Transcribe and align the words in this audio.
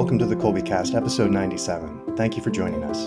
Welcome 0.00 0.18
to 0.20 0.24
the 0.24 0.34
Kolbecast, 0.34 0.94
episode 0.94 1.30
97. 1.30 2.16
Thank 2.16 2.34
you 2.34 2.42
for 2.42 2.48
joining 2.48 2.84
us. 2.84 3.04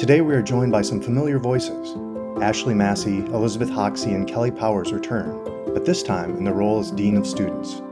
Today 0.00 0.22
we 0.22 0.34
are 0.34 0.40
joined 0.40 0.72
by 0.72 0.80
some 0.80 0.98
familiar 0.98 1.38
voices. 1.38 1.94
Ashley 2.40 2.72
Massey, 2.72 3.18
Elizabeth 3.18 3.68
Hoxie, 3.68 4.14
and 4.14 4.26
Kelly 4.26 4.50
Powers 4.50 4.94
return, 4.94 5.44
but 5.74 5.84
this 5.84 6.02
time 6.02 6.34
in 6.36 6.44
the 6.44 6.54
role 6.54 6.78
as 6.78 6.90
Dean 6.90 7.18
of 7.18 7.26
Students. 7.26 7.82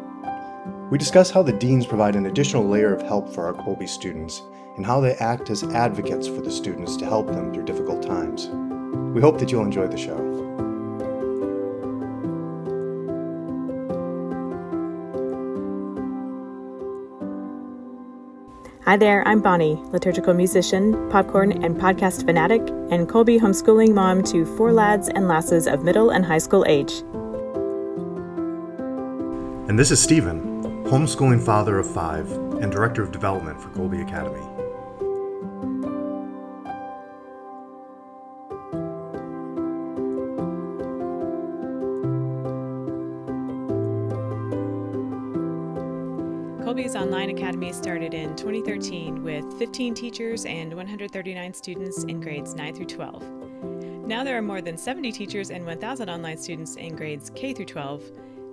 We 0.91 0.97
discuss 0.97 1.31
how 1.31 1.43
the 1.43 1.53
deans 1.53 1.87
provide 1.87 2.17
an 2.17 2.25
additional 2.25 2.67
layer 2.67 2.95
of 2.95 3.03
help 3.03 3.29
for 3.29 3.45
our 3.45 3.53
Kolbe 3.53 3.87
students 3.87 4.41
and 4.79 4.87
how 4.87 5.03
they 5.03 5.17
act 5.17 5.51
as 5.51 5.63
advocates 5.63 6.27
for 6.27 6.41
the 6.41 6.51
students 6.51 6.97
to 6.97 7.05
help 7.05 7.27
them 7.27 7.53
through 7.53 7.67
difficult 7.67 8.03
times. 8.03 8.49
We 9.15 9.21
hope 9.21 9.39
that 9.39 9.53
you'll 9.53 9.67
enjoy 9.67 9.89
the 9.89 9.99
show. 9.99 10.24
Hi 18.95 18.99
there, 18.99 19.27
I'm 19.27 19.41
Bonnie, 19.41 19.75
liturgical 19.91 20.35
musician, 20.35 21.11
popcorn 21.11 21.65
and 21.65 21.77
podcast 21.77 22.25
fanatic, 22.25 22.61
and 22.93 23.09
Kolbe 23.09 23.41
homeschooling 23.41 23.93
mom 23.93 24.23
to 24.23 24.47
four 24.57 24.73
lads 24.73 25.09
and 25.09 25.27
lasses 25.27 25.67
of 25.67 25.83
middle 25.83 26.11
and 26.11 26.25
high 26.25 26.39
school 26.39 26.65
age. 26.69 27.01
And 29.69 29.77
this 29.77 29.91
is 29.91 30.01
Stephen, 30.01 30.63
homeschooling 30.85 31.45
father 31.45 31.81
of 31.81 31.93
five 31.93 32.31
and 32.63 32.71
director 32.71 33.03
of 33.03 33.11
development 33.11 33.61
for 33.61 33.69
Kolbe 33.71 34.01
Academy. 34.01 34.34
Kolbe's 46.65 46.97
Online 46.97 47.29
Academy 47.29 47.75
started 47.75 48.15
in 48.15 48.35
2013 48.37 49.23
with 49.23 49.45
15 49.59 49.93
teachers 49.93 50.47
and 50.47 50.73
139 50.73 51.53
students 51.53 52.05
in 52.05 52.23
grades 52.23 52.55
9 52.55 52.75
through 52.75 52.87
12. 52.87 53.23
Now 54.07 54.25
there 54.25 54.39
are 54.39 54.43
more 54.43 54.63
than 54.63 54.79
70 54.79 55.13
teachers 55.13 55.51
and 55.51 55.67
1,000 55.67 56.09
online 56.09 56.39
students 56.39 56.77
in 56.77 56.97
grades 56.97 57.31
K 57.35 57.53
through 57.53 57.67
12. 57.67 58.03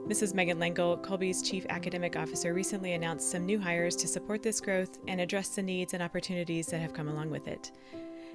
Mrs. 0.09 0.33
Megan 0.33 0.59
Lengel, 0.59 0.97
Kolbe's 0.97 1.41
Chief 1.41 1.65
Academic 1.69 2.17
Officer, 2.17 2.53
recently 2.53 2.91
announced 2.91 3.31
some 3.31 3.45
new 3.45 3.57
hires 3.57 3.95
to 3.95 4.09
support 4.09 4.43
this 4.43 4.59
growth 4.59 4.99
and 5.07 5.21
address 5.21 5.55
the 5.55 5.61
needs 5.61 5.93
and 5.93 6.03
opportunities 6.03 6.67
that 6.67 6.81
have 6.81 6.93
come 6.93 7.07
along 7.07 7.29
with 7.29 7.47
it. 7.47 7.71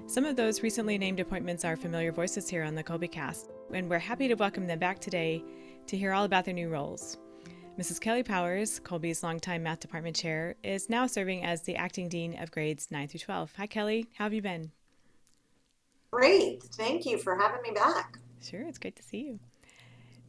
Some 0.06 0.24
of 0.24 0.36
those 0.36 0.62
recently 0.62 0.96
named 0.96 1.20
appointments 1.20 1.66
are 1.66 1.76
familiar 1.76 2.12
voices 2.12 2.48
here 2.48 2.64
on 2.64 2.74
the 2.74 2.82
Kolbecast, 2.82 3.50
and 3.74 3.90
we're 3.90 3.98
happy 3.98 4.26
to 4.26 4.36
welcome 4.36 4.66
them 4.66 4.78
back 4.78 5.00
today 5.00 5.44
to 5.86 5.98
hear 5.98 6.14
all 6.14 6.24
about 6.24 6.46
their 6.46 6.54
new 6.54 6.70
roles. 6.70 7.18
Mrs. 7.78 8.00
Kelly 8.00 8.22
Powers, 8.22 8.80
Kolbe's 8.80 9.22
longtime 9.22 9.62
math 9.62 9.80
department 9.80 10.16
chair, 10.16 10.54
is 10.62 10.88
now 10.88 11.06
serving 11.06 11.44
as 11.44 11.60
the 11.60 11.76
acting 11.76 12.08
dean 12.08 12.34
of 12.40 12.50
grades 12.50 12.90
9 12.90 13.06
through 13.06 13.20
12. 13.20 13.52
Hi, 13.58 13.66
Kelly. 13.66 14.06
How 14.16 14.24
have 14.24 14.32
you 14.32 14.40
been? 14.40 14.70
Great. 16.10 16.62
Thank 16.62 17.04
you 17.04 17.18
for 17.18 17.36
having 17.36 17.60
me 17.60 17.72
back. 17.72 18.18
Sure, 18.42 18.62
it's 18.62 18.78
great 18.78 18.96
to 18.96 19.02
see 19.02 19.18
you. 19.18 19.40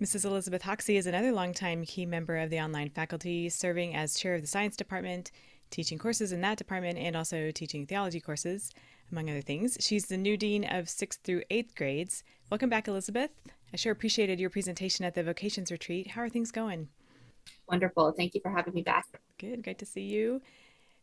Mrs. 0.01 0.25
Elizabeth 0.25 0.63
Hoxie 0.63 0.97
is 0.97 1.07
another 1.07 1.31
longtime 1.31 1.85
key 1.85 2.05
member 2.05 2.35
of 2.35 2.49
the 2.49 2.59
online 2.59 2.89
faculty, 2.89 3.47
serving 3.47 3.95
as 3.95 4.19
chair 4.19 4.35
of 4.35 4.41
the 4.41 4.47
science 4.47 4.75
department, 4.75 5.31
teaching 5.69 5.97
courses 5.97 6.33
in 6.33 6.41
that 6.41 6.57
department, 6.57 6.97
and 6.97 7.15
also 7.15 7.51
teaching 7.51 7.85
theology 7.85 8.19
courses, 8.19 8.73
among 9.09 9.29
other 9.29 9.41
things. 9.41 9.77
She's 9.79 10.07
the 10.07 10.17
new 10.17 10.35
dean 10.35 10.65
of 10.65 10.87
6th 10.87 11.19
through 11.23 11.43
8th 11.49 11.75
grades. 11.75 12.25
Welcome 12.51 12.69
back, 12.69 12.89
Elizabeth. 12.89 13.31
I 13.73 13.77
sure 13.77 13.93
appreciated 13.93 14.37
your 14.37 14.49
presentation 14.49 15.05
at 15.05 15.15
the 15.15 15.23
vocations 15.23 15.71
retreat. 15.71 16.07
How 16.07 16.23
are 16.23 16.29
things 16.29 16.51
going? 16.51 16.89
Wonderful. 17.69 18.11
Thank 18.13 18.35
you 18.35 18.41
for 18.41 18.49
having 18.49 18.73
me 18.73 18.81
back. 18.81 19.05
Good. 19.37 19.63
Great 19.63 19.79
to 19.79 19.85
see 19.85 20.03
you. 20.03 20.41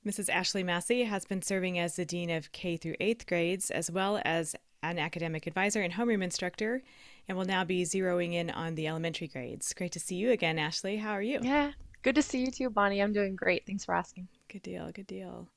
Mrs. 0.06 0.28
Ashley 0.28 0.62
Massey 0.62 1.04
has 1.04 1.24
been 1.24 1.40
serving 1.40 1.78
as 1.78 1.96
the 1.96 2.04
Dean 2.04 2.30
of 2.30 2.52
K 2.52 2.76
through 2.76 2.96
8th 3.00 3.26
grades, 3.26 3.70
as 3.70 3.90
well 3.90 4.20
as 4.24 4.54
an 4.82 4.98
academic 4.98 5.46
advisor 5.46 5.80
and 5.80 5.94
homeroom 5.94 6.22
instructor, 6.22 6.82
and 7.26 7.38
will 7.38 7.46
now 7.46 7.64
be 7.64 7.84
zeroing 7.84 8.34
in 8.34 8.50
on 8.50 8.74
the 8.74 8.86
elementary 8.86 9.28
grades. 9.28 9.72
Great 9.72 9.92
to 9.92 10.00
see 10.00 10.16
you 10.16 10.30
again, 10.30 10.58
Ashley. 10.58 10.98
How 10.98 11.12
are 11.12 11.22
you? 11.22 11.38
Yeah, 11.42 11.72
good 12.02 12.14
to 12.16 12.22
see 12.22 12.40
you 12.40 12.50
too, 12.50 12.68
Bonnie. 12.68 13.00
I'm 13.00 13.14
doing 13.14 13.34
great. 13.34 13.64
Thanks 13.66 13.84
for 13.84 13.94
asking. 13.94 14.28
Good 14.48 14.62
deal. 14.62 14.90
Good 14.92 15.06
deal. 15.06 15.48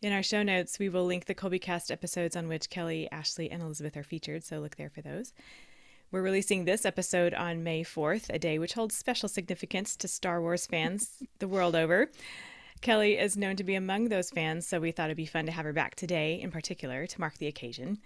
In 0.00 0.12
our 0.12 0.22
show 0.22 0.42
notes, 0.42 0.78
we 0.78 0.88
will 0.88 1.04
link 1.04 1.26
the 1.26 1.34
Kolbecast 1.34 1.90
episodes 1.90 2.34
on 2.34 2.48
which 2.48 2.70
Kelly, 2.70 3.08
Ashley, 3.12 3.50
and 3.50 3.62
Elizabeth 3.62 3.96
are 3.96 4.02
featured, 4.02 4.42
so 4.42 4.58
look 4.58 4.76
there 4.76 4.90
for 4.90 5.02
those. 5.02 5.32
We're 6.12 6.20
releasing 6.20 6.66
this 6.66 6.84
episode 6.84 7.32
on 7.32 7.64
May 7.64 7.82
4th, 7.82 8.28
a 8.28 8.38
day 8.38 8.58
which 8.58 8.74
holds 8.74 8.94
special 8.94 9.30
significance 9.30 9.96
to 9.96 10.06
Star 10.06 10.42
Wars 10.42 10.66
fans 10.66 11.22
the 11.38 11.48
world 11.48 11.74
over. 11.74 12.10
Kelly 12.82 13.16
is 13.16 13.38
known 13.38 13.56
to 13.56 13.64
be 13.64 13.74
among 13.76 14.10
those 14.10 14.28
fans, 14.28 14.66
so 14.66 14.78
we 14.78 14.92
thought 14.92 15.06
it'd 15.06 15.16
be 15.16 15.24
fun 15.24 15.46
to 15.46 15.52
have 15.52 15.64
her 15.64 15.72
back 15.72 15.94
today 15.94 16.38
in 16.38 16.50
particular 16.50 17.06
to 17.06 17.18
mark 17.18 17.38
the 17.38 17.46
occasion. 17.46 17.96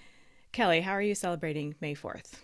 Kelly, 0.53 0.83
how 0.83 0.93
are 0.93 1.03
you 1.03 1.17
celebrating 1.17 1.75
May 1.81 1.97
4th? 1.97 2.35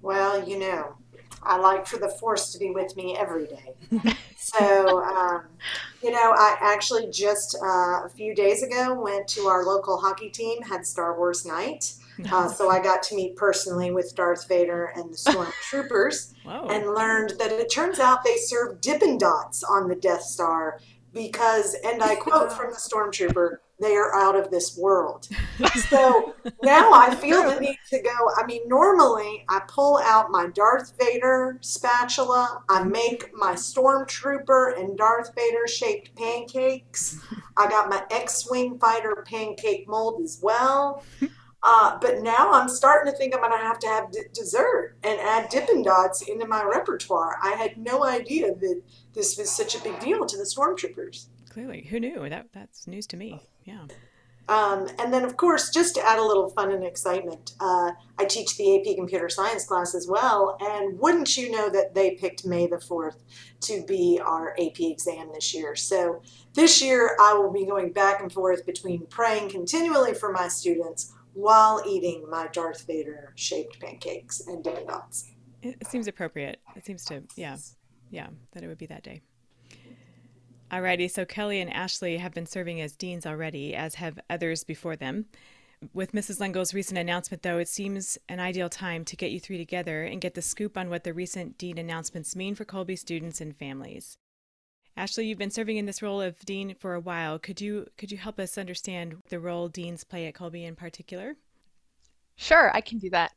Well, 0.00 0.48
you 0.48 0.60
know, 0.60 0.94
I 1.42 1.58
like 1.58 1.84
for 1.84 1.96
the 1.96 2.08
Force 2.08 2.52
to 2.52 2.58
be 2.60 2.70
with 2.70 2.96
me 2.96 3.16
every 3.16 3.48
day. 3.48 3.74
so, 4.38 5.02
um, 5.02 5.42
you 6.04 6.12
know, 6.12 6.34
I 6.36 6.56
actually 6.60 7.10
just 7.10 7.58
uh, 7.60 8.04
a 8.04 8.10
few 8.14 8.32
days 8.32 8.62
ago 8.62 8.94
went 8.94 9.26
to 9.30 9.48
our 9.48 9.64
local 9.64 9.98
hockey 9.98 10.30
team, 10.30 10.62
had 10.62 10.86
Star 10.86 11.18
Wars 11.18 11.44
night. 11.44 11.94
Uh, 12.32 12.48
so 12.48 12.70
I 12.70 12.82
got 12.82 13.02
to 13.04 13.14
meet 13.14 13.36
personally 13.36 13.90
with 13.90 14.14
Darth 14.14 14.48
Vader 14.48 14.92
and 14.96 15.12
the 15.12 15.16
Stormtroopers 15.16 16.32
and 16.46 16.94
learned 16.94 17.34
that 17.38 17.52
it 17.52 17.70
turns 17.70 17.98
out 17.98 18.24
they 18.24 18.36
serve 18.36 18.80
Dippin' 18.80 19.18
Dots 19.18 19.62
on 19.62 19.88
the 19.88 19.94
Death 19.94 20.22
Star 20.22 20.80
because, 21.12 21.76
and 21.84 22.02
I 22.02 22.14
quote 22.16 22.52
from 22.52 22.70
the 22.70 22.76
Stormtrooper, 22.76 23.58
they 23.80 23.94
are 23.94 24.14
out 24.14 24.36
of 24.36 24.50
this 24.50 24.76
world. 24.76 25.28
so 25.88 26.34
now 26.62 26.92
I 26.92 27.14
feel 27.14 27.42
the 27.42 27.60
need 27.60 27.78
to 27.90 28.00
go. 28.02 28.14
I 28.36 28.46
mean, 28.46 28.62
normally 28.66 29.44
I 29.48 29.60
pull 29.68 29.98
out 29.98 30.30
my 30.30 30.46
Darth 30.54 30.92
Vader 30.98 31.58
spatula, 31.60 32.62
I 32.68 32.84
make 32.84 33.30
my 33.34 33.52
Stormtrooper 33.52 34.78
and 34.78 34.96
Darth 34.96 35.34
Vader 35.34 35.66
shaped 35.66 36.14
pancakes. 36.16 37.20
I 37.56 37.68
got 37.68 37.88
my 37.88 38.02
X 38.10 38.48
Wing 38.50 38.78
fighter 38.78 39.24
pancake 39.26 39.88
mold 39.88 40.22
as 40.22 40.38
well. 40.42 41.02
Uh, 41.68 41.98
but 42.00 42.22
now 42.22 42.52
I'm 42.52 42.68
starting 42.68 43.12
to 43.12 43.18
think 43.18 43.34
I'm 43.34 43.40
going 43.40 43.50
to 43.50 43.58
have 43.58 43.80
to 43.80 43.88
have 43.88 44.12
d- 44.12 44.20
dessert 44.32 44.94
and 45.02 45.18
add 45.18 45.48
Dippin' 45.48 45.82
Dots 45.82 46.22
into 46.22 46.46
my 46.46 46.62
repertoire. 46.62 47.38
I 47.42 47.54
had 47.54 47.76
no 47.76 48.04
idea 48.04 48.54
that 48.54 48.82
this 49.14 49.36
was 49.36 49.50
such 49.50 49.74
a 49.74 49.82
big 49.82 49.98
deal 49.98 50.24
to 50.26 50.36
the 50.36 50.44
stormtroopers. 50.44 51.26
Clearly, 51.50 51.82
who 51.90 51.98
knew? 51.98 52.28
That 52.28 52.46
that's 52.52 52.86
news 52.86 53.08
to 53.08 53.16
me. 53.16 53.40
Yeah. 53.64 53.86
Um, 54.48 54.86
and 55.00 55.12
then, 55.12 55.24
of 55.24 55.36
course, 55.36 55.70
just 55.70 55.96
to 55.96 56.06
add 56.06 56.20
a 56.20 56.22
little 56.22 56.50
fun 56.50 56.70
and 56.70 56.84
excitement, 56.84 57.54
uh, 57.58 57.90
I 58.16 58.26
teach 58.26 58.56
the 58.56 58.78
AP 58.78 58.94
Computer 58.94 59.28
Science 59.28 59.64
class 59.64 59.92
as 59.92 60.06
well. 60.06 60.56
And 60.60 60.96
wouldn't 61.00 61.36
you 61.36 61.50
know 61.50 61.68
that 61.70 61.94
they 61.94 62.12
picked 62.12 62.46
May 62.46 62.68
the 62.68 62.76
4th 62.76 63.16
to 63.62 63.82
be 63.88 64.20
our 64.24 64.52
AP 64.52 64.78
exam 64.78 65.30
this 65.34 65.52
year? 65.52 65.74
So 65.74 66.22
this 66.54 66.80
year, 66.80 67.16
I 67.20 67.34
will 67.34 67.52
be 67.52 67.66
going 67.66 67.90
back 67.90 68.20
and 68.20 68.32
forth 68.32 68.64
between 68.64 69.06
praying 69.06 69.48
continually 69.48 70.14
for 70.14 70.30
my 70.30 70.46
students 70.46 71.12
while 71.36 71.82
eating 71.86 72.24
my 72.30 72.48
Darth 72.48 72.86
Vader 72.86 73.32
shaped 73.36 73.78
pancakes 73.78 74.40
and 74.46 74.64
Dippin' 74.64 74.86
Dots. 74.86 75.32
It 75.62 75.86
seems 75.86 76.08
appropriate. 76.08 76.60
It 76.74 76.86
seems 76.86 77.04
to, 77.06 77.22
yeah, 77.36 77.56
yeah, 78.10 78.28
that 78.52 78.62
it 78.62 78.68
would 78.68 78.78
be 78.78 78.86
that 78.86 79.02
day. 79.02 79.20
Alrighty, 80.72 81.10
so 81.10 81.26
Kelly 81.26 81.60
and 81.60 81.72
Ashley 81.72 82.16
have 82.16 82.32
been 82.32 82.46
serving 82.46 82.80
as 82.80 82.96
deans 82.96 83.26
already, 83.26 83.74
as 83.74 83.96
have 83.96 84.18
others 84.30 84.64
before 84.64 84.96
them. 84.96 85.26
With 85.92 86.12
Mrs. 86.12 86.40
Lengel's 86.40 86.72
recent 86.72 86.98
announcement, 86.98 87.42
though, 87.42 87.58
it 87.58 87.68
seems 87.68 88.16
an 88.30 88.40
ideal 88.40 88.70
time 88.70 89.04
to 89.04 89.14
get 89.14 89.30
you 89.30 89.38
three 89.38 89.58
together 89.58 90.04
and 90.04 90.22
get 90.22 90.34
the 90.34 90.42
scoop 90.42 90.78
on 90.78 90.88
what 90.88 91.04
the 91.04 91.12
recent 91.12 91.58
dean 91.58 91.76
announcements 91.76 92.34
mean 92.34 92.54
for 92.54 92.64
Kolbe 92.64 92.98
students 92.98 93.42
and 93.42 93.54
families. 93.54 94.16
Ashley, 94.98 95.26
you've 95.26 95.38
been 95.38 95.50
serving 95.50 95.76
in 95.76 95.84
this 95.84 96.00
role 96.00 96.22
of 96.22 96.38
dean 96.46 96.74
for 96.74 96.94
a 96.94 97.00
while. 97.00 97.38
Could 97.38 97.60
you 97.60 97.86
could 97.98 98.10
you 98.10 98.16
help 98.16 98.40
us 98.40 98.56
understand 98.56 99.22
the 99.28 99.38
role 99.38 99.68
deans 99.68 100.04
play 100.04 100.26
at 100.26 100.34
Kolbe 100.34 100.64
in 100.64 100.74
particular? 100.74 101.36
Sure, 102.36 102.74
I 102.74 102.80
can 102.80 102.98
do 102.98 103.10
that. 103.10 103.32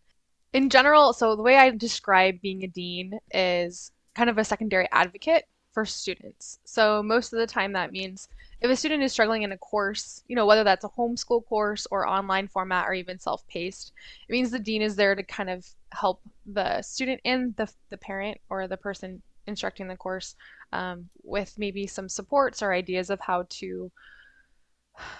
In 0.53 0.69
general, 0.69 1.11
so 1.11 1.35
the 1.35 1.43
way 1.43 1.57
I 1.57 1.69
describe 1.71 2.41
being 2.41 2.63
a 2.63 2.67
dean 2.67 3.19
is 3.33 3.91
kind 4.15 4.29
of 4.29 4.37
a 4.37 4.45
secondary 4.45 4.87
advocate 4.91 5.45
for 5.73 5.85
students. 5.85 6.59
So 6.63 7.03
most 7.03 7.33
of 7.33 7.39
the 7.39 7.45
time 7.45 7.73
that 7.73 7.91
means 7.91 8.29
if 8.61 8.71
a 8.71 8.75
student 8.75 9.03
is 9.03 9.11
struggling 9.11 9.43
in 9.43 9.51
a 9.51 9.57
course, 9.57 10.23
you 10.27 10.35
know, 10.35 10.45
whether 10.45 10.63
that's 10.63 10.85
a 10.85 10.89
homeschool 10.89 11.45
course 11.45 11.85
or 11.91 12.07
online 12.07 12.47
format 12.47 12.87
or 12.87 12.93
even 12.93 13.19
self-paced, 13.19 13.93
it 14.27 14.31
means 14.31 14.49
the 14.49 14.59
dean 14.59 14.81
is 14.81 14.95
there 14.95 15.13
to 15.13 15.23
kind 15.23 15.49
of 15.49 15.67
help 15.91 16.21
the 16.45 16.81
student 16.81 17.21
and 17.25 17.55
the, 17.57 17.71
the 17.89 17.97
parent 17.97 18.39
or 18.49 18.67
the 18.67 18.77
person 18.77 19.21
instructing 19.47 19.87
the 19.87 19.95
course 19.95 20.35
um, 20.71 21.09
with 21.23 21.53
maybe 21.57 21.87
some 21.87 22.09
supports 22.09 22.61
or 22.61 22.73
ideas 22.73 23.09
of 23.09 23.19
how 23.19 23.45
to 23.49 23.91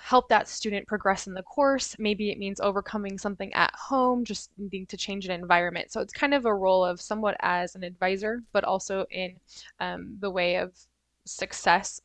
help 0.03 0.27
that 0.27 0.47
student 0.47 0.87
progress 0.87 1.27
in 1.27 1.33
the 1.33 1.43
course. 1.43 1.95
Maybe 1.97 2.31
it 2.31 2.37
means 2.37 2.59
overcoming 2.59 3.17
something 3.17 3.53
at 3.53 3.73
home, 3.73 4.25
just 4.25 4.51
needing 4.57 4.85
to 4.87 4.97
change 4.97 5.25
an 5.25 5.31
environment. 5.31 5.91
So 5.91 6.01
it's 6.01 6.13
kind 6.13 6.33
of 6.33 6.45
a 6.45 6.53
role 6.53 6.83
of 6.83 6.99
somewhat 6.99 7.37
as 7.41 7.75
an 7.75 7.83
advisor, 7.83 8.43
but 8.51 8.65
also 8.65 9.05
in 9.09 9.35
um, 9.79 10.17
the 10.19 10.29
way 10.29 10.55
of 10.55 10.73
success 11.25 12.01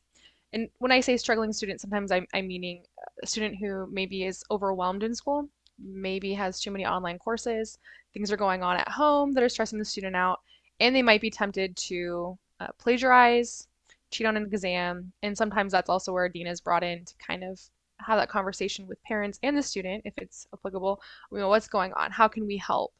and 0.55 0.69
when 0.77 0.91
I 0.91 1.01
say 1.01 1.17
struggling 1.17 1.51
student, 1.51 1.81
sometimes 1.81 2.13
I'm, 2.13 2.25
I'm 2.33 2.47
meaning 2.47 2.83
a 3.21 3.27
student 3.27 3.57
who 3.59 3.87
maybe 3.91 4.23
is 4.23 4.41
overwhelmed 4.49 5.03
in 5.03 5.13
school, 5.13 5.49
maybe 5.77 6.33
has 6.33 6.61
too 6.61 6.71
many 6.71 6.85
online 6.85 7.19
courses, 7.19 7.77
things 8.13 8.31
are 8.31 8.37
going 8.37 8.63
on 8.63 8.77
at 8.77 8.87
home 8.87 9.33
that 9.33 9.43
are 9.43 9.49
stressing 9.49 9.77
the 9.77 9.83
student 9.83 10.15
out, 10.15 10.39
and 10.79 10.95
they 10.95 11.01
might 11.01 11.21
be 11.21 11.29
tempted 11.29 11.75
to 11.77 12.37
uh, 12.59 12.67
plagiarize, 12.77 13.67
cheat 14.11 14.27
on 14.27 14.37
an 14.37 14.45
exam, 14.45 15.11
and 15.23 15.37
sometimes 15.37 15.71
that's 15.71 15.89
also 15.89 16.13
where 16.13 16.29
dean 16.29 16.47
is 16.47 16.61
brought 16.61 16.83
in 16.83 17.05
to 17.05 17.13
kind 17.17 17.43
of 17.43 17.59
have 17.99 18.19
that 18.19 18.29
conversation 18.29 18.87
with 18.87 19.01
parents 19.03 19.39
and 19.43 19.57
the 19.57 19.63
student, 19.63 20.01
if 20.05 20.13
it's 20.17 20.47
applicable. 20.53 21.01
You 21.31 21.39
know, 21.39 21.49
what's 21.49 21.67
going 21.67 21.93
on? 21.93 22.11
How 22.11 22.27
can 22.27 22.45
we 22.45 22.57
help? 22.57 22.93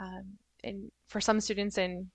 Um, 0.00 0.24
and 0.62 0.90
for 1.08 1.20
some 1.20 1.40
students 1.40 1.78
in 1.78 2.10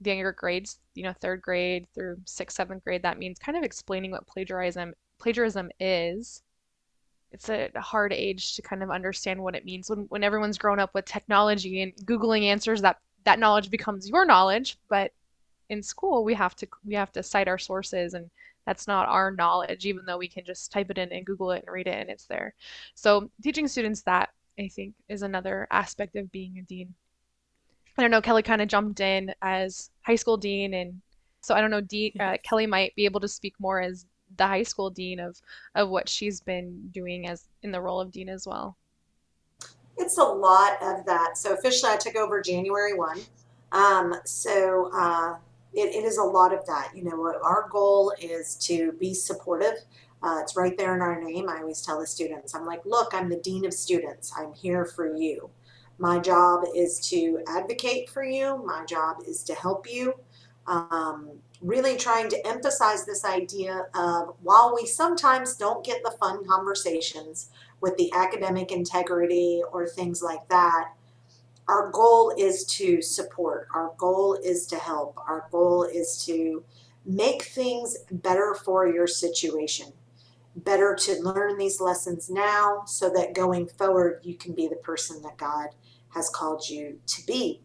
the 0.00 0.10
younger 0.10 0.32
grades, 0.32 0.78
you 0.94 1.02
know, 1.02 1.12
third 1.20 1.42
grade 1.42 1.86
through 1.94 2.18
sixth, 2.24 2.56
seventh 2.56 2.84
grade, 2.84 3.02
that 3.02 3.18
means 3.18 3.38
kind 3.38 3.56
of 3.56 3.64
explaining 3.64 4.10
what 4.10 4.26
plagiarism 4.26 4.94
plagiarism 5.18 5.70
is. 5.80 6.42
It's 7.32 7.48
a 7.48 7.70
hard 7.76 8.12
age 8.12 8.54
to 8.56 8.62
kind 8.62 8.82
of 8.82 8.90
understand 8.90 9.42
what 9.42 9.54
it 9.54 9.64
means 9.64 9.90
when, 9.90 10.06
when 10.08 10.22
everyone's 10.22 10.58
grown 10.58 10.78
up 10.78 10.94
with 10.94 11.04
technology 11.04 11.82
and 11.82 11.92
Googling 12.06 12.44
answers 12.44 12.82
that 12.82 12.98
that 13.26 13.38
knowledge 13.38 13.70
becomes 13.70 14.08
your 14.08 14.24
knowledge. 14.24 14.78
But 14.88 15.12
in 15.68 15.82
school, 15.82 16.24
we 16.24 16.32
have 16.34 16.56
to 16.56 16.66
we 16.86 16.94
have 16.94 17.12
to 17.12 17.22
cite 17.22 17.48
our 17.48 17.58
sources 17.58 18.14
and 18.14 18.30
that's 18.66 18.88
not 18.88 19.08
our 19.08 19.30
knowledge, 19.30 19.86
even 19.86 20.04
though 20.06 20.18
we 20.18 20.28
can 20.28 20.44
just 20.44 20.72
type 20.72 20.90
it 20.90 20.98
in 20.98 21.12
and 21.12 21.24
Google 21.24 21.52
it 21.52 21.64
and 21.64 21.72
read 21.72 21.86
it 21.86 21.94
and 21.94 22.10
it's 22.10 22.26
there. 22.26 22.54
So 22.94 23.30
teaching 23.42 23.68
students 23.68 24.02
that 24.02 24.30
I 24.58 24.68
think 24.68 24.94
is 25.08 25.22
another 25.22 25.68
aspect 25.70 26.16
of 26.16 26.32
being 26.32 26.58
a 26.58 26.62
dean. 26.62 26.94
I 27.96 28.02
don't 28.02 28.10
know, 28.10 28.20
Kelly 28.20 28.42
kind 28.42 28.60
of 28.60 28.68
jumped 28.68 29.00
in 29.00 29.34
as 29.40 29.90
high 30.02 30.16
school 30.16 30.36
dean, 30.36 30.74
and 30.74 31.00
so 31.40 31.54
I 31.54 31.60
don't 31.60 31.70
know, 31.70 31.80
dean, 31.80 32.12
uh, 32.20 32.36
Kelly 32.42 32.66
might 32.66 32.94
be 32.94 33.04
able 33.06 33.20
to 33.20 33.28
speak 33.28 33.54
more 33.58 33.80
as 33.80 34.04
the 34.36 34.46
high 34.46 34.64
school 34.64 34.90
dean 34.90 35.20
of 35.20 35.40
of 35.74 35.88
what 35.88 36.08
she's 36.08 36.40
been 36.40 36.88
doing 36.92 37.28
as 37.28 37.48
in 37.62 37.70
the 37.70 37.80
role 37.80 38.00
of 38.00 38.10
dean 38.10 38.28
as 38.28 38.46
well. 38.46 38.76
It's 40.06 40.18
a 40.18 40.22
lot 40.22 40.80
of 40.80 41.04
that. 41.06 41.36
So 41.36 41.52
officially, 41.52 41.90
I 41.90 41.96
took 41.96 42.14
over 42.14 42.40
January 42.40 42.94
one. 42.94 43.18
Um, 43.72 44.14
so 44.24 44.88
uh, 44.94 45.34
it, 45.74 45.96
it 45.96 46.04
is 46.04 46.18
a 46.18 46.22
lot 46.22 46.54
of 46.54 46.64
that. 46.66 46.92
You 46.94 47.02
know, 47.02 47.34
our 47.42 47.66
goal 47.72 48.14
is 48.20 48.54
to 48.68 48.92
be 49.00 49.12
supportive. 49.12 49.74
Uh, 50.22 50.38
it's 50.40 50.56
right 50.56 50.78
there 50.78 50.94
in 50.94 51.02
our 51.02 51.20
name. 51.20 51.48
I 51.48 51.58
always 51.58 51.82
tell 51.82 51.98
the 51.98 52.06
students, 52.06 52.54
I'm 52.54 52.64
like, 52.64 52.86
look, 52.86 53.14
I'm 53.14 53.28
the 53.28 53.38
dean 53.38 53.66
of 53.66 53.74
students. 53.74 54.32
I'm 54.38 54.54
here 54.54 54.84
for 54.84 55.16
you. 55.16 55.50
My 55.98 56.20
job 56.20 56.66
is 56.72 57.00
to 57.08 57.42
advocate 57.48 58.08
for 58.08 58.22
you. 58.22 58.64
My 58.64 58.84
job 58.84 59.16
is 59.26 59.42
to 59.42 59.54
help 59.56 59.92
you. 59.92 60.14
Um, 60.68 61.32
really 61.60 61.96
trying 61.96 62.28
to 62.28 62.46
emphasize 62.46 63.04
this 63.04 63.24
idea 63.24 63.86
of 63.94 64.34
while 64.42 64.74
we 64.74 64.86
sometimes 64.86 65.56
don't 65.56 65.84
get 65.84 66.02
the 66.04 66.10
fun 66.12 66.46
conversations 66.46 67.50
with 67.80 67.96
the 67.96 68.12
academic 68.12 68.72
integrity 68.72 69.62
or 69.72 69.86
things 69.86 70.22
like 70.22 70.48
that, 70.48 70.92
our 71.68 71.90
goal 71.90 72.32
is 72.36 72.64
to 72.64 73.02
support. 73.02 73.68
Our 73.74 73.92
goal 73.96 74.38
is 74.42 74.66
to 74.68 74.76
help. 74.76 75.18
Our 75.26 75.48
goal 75.50 75.84
is 75.84 76.24
to 76.26 76.64
make 77.04 77.42
things 77.42 77.96
better 78.10 78.54
for 78.54 78.86
your 78.86 79.06
situation. 79.06 79.92
Better 80.54 80.94
to 80.94 81.20
learn 81.20 81.58
these 81.58 81.80
lessons 81.80 82.30
now 82.30 82.84
so 82.86 83.10
that 83.10 83.34
going 83.34 83.66
forward 83.66 84.20
you 84.22 84.34
can 84.34 84.54
be 84.54 84.68
the 84.68 84.76
person 84.76 85.22
that 85.22 85.36
God 85.36 85.68
has 86.10 86.30
called 86.30 86.68
you 86.68 87.00
to 87.06 87.26
be. 87.26 87.60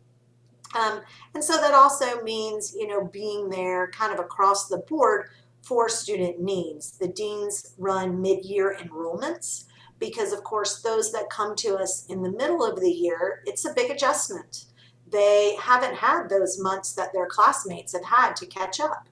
Um, 0.73 1.01
and 1.33 1.43
so 1.43 1.59
that 1.59 1.73
also 1.73 2.21
means, 2.21 2.73
you 2.77 2.87
know, 2.87 3.05
being 3.05 3.49
there 3.49 3.89
kind 3.91 4.13
of 4.13 4.19
across 4.19 4.67
the 4.67 4.77
board 4.77 5.29
for 5.61 5.89
student 5.89 6.39
needs. 6.39 6.97
The 6.97 7.09
deans 7.09 7.75
run 7.77 8.21
mid-year 8.21 8.77
enrollments 8.81 9.65
because, 9.99 10.33
of 10.33 10.43
course, 10.43 10.81
those 10.81 11.11
that 11.11 11.29
come 11.29 11.55
to 11.57 11.75
us 11.75 12.05
in 12.07 12.23
the 12.23 12.31
middle 12.31 12.65
of 12.65 12.79
the 12.79 12.89
year, 12.89 13.43
it's 13.45 13.65
a 13.65 13.73
big 13.73 13.91
adjustment. 13.91 14.65
They 15.07 15.55
haven't 15.61 15.95
had 15.95 16.29
those 16.29 16.57
months 16.57 16.93
that 16.93 17.13
their 17.13 17.27
classmates 17.27 17.93
have 17.93 18.05
had 18.05 18.35
to 18.37 18.45
catch 18.45 18.79
up. 18.79 19.09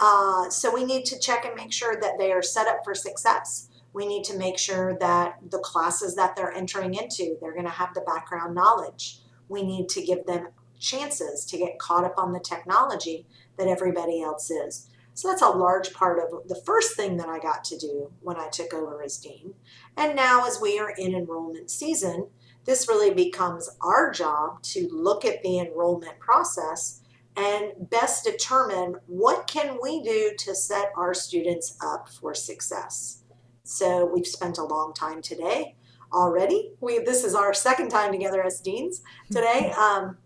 Uh, 0.00 0.48
so 0.48 0.72
we 0.72 0.84
need 0.84 1.04
to 1.06 1.18
check 1.18 1.44
and 1.44 1.56
make 1.56 1.72
sure 1.72 1.96
that 2.00 2.18
they 2.18 2.30
are 2.30 2.42
set 2.42 2.68
up 2.68 2.80
for 2.84 2.94
success. 2.94 3.68
We 3.92 4.06
need 4.06 4.22
to 4.24 4.38
make 4.38 4.58
sure 4.58 4.96
that 5.00 5.38
the 5.50 5.58
classes 5.58 6.14
that 6.14 6.36
they're 6.36 6.52
entering 6.52 6.94
into, 6.94 7.36
they're 7.40 7.52
going 7.52 7.64
to 7.64 7.70
have 7.70 7.94
the 7.94 8.02
background 8.02 8.54
knowledge. 8.54 9.18
We 9.48 9.62
need 9.62 9.88
to 9.90 10.02
give 10.02 10.24
them 10.24 10.48
chances 10.78 11.44
to 11.46 11.58
get 11.58 11.78
caught 11.78 12.04
up 12.04 12.14
on 12.16 12.32
the 12.32 12.40
technology 12.40 13.26
that 13.56 13.68
everybody 13.68 14.22
else 14.22 14.50
is. 14.50 14.88
So 15.14 15.28
that's 15.28 15.42
a 15.42 15.48
large 15.48 15.92
part 15.92 16.20
of 16.20 16.48
the 16.48 16.62
first 16.64 16.94
thing 16.94 17.16
that 17.16 17.28
I 17.28 17.40
got 17.40 17.64
to 17.64 17.76
do 17.76 18.12
when 18.20 18.36
I 18.36 18.48
took 18.48 18.72
over 18.72 19.02
as 19.02 19.18
dean. 19.18 19.54
And 19.96 20.14
now, 20.14 20.46
as 20.46 20.60
we 20.60 20.78
are 20.78 20.90
in 20.90 21.12
enrollment 21.12 21.72
season, 21.72 22.28
this 22.66 22.86
really 22.86 23.12
becomes 23.12 23.68
our 23.80 24.12
job 24.12 24.62
to 24.62 24.88
look 24.92 25.24
at 25.24 25.42
the 25.42 25.58
enrollment 25.58 26.20
process 26.20 27.00
and 27.36 27.72
best 27.90 28.24
determine 28.24 28.96
what 29.06 29.46
can 29.46 29.78
we 29.82 30.02
do 30.02 30.32
to 30.38 30.54
set 30.54 30.92
our 30.96 31.14
students 31.14 31.76
up 31.84 32.08
for 32.08 32.34
success. 32.34 33.22
So 33.64 34.04
we've 34.04 34.26
spent 34.26 34.58
a 34.58 34.64
long 34.64 34.92
time 34.92 35.22
today 35.22 35.76
already. 36.12 36.72
We 36.80 36.98
this 37.00 37.24
is 37.24 37.34
our 37.34 37.52
second 37.54 37.90
time 37.90 38.12
together 38.12 38.42
as 38.42 38.60
deans 38.60 39.02
today. 39.30 39.72
Um, 39.78 40.18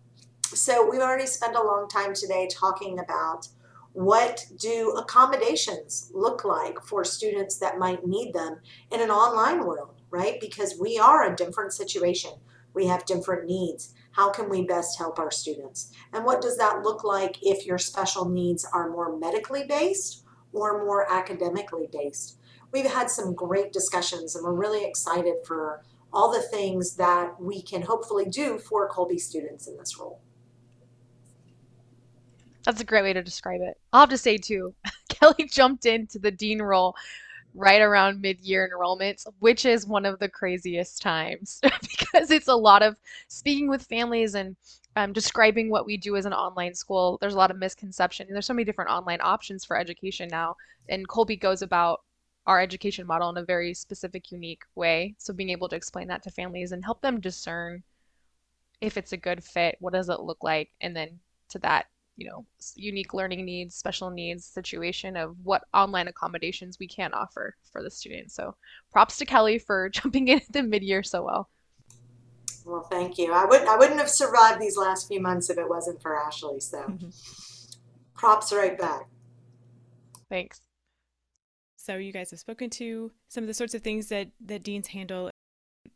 so 0.55 0.89
we've 0.89 1.01
already 1.01 1.27
spent 1.27 1.57
a 1.57 1.63
long 1.63 1.89
time 1.89 2.15
today 2.15 2.49
talking 2.51 2.99
about 2.99 3.49
what 3.93 4.47
do 4.59 4.95
accommodations 4.97 6.11
look 6.15 6.45
like 6.45 6.81
for 6.83 7.05
students 7.05 7.59
that 7.59 7.79
might 7.79 8.07
need 8.07 8.33
them 8.33 8.61
in 8.91 9.01
an 9.01 9.11
online 9.11 9.67
world, 9.67 10.01
right? 10.11 10.41
Because 10.41 10.79
we 10.81 10.99
are 10.99 11.25
a 11.31 11.37
different 11.37 11.73
situation. 11.73 12.33
We 12.75 12.87
have 12.87 13.05
different 13.05 13.47
needs. 13.47 13.95
How 14.13 14.31
can 14.31 14.49
we 14.49 14.65
best 14.65 14.99
help 14.99 15.19
our 15.19 15.31
students? 15.31 15.93
And 16.13 16.25
what 16.25 16.41
does 16.41 16.57
that 16.59 16.83
look 16.83 17.05
like 17.05 17.37
if 17.43 17.67
your 17.67 17.79
special 17.79 18.29
needs 18.29 18.65
are 18.73 18.91
more 18.91 19.17
medically 19.17 19.65
based 19.65 20.25
or 20.53 20.85
more 20.85 21.11
academically 21.11 21.89
based? 21.91 22.39
We've 22.73 22.91
had 22.91 23.11
some 23.11 23.35
great 23.35 23.73
discussions 23.73 24.35
and 24.35 24.45
we're 24.45 24.53
really 24.53 24.85
excited 24.85 25.37
for 25.47 25.83
all 26.13 26.31
the 26.31 26.43
things 26.43 26.97
that 26.97 27.41
we 27.41 27.63
can 27.63 27.83
hopefully 27.83 28.27
do 28.27 28.59
for 28.59 28.89
Kolbe 28.89 29.19
students 29.19 29.67
in 29.67 29.77
this 29.77 29.99
role. 29.99 30.21
That's 32.65 32.81
a 32.81 32.85
great 32.85 33.03
way 33.03 33.13
to 33.13 33.23
describe 33.23 33.61
it. 33.61 33.79
I'll 33.93 34.01
have 34.01 34.11
to 34.11 34.19
say 34.19 34.39
too, 34.39 34.75
Kelly 35.09 35.49
jumped 35.51 35.87
into 35.87 36.19
the 36.19 36.31
dean 36.31 36.63
role 36.63 36.95
right 37.55 37.83
around 37.83 38.21
mid-year 38.21 38.71
enrollments, 38.73 39.27
which 39.41 39.67
is 39.67 39.87
one 39.87 40.07
of 40.07 40.19
the 40.19 40.29
craziest 40.29 41.03
times 41.03 41.61
because 41.83 42.31
it's 42.31 42.49
a 42.49 42.55
lot 42.55 42.83
of 42.83 42.97
speaking 43.29 43.69
with 43.69 43.83
families 43.83 44.35
and 44.35 44.57
um, 44.97 45.13
describing 45.13 45.71
what 45.71 45.87
we 45.87 45.97
do 45.97 46.17
as 46.17 46.27
an 46.27 46.33
online 46.33 46.75
school. 46.75 47.19
There's 47.21 47.35
a 47.35 47.39
lot 47.39 47.51
of 47.51 47.59
misconception. 47.59 48.27
And 48.27 48.35
there's 48.35 48.47
so 48.47 48.55
many 48.55 48.65
different 48.65 48.91
online 48.91 49.21
options 49.23 49.65
for 49.65 49.77
education 49.77 50.29
now, 50.31 50.57
and 50.89 51.09
Kolbe 51.09 51.41
goes 51.41 51.63
about 51.63 52.03
our 52.47 52.61
education 52.61 53.07
model 53.07 53.31
in 53.31 53.37
a 53.37 53.45
very 53.45 53.73
specific, 53.73 54.33
unique 54.33 54.65
way. 54.75 55.15
So 55.19 55.33
being 55.33 55.51
able 55.51 55.69
to 55.69 55.77
explain 55.77 56.09
that 56.09 56.23
to 56.25 56.31
families 56.31 56.73
and 56.73 56.85
help 56.85 57.01
them 57.01 57.21
discern 57.21 57.83
if 58.81 58.97
it's 58.97 59.13
a 59.13 59.17
good 59.17 59.45
fit, 59.45 59.77
what 59.79 59.93
does 59.93 60.09
it 60.09 60.21
look 60.21 60.43
like, 60.43 60.71
and 60.81 60.97
then 60.97 61.21
to 61.51 61.59
that 61.61 61.87
you 62.17 62.29
know 62.29 62.45
unique 62.75 63.15
learning 63.15 63.45
needs 63.45 63.75
special 63.75 64.11
needs 64.11 64.45
situation 64.45 65.17
of 65.17 65.37
what 65.43 65.63
online 65.73 66.09
accommodations 66.09 66.79
we 66.79 66.87
can 66.87 67.13
offer 67.15 67.55
for 67.73 67.83
the 67.83 67.91
students 67.91 68.35
so 68.35 68.55
props 68.93 69.17
to 69.17 69.25
kelly 69.25 69.59
for 69.59 69.89
jumping 69.93 70.29
in 70.29 70.39
at 70.39 70.53
the 70.53 70.63
mid-year 70.63 71.03
so 71.03 71.25
well. 71.25 71.49
Well 72.65 72.87
thank 72.89 73.19
you. 73.19 73.33
I 73.33 73.45
wouldn't 73.45 73.69
i 73.69 73.77
wouldn't 73.77 73.99
have 73.99 74.11
survived 74.11 74.61
these 74.61 74.77
last 74.77 75.09
few 75.09 75.21
months 75.21 75.51
if 75.51 75.59
it 75.59 75.69
wasn't 75.69 76.01
for 76.01 76.17
ashley 76.17 76.61
so 76.61 76.79
mm-hmm. 76.79 77.09
props 78.15 78.53
right 78.53 78.79
back. 78.79 79.09
Thanks. 80.31 80.61
So 81.77 81.97
you 81.97 82.13
guys 82.13 82.31
have 82.31 82.39
spoken 82.39 82.71
to 82.71 83.11
some 83.29 83.43
of 83.43 83.49
the 83.49 83.55
sorts 83.55 83.75
of 83.75 83.83
things 83.83 84.09
that 84.09 84.29
that 84.47 84.63
deans 84.63 84.87
handle. 84.87 85.31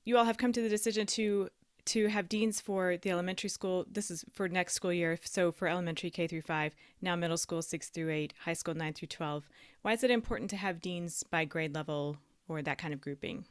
You 0.05 0.19
all 0.19 0.25
have 0.25 0.37
come 0.37 0.53
to 0.53 0.61
the 0.61 0.69
decision 0.69 1.07
to 1.07 1.49
to 1.87 2.09
have 2.09 2.29
deans 2.29 2.61
for 2.61 2.97
the 2.97 3.11
elementary 3.11 3.49
school. 3.49 3.87
This 3.91 4.11
is 4.11 4.25
for 4.33 4.49
next 4.49 4.75
school 4.75 4.93
year. 4.93 5.19
So 5.23 5.53
for 5.53 5.69
elementary 5.69 6.11
K 6.11 6.27
through 6.27 6.43
5, 6.43 6.75
now 7.01 7.17
middle 7.17 7.37
school 7.37 7.63
6 7.63 7.89
through 7.89 8.11
8, 8.11 8.35
high 8.45 8.53
school 8.53 8.75
9 8.75 8.93
through 8.93 9.09
12. 9.09 9.49
Why 9.83 9.93
is 9.93 10.03
it 10.05 10.11
important 10.11 10.51
to 10.51 10.57
have 10.57 10.81
deans 10.81 11.23
by 11.23 11.45
grade 11.45 11.75
level 11.75 12.19
or 12.49 12.63
that 12.63 12.79
kind 12.79 12.93
of 12.93 13.01
grouping? 13.01 13.45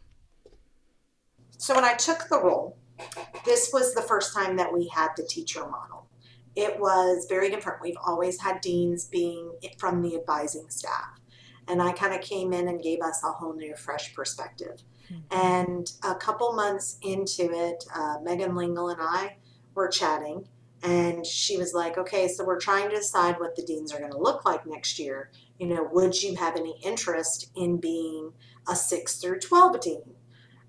So 1.58 1.75
when 1.75 1.86
I 1.86 1.94
took 1.94 2.27
the 2.30 2.42
role, 2.42 2.77
this 3.46 3.72
was 3.72 3.94
the 3.94 4.01
first 4.01 4.34
time 4.34 4.58
that 4.58 4.72
we 4.72 4.88
had 4.89 5.10
the 5.15 5.24
teacher 5.24 5.62
model. 5.62 6.08
It 6.56 6.80
was 6.80 7.25
very 7.27 7.50
different. 7.50 7.82
We've 7.82 7.98
always 8.06 8.39
had 8.39 8.62
deans 8.62 9.06
being 9.06 9.51
from 9.77 10.01
the 10.01 10.15
advising 10.15 10.70
staff. 10.70 11.20
And 11.68 11.82
I 11.82 11.92
kind 11.94 12.13
of 12.13 12.22
came 12.22 12.54
in 12.54 12.68
and 12.68 12.82
gave 12.82 13.01
us 13.01 13.24
a 13.24 13.32
whole 13.32 13.54
new, 13.54 13.75
fresh 13.75 14.13
perspective. 14.13 14.84
And 15.32 15.92
a 16.04 16.16
couple 16.16 16.54
months 16.54 16.98
into 17.02 17.52
it, 17.52 17.84
uh, 17.94 18.18
Megan 18.24 18.56
Lengel 18.56 18.90
and 18.90 19.02
I 19.02 19.38
were 19.74 19.88
chatting, 19.88 20.48
And 20.84 21.26
she 21.26 21.58
was 21.58 21.74
like, 21.74 21.98
okay, 21.98 22.28
so 22.28 22.46
we're 22.46 22.60
trying 22.60 22.90
to 22.90 22.96
decide 22.96 23.40
what 23.40 23.56
the 23.56 23.64
deans 23.64 23.92
are 23.92 24.00
going 24.00 24.12
to 24.12 24.20
look 24.20 24.46
like 24.46 24.68
next 24.68 25.00
year. 25.00 25.32
You 25.58 25.68
know, 25.68 25.90
would 25.92 26.22
you 26.22 26.36
have 26.36 26.56
any 26.56 26.80
interest 26.84 27.50
in 27.56 27.78
being 27.78 28.34
a 28.68 28.76
6 28.76 29.16
through 29.18 29.40
12 29.40 29.80
dean? 29.82 30.16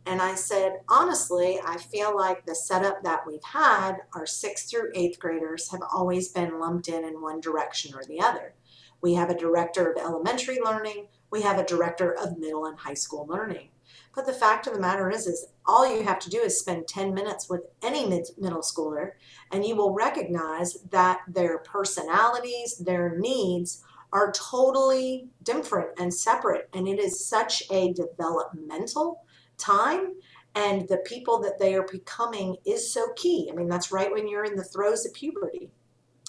And 0.07 0.23
I 0.23 0.37
said, 0.37 0.83
honestly, 0.89 1.59
I 1.67 1.79
feel 1.79 2.17
like 2.17 2.47
the 2.47 2.55
setup 2.55 3.03
that 3.03 3.27
we've 3.27 3.43
had, 3.43 3.97
our 4.15 4.25
sixth 4.25 4.71
through 4.71 4.93
eighth 4.95 5.19
graders 5.19 5.73
have 5.73 5.83
always 5.93 6.29
been 6.29 6.61
lumped 6.61 6.87
in 6.87 7.05
in 7.05 7.21
one 7.21 7.41
direction 7.41 7.93
or 7.93 8.05
the 8.05 8.21
other. 8.21 8.55
We 9.03 9.15
have 9.15 9.31
a 9.31 9.37
director 9.37 9.91
of 9.91 9.99
elementary 9.99 10.61
learning, 10.65 11.09
we 11.29 11.43
have 11.43 11.59
a 11.59 11.65
director 11.65 12.13
of 12.13 12.39
middle 12.39 12.67
and 12.67 12.79
high 12.79 12.95
school 12.95 13.27
learning. 13.27 13.71
But 14.17 14.27
the 14.27 14.33
fact 14.33 14.67
of 14.67 14.73
the 14.73 14.81
matter 14.81 15.11
is, 15.11 15.27
is 15.27 15.47
all 15.67 15.87
you 15.87 16.03
have 16.03 16.19
to 16.21 16.31
do 16.31 16.39
is 16.39 16.59
spend 16.59 16.89
10 16.89 17.15
minutes 17.15 17.49
with 17.49 17.61
any 17.83 18.09
mid- 18.09 18.31
middle 18.39 18.63
schooler, 18.63 19.13
and 19.53 19.65
you 19.65 19.77
will 19.77 19.93
recognize 19.93 20.79
that 20.91 21.21
their 21.29 21.59
personalities, 21.59 22.79
their 22.79 23.17
needs 23.19 23.85
are 24.13 24.33
totally 24.33 25.29
different 25.43 25.91
and 25.99 26.13
separate. 26.13 26.69
And 26.73 26.89
it 26.89 26.99
is 26.99 27.29
such 27.29 27.63
a 27.71 27.93
developmental 27.93 29.23
time 29.59 30.15
and 30.57 30.89
the 30.89 30.97
people 30.99 31.39
that 31.43 31.59
they 31.59 31.75
are 31.75 31.87
becoming 31.87 32.57
is 32.65 32.91
so 32.91 33.13
key. 33.15 33.51
I 33.53 33.55
mean, 33.55 33.69
that's 33.69 33.93
right 33.93 34.11
when 34.11 34.27
you're 34.27 34.45
in 34.45 34.57
the 34.57 34.65
throes 34.65 35.05
of 35.05 35.13
puberty. 35.13 35.69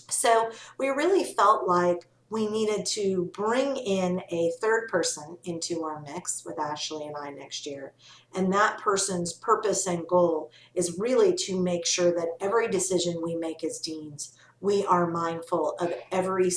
So 0.10 0.52
we 0.78 0.90
really 0.90 1.24
felt 1.24 1.66
like 1.66 2.10
we 2.30 2.48
needed 2.48 2.86
to 2.86 3.32
bring 3.34 3.78
in 3.78 4.22
a 4.30 4.52
third 4.60 4.90
person 4.90 5.38
into 5.44 5.84
our 5.84 6.02
mix 6.02 6.44
with 6.46 6.60
Ashley 6.60 7.06
and 7.06 7.16
I 7.16 7.30
next 7.30 7.66
year. 7.66 7.94
And 8.36 8.52
that 8.54 8.80
person's 8.80 9.34
purpose 9.34 9.88
and 9.88 10.08
goal 10.08 10.52
is 10.76 10.98
really 11.00 11.34
to 11.36 11.62
make 11.62 11.86
sure 11.86 12.12
that 12.12 12.38
every 12.42 12.68
decision 12.68 13.22
we 13.24 13.36
make 13.36 13.64
as 13.64 13.80
deans, 13.80 14.38
we 14.60 14.86
are 14.86 15.08
mindful 15.10 15.76
of 15.80 15.94
every 16.12 16.52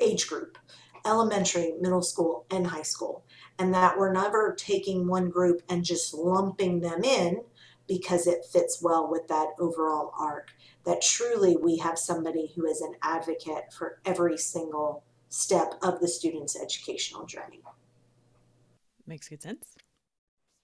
age 0.00 0.26
group 0.26 0.58
elementary, 1.04 1.72
middle 1.80 2.02
school, 2.02 2.44
and 2.50 2.66
high 2.66 2.82
school 2.82 3.24
and 3.58 3.72
that 3.74 3.98
we're 3.98 4.12
never 4.12 4.54
taking 4.56 5.06
one 5.06 5.30
group 5.30 5.62
and 5.68 5.84
just 5.84 6.14
lumping 6.14 6.80
them 6.80 7.02
in 7.04 7.42
because 7.88 8.26
it 8.26 8.44
fits 8.52 8.80
well 8.82 9.08
with 9.08 9.28
that 9.28 9.48
overall 9.58 10.12
arc. 10.18 10.50
That 10.86 11.02
truly 11.02 11.56
we 11.56 11.76
have 11.78 11.98
somebody 11.98 12.52
who 12.54 12.64
is 12.66 12.80
an 12.80 12.94
advocate 13.02 13.72
for 13.76 14.00
every 14.06 14.38
single 14.38 15.02
step 15.28 15.74
of 15.82 16.00
the 16.00 16.08
student's 16.08 16.56
educational 16.58 17.26
journey. 17.26 17.60
Makes 19.06 19.28
good 19.28 19.42
sense. 19.42 19.74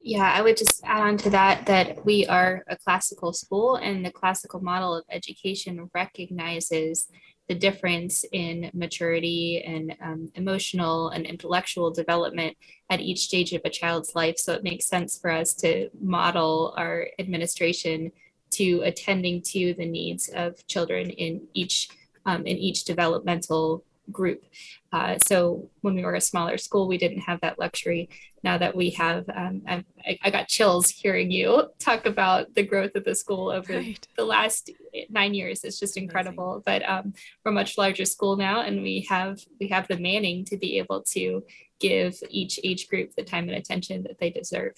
Yeah, 0.04 0.32
I 0.34 0.42
would 0.42 0.56
just 0.56 0.82
add 0.84 1.02
on 1.02 1.16
to 1.18 1.30
that 1.30 1.66
that 1.66 2.04
we 2.04 2.26
are 2.26 2.64
a 2.68 2.76
classical 2.76 3.32
school 3.32 3.76
and 3.76 4.04
the 4.04 4.10
classical 4.10 4.60
model 4.60 4.96
of 4.96 5.04
education 5.08 5.88
recognizes 5.94 7.06
the 7.48 7.54
difference 7.54 8.24
in 8.32 8.68
maturity 8.74 9.62
and 9.64 9.94
um, 10.02 10.28
emotional 10.34 11.10
and 11.10 11.24
intellectual 11.24 11.92
development 11.92 12.56
at 12.90 13.00
each 13.00 13.20
stage 13.20 13.52
of 13.52 13.60
a 13.64 13.70
child's 13.70 14.14
life. 14.16 14.38
So 14.38 14.54
it 14.54 14.64
makes 14.64 14.86
sense 14.86 15.18
for 15.18 15.30
us 15.30 15.54
to 15.54 15.88
model 16.00 16.74
our 16.76 17.08
administration 17.20 18.10
to 18.52 18.82
attending 18.82 19.42
to 19.42 19.74
the 19.74 19.86
needs 19.86 20.28
of 20.28 20.66
children 20.66 21.10
in 21.10 21.46
each 21.54 21.88
um, 22.24 22.46
in 22.46 22.56
each 22.56 22.84
developmental 22.84 23.84
group. 24.10 24.44
Uh, 24.92 25.16
so 25.26 25.70
when 25.80 25.94
we 25.94 26.04
were 26.04 26.14
a 26.14 26.20
smaller 26.20 26.58
school, 26.58 26.88
we 26.88 26.98
didn't 26.98 27.20
have 27.20 27.40
that 27.40 27.58
luxury. 27.58 28.08
Now 28.42 28.58
that 28.58 28.74
we 28.76 28.90
have, 28.90 29.24
um, 29.34 29.62
I, 29.66 29.84
I, 30.22 30.30
got 30.30 30.48
chills 30.48 30.90
hearing 30.90 31.30
you 31.30 31.68
talk 31.78 32.06
about 32.06 32.54
the 32.54 32.64
growth 32.64 32.96
of 32.96 33.04
the 33.04 33.14
school 33.14 33.50
over 33.50 33.74
right. 33.74 34.06
the 34.16 34.24
last 34.24 34.70
nine 35.08 35.32
years. 35.32 35.62
It's 35.62 35.78
just 35.78 35.96
incredible. 35.96 36.62
But 36.66 36.88
um, 36.88 37.14
we're 37.44 37.52
a 37.52 37.54
much 37.54 37.78
larger 37.78 38.04
school 38.04 38.36
now, 38.36 38.62
and 38.62 38.82
we 38.82 39.06
have 39.08 39.38
we 39.60 39.68
have 39.68 39.86
the 39.86 39.98
manning 39.98 40.44
to 40.46 40.56
be 40.56 40.78
able 40.78 41.02
to 41.02 41.44
give 41.78 42.16
each 42.28 42.58
age 42.64 42.88
group 42.88 43.14
the 43.14 43.22
time 43.22 43.48
and 43.48 43.56
attention 43.56 44.02
that 44.02 44.18
they 44.18 44.30
deserve. 44.30 44.74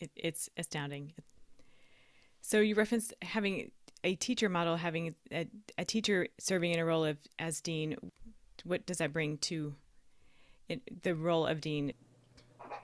It, 0.00 0.10
it's 0.16 0.50
astounding. 0.56 1.12
So 2.42 2.60
you 2.60 2.74
referenced 2.74 3.14
having 3.22 3.70
a 4.04 4.14
teacher 4.14 4.48
model 4.48 4.76
having 4.76 5.14
a, 5.32 5.48
a 5.78 5.84
teacher 5.84 6.28
serving 6.38 6.72
in 6.72 6.78
a 6.78 6.84
role 6.84 7.04
of 7.04 7.18
as 7.38 7.60
dean. 7.60 7.96
What 8.64 8.86
does 8.86 8.98
that 8.98 9.12
bring 9.12 9.38
to 9.38 9.74
it, 10.68 11.02
the 11.02 11.14
role 11.14 11.46
of 11.46 11.60
dean? 11.60 11.92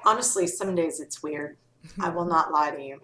Honestly 0.04 0.47
some 0.47 0.75
days 0.75 1.00
it's 1.00 1.23
weird. 1.23 1.57
I 2.00 2.09
will 2.09 2.25
not 2.25 2.52
lie 2.52 2.71
to 2.71 2.83
you. 2.83 3.00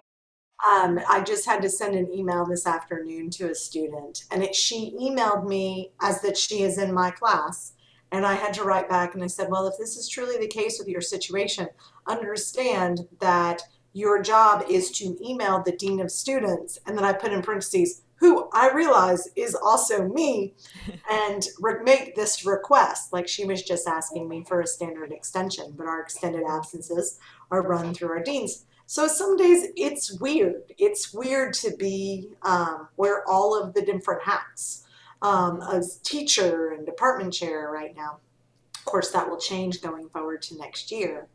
Um, 0.69 0.99
i 1.09 1.23
just 1.23 1.47
had 1.47 1.62
to 1.62 1.71
send 1.71 1.95
an 1.95 2.12
email 2.12 2.45
this 2.45 2.67
afternoon 2.67 3.31
to 3.31 3.50
a 3.50 3.55
student 3.55 4.25
and 4.33 4.43
it, 4.43 4.57
she 4.57 4.93
emailed 5.00 5.47
me 5.47 5.93
as 6.03 6.21
that 6.23 6.37
she 6.37 6.62
is 6.62 6.79
in 6.79 6.93
my 6.93 7.12
class 7.12 7.75
and 8.11 8.27
i 8.27 8.35
had 8.35 8.53
to 8.55 8.65
write 8.65 8.88
back 8.88 9.15
and 9.15 9.23
i 9.23 9.29
said 9.29 9.49
well 9.49 9.69
if 9.69 9.79
this 9.79 9.97
is 9.97 10.09
truly 10.09 10.37
the 10.37 10.49
case 10.49 10.77
with 10.77 10.88
your 10.88 11.00
situation 11.00 11.69
understand 12.09 13.07
that 13.21 13.62
your 13.92 14.23
job 14.23 14.64
is 14.68 14.90
to 14.90 15.16
email 15.25 15.62
the 15.62 15.73
dean 15.73 16.00
of 16.00 16.11
students 16.11 16.78
and 16.87 16.97
then 16.97 17.04
i 17.04 17.12
put 17.12 17.33
in 17.33 17.42
parentheses 17.42 18.02
who 18.18 18.49
I 18.52 18.71
realize 18.73 19.28
is 19.37 19.54
also 19.54 20.09
me, 20.09 20.54
and 21.11 21.47
re- 21.61 21.83
make 21.83 22.14
this 22.14 22.45
request. 22.45 23.12
Like 23.12 23.28
she 23.28 23.45
was 23.45 23.62
just 23.62 23.87
asking 23.87 24.28
me 24.28 24.45
for 24.47 24.61
a 24.61 24.66
standard 24.66 25.12
extension, 25.12 25.75
but 25.76 25.87
our 25.87 26.00
extended 26.00 26.42
absences 26.49 27.18
are 27.50 27.62
run 27.62 27.95
through 27.95 28.11
our 28.11 28.23
deans. 28.23 28.66
So 28.87 29.07
some 29.07 29.37
days 29.37 29.68
it's 29.76 30.18
weird. 30.18 30.73
It's 30.78 31.12
weird 31.12 31.52
to 31.54 31.76
be 31.76 32.30
um, 32.42 32.88
wear 32.97 33.23
all 33.28 33.61
of 33.61 33.75
the 33.75 33.83
different 33.83 34.23
hats 34.23 34.85
um, 35.21 35.61
as 35.71 35.99
teacher 35.99 36.71
and 36.71 36.87
department 36.87 37.35
chair 37.35 37.71
right 37.71 37.95
now. 37.95 38.18
Of 38.76 38.85
course, 38.85 39.11
that 39.11 39.28
will 39.28 39.38
change 39.38 39.83
going 39.83 40.09
forward 40.09 40.40
to 40.42 40.57
next 40.57 40.90
year. 40.90 41.28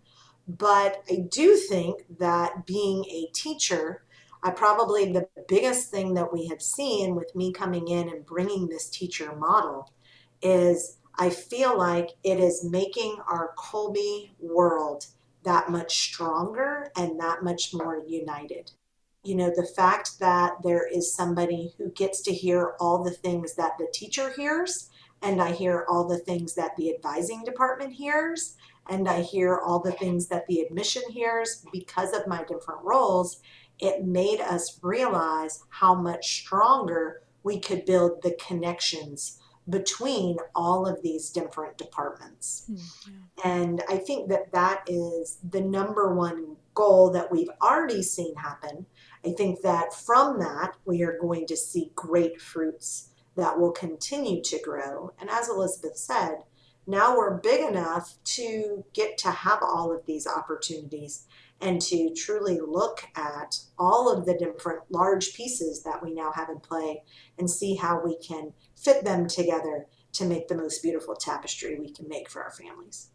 But 0.48 1.04
I 1.10 1.26
do 1.30 1.56
think 1.56 2.06
that 2.20 2.66
being 2.66 3.06
a 3.06 3.30
teacher 3.34 4.04
I 4.44 4.52
probably 4.52 5.12
the 5.12 5.28
biggest 5.48 5.90
thing 5.90 6.14
that 6.16 6.34
we 6.34 6.48
have 6.48 6.62
seen 6.62 7.16
with 7.16 7.34
me 7.34 7.54
coming 7.54 7.88
in 7.88 8.10
and 8.10 8.26
bringing 8.26 8.68
this 8.68 8.90
teacher 8.90 9.34
model 9.34 9.90
is 10.42 10.98
I 11.18 11.30
feel 11.30 11.78
like 11.78 12.10
it 12.24 12.40
is 12.40 12.66
making 12.70 13.18
our 13.30 13.54
Kolbe 13.58 14.32
world 14.42 15.06
that 15.44 15.70
much 15.70 15.98
stronger 15.98 16.92
and 16.98 17.18
that 17.22 17.44
much 17.44 17.74
more 17.74 18.04
united. 18.06 18.72
You 19.24 19.36
know, 19.36 19.52
the 19.56 19.66
fact 19.78 20.20
that 20.20 20.56
there 20.62 20.86
is 20.86 21.14
somebody 21.14 21.74
who 21.78 21.90
gets 21.92 22.22
to 22.24 22.34
hear 22.34 22.74
all 22.82 23.02
the 23.02 23.12
things 23.12 23.56
that 23.56 23.78
the 23.78 23.88
teacher 23.94 24.34
hears, 24.36 24.90
and 25.22 25.42
I 25.42 25.54
hear 25.54 25.86
all 25.88 26.06
the 26.06 26.18
things 26.18 26.56
that 26.56 26.76
the 26.76 26.94
advising 26.94 27.46
department 27.46 27.94
hears, 27.94 28.58
and 28.90 29.08
I 29.08 29.22
hear 29.22 29.58
all 29.58 29.80
the 29.80 29.92
things 29.94 30.28
that 30.28 30.46
the 30.48 30.60
admission 30.60 31.04
hears 31.10 31.66
because 31.72 32.14
of 32.14 32.28
my 32.28 32.44
different 32.44 32.82
roles 32.84 33.42
it 33.80 34.06
made 34.06 34.40
us 34.40 34.80
realize 34.82 35.64
how 35.70 35.94
much 35.94 36.42
stronger 36.42 37.24
we 37.44 37.60
could 37.60 37.86
build 37.86 38.22
the 38.22 38.38
connections 38.46 39.40
between 39.70 40.38
all 40.56 40.86
of 40.86 41.02
these 41.02 41.30
different 41.30 41.78
departments. 41.78 42.70
Mm-hmm. 42.70 43.50
And 43.50 43.84
I 43.90 43.98
think 43.98 44.30
that 44.30 44.52
that 44.52 44.84
is 44.88 45.40
the 45.50 45.62
number 45.62 46.14
one 46.14 46.58
goal 46.74 47.12
that 47.12 47.32
we've 47.32 47.50
already 47.62 48.04
seen 48.04 48.36
happen. 48.36 48.86
I 49.26 49.32
think 49.32 49.62
that 49.62 49.94
from 49.94 50.40
that, 50.40 50.76
we 50.86 51.02
are 51.04 51.18
going 51.20 51.48
to 51.48 51.56
see 51.56 51.92
great 51.96 52.42
fruits 52.42 53.10
that 53.36 53.58
will 53.58 53.72
continue 53.72 54.42
to 54.44 54.60
grow. 54.60 55.12
And 55.20 55.30
as 55.30 55.50
Elizabeth 55.50 55.98
said, 55.98 56.44
now 56.86 57.18
we're 57.18 57.38
big 57.38 57.62
enough 57.62 58.16
to 58.24 58.84
get 58.94 59.18
to 59.20 59.32
have 59.32 59.60
all 59.62 59.92
of 59.96 60.06
these 60.06 60.28
opportunities 60.28 61.26
and 61.62 61.82
to 61.82 62.14
truly 62.14 62.60
look 62.60 63.06
at 63.16 63.58
all 63.80 64.12
of 64.12 64.26
the 64.26 64.34
different 64.34 64.82
large 64.90 65.34
pieces 65.34 65.84
that 65.84 66.04
we 66.04 66.14
now 66.14 66.32
have 66.34 66.50
in 66.50 66.60
play 66.60 67.04
and 67.38 67.50
see 67.50 67.76
how 67.76 68.02
we 68.04 68.18
can 68.18 68.52
fit 68.76 69.06
them 69.06 69.28
together 69.28 69.88
to 70.12 70.26
make 70.26 70.48
the 70.48 70.56
most 70.56 70.84
beautiful 70.84 71.16
tapestry 71.16 71.80
we 71.80 71.92
can 71.92 72.08
make 72.08 72.30
for 72.30 72.44
our 72.44 72.52
families. 72.52 73.10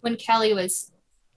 When 0.00 0.16
Kelly 0.16 0.54
was 0.54 0.90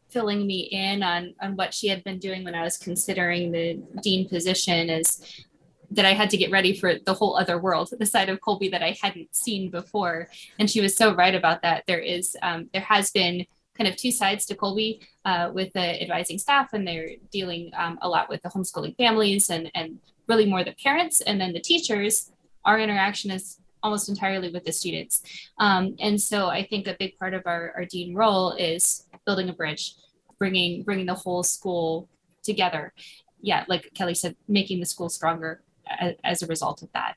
filling 0.10 0.46
me 0.46 0.70
in 0.72 1.02
on 1.04 1.34
on 1.42 1.56
what 1.56 1.74
she 1.74 1.88
had 1.88 2.04
been 2.04 2.20
doing 2.20 2.44
when 2.44 2.56
I 2.56 2.62
was 2.62 2.78
considering 2.78 3.52
the 3.52 3.82
dean 4.02 4.30
position 4.30 4.90
is 4.90 5.46
that 5.94 6.06
I 6.06 6.14
had 6.14 6.30
to 6.32 6.38
get 6.38 6.52
ready 6.52 6.76
for 6.76 6.96
the 7.06 7.14
whole 7.14 7.38
other 7.38 7.58
world, 7.60 7.90
the 7.98 8.06
side 8.06 8.30
of 8.30 8.40
Kolbe 8.42 8.72
that 8.72 8.82
I 8.82 8.98
hadn't 9.02 9.36
seen 9.36 9.70
before. 9.70 10.28
And 10.60 10.70
she 10.70 10.82
was 10.82 10.96
so 10.96 11.14
right 11.16 11.36
about 11.36 11.62
that. 11.62 11.84
There 11.88 12.00
is, 12.00 12.36
um, 12.42 12.70
there 12.74 12.82
has 12.82 13.12
been 13.12 13.46
kind 13.78 13.88
of 13.88 13.96
two 13.96 14.12
sides 14.12 14.46
to 14.48 14.56
Kolbe 14.56 15.02
uh, 15.26 15.52
with 15.54 15.74
the 15.74 16.02
advising 16.02 16.40
staff, 16.40 16.74
and 16.74 16.88
they're 16.88 17.12
dealing 17.32 17.72
um, 17.76 17.98
a 18.02 18.10
lot 18.10 18.30
with 18.30 18.42
the 18.42 18.50
homeschooling 18.50 18.96
families 18.98 19.50
and, 19.50 19.72
and 19.76 20.00
really 20.28 20.46
more 20.46 20.64
the 20.64 20.76
parents. 20.84 21.22
And 21.22 21.40
then 21.40 21.54
the 21.54 21.60
teachers, 21.60 22.32
our 22.66 22.80
interaction 22.80 23.32
is 23.32 23.60
almost 23.82 24.10
entirely 24.10 24.50
with 24.50 24.64
the 24.64 24.72
students. 24.72 25.22
Um, 25.60 25.96
and 26.00 26.20
so 26.22 26.48
I 26.48 26.66
think 26.66 26.88
a 26.88 26.96
big 26.98 27.18
part 27.18 27.34
of 27.34 27.44
our, 27.46 27.74
our 27.76 27.86
dean 27.86 28.16
role 28.16 28.54
is 28.54 29.06
building 29.26 29.50
a 29.50 29.54
bridge, 29.54 29.96
bringing, 30.40 30.84
bringing 30.84 31.06
the 31.06 31.14
whole 31.14 31.44
school 31.44 32.08
together. 32.44 32.94
yeah, 33.42 33.66
like 33.68 33.92
Kelly 33.94 34.16
said, 34.16 34.36
making 34.48 34.80
the 34.80 34.86
school 34.86 35.10
stronger 35.10 35.62
as, 35.88 36.14
as 36.24 36.42
a 36.44 36.48
result 36.48 36.82
of 36.84 36.92
that. 36.94 37.16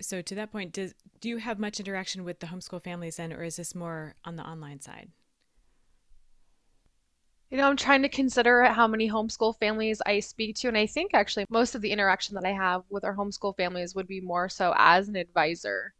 So 0.00 0.20
to 0.22 0.34
that 0.34 0.52
point, 0.52 0.72
does 0.72 0.94
do 1.20 1.28
you 1.28 1.38
have 1.38 1.58
much 1.58 1.80
interaction 1.80 2.22
with 2.24 2.40
the 2.40 2.46
homeschool 2.48 2.82
families 2.82 3.16
then, 3.16 3.32
or 3.32 3.42
is 3.42 3.56
this 3.56 3.74
more 3.74 4.14
on 4.24 4.36
the 4.36 4.42
online 4.42 4.80
side? 4.80 5.10
You 7.50 7.56
know, 7.58 7.68
I'm 7.68 7.76
trying 7.76 8.02
to 8.02 8.08
consider 8.08 8.64
how 8.64 8.88
many 8.88 9.08
homeschool 9.08 9.58
families 9.60 10.02
I 10.04 10.18
speak 10.20 10.56
to, 10.56 10.68
and 10.68 10.76
I 10.76 10.86
think 10.86 11.14
actually 11.14 11.46
most 11.48 11.74
of 11.74 11.80
the 11.80 11.92
interaction 11.92 12.34
that 12.34 12.44
I 12.44 12.52
have 12.52 12.82
with 12.90 13.04
our 13.04 13.14
homeschool 13.16 13.56
families 13.56 13.94
would 13.94 14.08
be 14.08 14.20
more 14.20 14.48
so 14.48 14.74
as 14.76 15.08
an 15.08 15.16
advisor. 15.16 15.94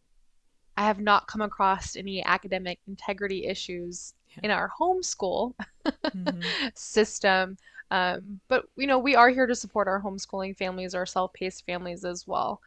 I 0.77 0.85
have 0.85 1.01
not 1.01 1.29
come 1.29 1.41
across 1.41 1.97
any 1.97 2.23
academic 2.25 2.81
integrity 2.87 3.47
issues 3.47 4.13
Yeah. 4.29 4.41
in 4.43 4.51
our 4.51 4.71
homeschool 4.79 5.55
Mhm. 6.15 6.43
system. 6.77 7.57
Um, 7.91 8.41
but 8.49 8.65
you 8.77 8.87
know, 8.87 8.99
we 8.99 9.15
are 9.15 9.29
here 9.29 9.47
to 9.47 9.55
support 9.55 9.89
our 9.89 10.03
homeschooling 10.03 10.57
families, 10.57 10.95
our 10.95 11.07
self-paced 11.07 11.65
families 11.67 12.05
as 12.05 12.27
well. 12.27 12.61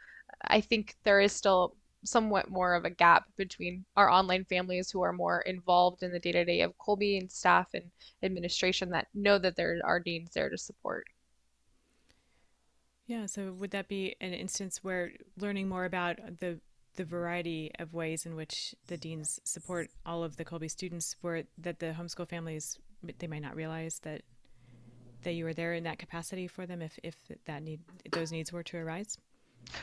I 0.44 0.62
think 0.62 0.96
there 1.04 1.20
is 1.20 1.34
still 1.34 1.76
somewhat 2.04 2.50
more 2.50 2.76
of 2.76 2.86
a 2.86 2.90
gap 2.90 3.26
between 3.36 3.84
our 3.98 4.10
online 4.10 4.46
families 4.46 4.90
who 4.90 5.02
are 5.02 5.12
more 5.12 5.42
involved 5.42 6.02
in 6.02 6.12
the 6.12 6.20
day-to-day 6.20 6.62
of 6.62 6.78
Kolbe 6.78 7.20
and 7.20 7.30
staff 7.30 7.68
and 7.74 7.84
administration 8.24 8.90
that 8.92 9.08
know 9.14 9.38
that 9.38 9.58
there 9.58 9.80
are 9.84 10.00
deans 10.00 10.32
there 10.34 10.50
to 10.50 10.58
support. 10.58 11.06
Yeah, 13.08 13.26
so 13.26 13.52
would 13.54 13.72
that 13.72 13.88
be 13.88 14.16
an 14.22 14.34
instance 14.34 14.84
where 14.84 15.12
learning 15.38 15.68
more 15.68 15.86
about 15.86 16.20
the 16.40 16.60
the 16.96 17.06
variety 17.06 17.72
of 17.80 17.94
ways 17.94 18.26
in 18.26 18.36
which 18.36 18.76
the 18.88 18.98
deans 18.98 19.40
support 19.46 19.90
all 20.06 20.22
of 20.24 20.36
the 20.36 20.44
Kolbe 20.44 20.70
students, 20.70 21.16
where 21.22 21.44
that 21.58 21.80
the 21.80 21.96
homeschool 21.98 22.28
families 22.28 22.78
they 23.20 23.28
might 23.28 23.42
not 23.42 23.56
realize 23.56 24.00
that 24.00 24.22
that 25.24 25.34
you 25.34 25.46
were 25.46 25.54
there 25.54 25.74
in 25.74 25.84
that 25.84 26.00
capacity 26.00 26.48
for 26.48 26.66
them 26.66 26.82
if 26.82 27.00
if 27.04 27.16
that 27.46 27.64
need 27.64 27.80
those 28.12 28.32
needs 28.32 28.52
were 28.52 28.64
to 28.64 28.78
arise? 28.78 29.18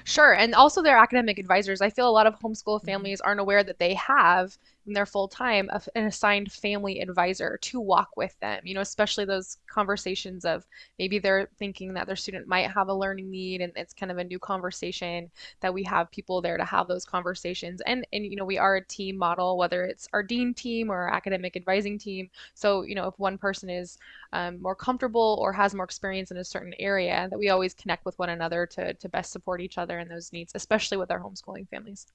Sure, 0.04 0.34
and 0.34 0.54
also 0.54 0.82
their 0.82 0.96
academic 0.96 1.38
advisors. 1.38 1.80
I 1.80 1.90
feel 1.90 2.08
a 2.08 2.10
lot 2.10 2.26
of 2.26 2.38
homeschool 2.40 2.82
families 2.84 3.20
aren't 3.20 3.40
aware 3.40 3.62
that 3.62 3.78
they 3.78 3.94
have 3.94 4.56
in 4.86 4.92
their 4.92 5.06
full 5.06 5.28
time 5.28 5.68
an 5.94 6.06
assigned 6.06 6.50
family 6.52 7.00
advisor 7.00 7.58
to 7.62 7.80
walk 7.80 8.10
with 8.16 8.38
them. 8.40 8.60
You 8.64 8.74
know, 8.74 8.80
especially 8.80 9.24
those 9.24 9.58
conversations 9.68 10.44
of 10.44 10.64
maybe 10.98 11.18
they're 11.18 11.48
thinking 11.58 11.94
that 11.94 12.06
their 12.06 12.16
student 12.16 12.46
might 12.46 12.70
have 12.70 12.88
a 12.88 12.94
learning 12.94 13.30
need 13.30 13.60
and 13.60 13.72
it's 13.76 13.92
kind 13.92 14.10
of 14.12 14.18
a 14.18 14.24
new 14.24 14.38
conversation 14.38 15.30
that 15.60 15.74
we 15.74 15.82
have 15.84 16.10
people 16.10 16.40
there 16.40 16.56
to 16.56 16.64
have 16.64 16.88
those 16.88 17.04
conversations. 17.04 17.80
And 17.86 18.06
and 18.12 18.24
you 18.24 18.36
know, 18.36 18.44
we 18.44 18.58
are 18.58 18.76
a 18.76 18.84
team 18.84 19.16
model, 19.16 19.56
whether 19.58 19.84
it's 19.84 20.08
our 20.12 20.22
dean 20.22 20.54
team 20.54 20.90
or 20.90 20.96
our 21.02 21.12
academic 21.12 21.56
advising 21.56 21.98
team. 21.98 22.30
So, 22.54 22.82
you 22.82 22.94
know, 22.94 23.08
if 23.08 23.18
one 23.18 23.38
person 23.38 23.68
is 23.70 23.98
um, 24.32 24.60
more 24.60 24.74
comfortable 24.74 25.38
or 25.40 25.52
has 25.52 25.74
more 25.74 25.84
experience 25.84 26.30
in 26.30 26.36
a 26.36 26.44
certain 26.44 26.74
area, 26.78 27.28
that 27.30 27.38
we 27.38 27.48
always 27.48 27.74
connect 27.74 28.04
with 28.04 28.18
one 28.18 28.30
another 28.30 28.66
to, 28.66 28.94
to 28.94 29.08
best 29.08 29.32
support 29.32 29.60
each 29.66 29.78
other 29.78 29.98
and 29.98 30.10
those 30.10 30.32
needs, 30.32 30.52
especially 30.54 30.96
with 30.96 31.10
our 31.10 31.20
homeschooling 31.20 31.68
families. 31.68 32.06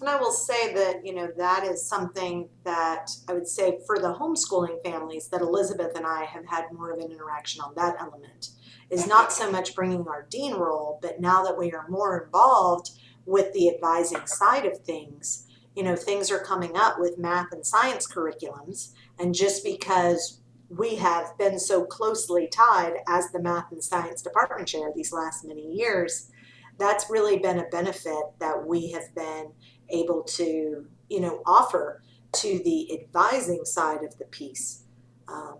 And 0.00 0.08
I 0.08 0.16
will 0.16 0.32
say 0.32 0.74
that, 0.74 1.06
you 1.06 1.14
know, 1.14 1.28
that 1.36 1.64
is 1.64 1.88
something 1.88 2.48
that 2.64 3.10
I 3.28 3.32
would 3.32 3.46
say 3.48 3.78
for 3.86 3.98
the 3.98 4.12
homeschooling 4.12 4.82
families 4.84 5.28
that 5.28 5.40
Elizabeth 5.40 5.96
and 5.96 6.06
I 6.06 6.24
have 6.24 6.44
had 6.46 6.64
more 6.72 6.92
of 6.92 6.98
an 6.98 7.10
interaction 7.10 7.62
on 7.62 7.74
that 7.76 7.96
element 8.00 8.50
is 8.90 9.06
not 9.06 9.32
so 9.32 9.50
much 9.50 9.74
bringing 9.74 10.06
our 10.06 10.26
dean 10.28 10.54
role, 10.54 10.98
but 11.00 11.20
now 11.20 11.42
that 11.44 11.56
we 11.56 11.72
are 11.72 11.88
more 11.88 12.24
involved 12.24 12.90
with 13.24 13.52
the 13.54 13.70
advising 13.70 14.26
side 14.26 14.66
of 14.66 14.78
things, 14.80 15.46
you 15.74 15.82
know, 15.82 15.96
things 15.96 16.30
are 16.30 16.44
coming 16.44 16.76
up 16.76 16.98
with 16.98 17.18
math 17.18 17.52
and 17.52 17.64
science 17.64 18.06
curriculums. 18.06 18.92
And 19.18 19.34
just 19.34 19.64
because 19.64 20.40
we 20.68 20.96
have 20.96 21.36
been 21.38 21.58
so 21.58 21.84
closely 21.84 22.48
tied 22.48 22.94
as 23.08 23.30
the 23.30 23.40
math 23.40 23.70
and 23.70 23.82
science 23.82 24.22
department 24.22 24.68
chair 24.68 24.90
these 24.94 25.12
last 25.12 25.44
many 25.44 25.72
years, 25.72 26.30
that's 26.78 27.10
really 27.10 27.38
been 27.38 27.58
a 27.58 27.68
benefit 27.68 28.24
that 28.40 28.66
we 28.66 28.90
have 28.90 29.14
been 29.14 29.52
able 29.90 30.22
to, 30.22 30.86
you 31.08 31.20
know, 31.20 31.42
offer 31.46 32.02
to 32.32 32.60
the 32.64 32.92
advising 32.98 33.64
side 33.64 34.02
of 34.02 34.18
the 34.18 34.24
piece. 34.24 34.84
Um, 35.28 35.58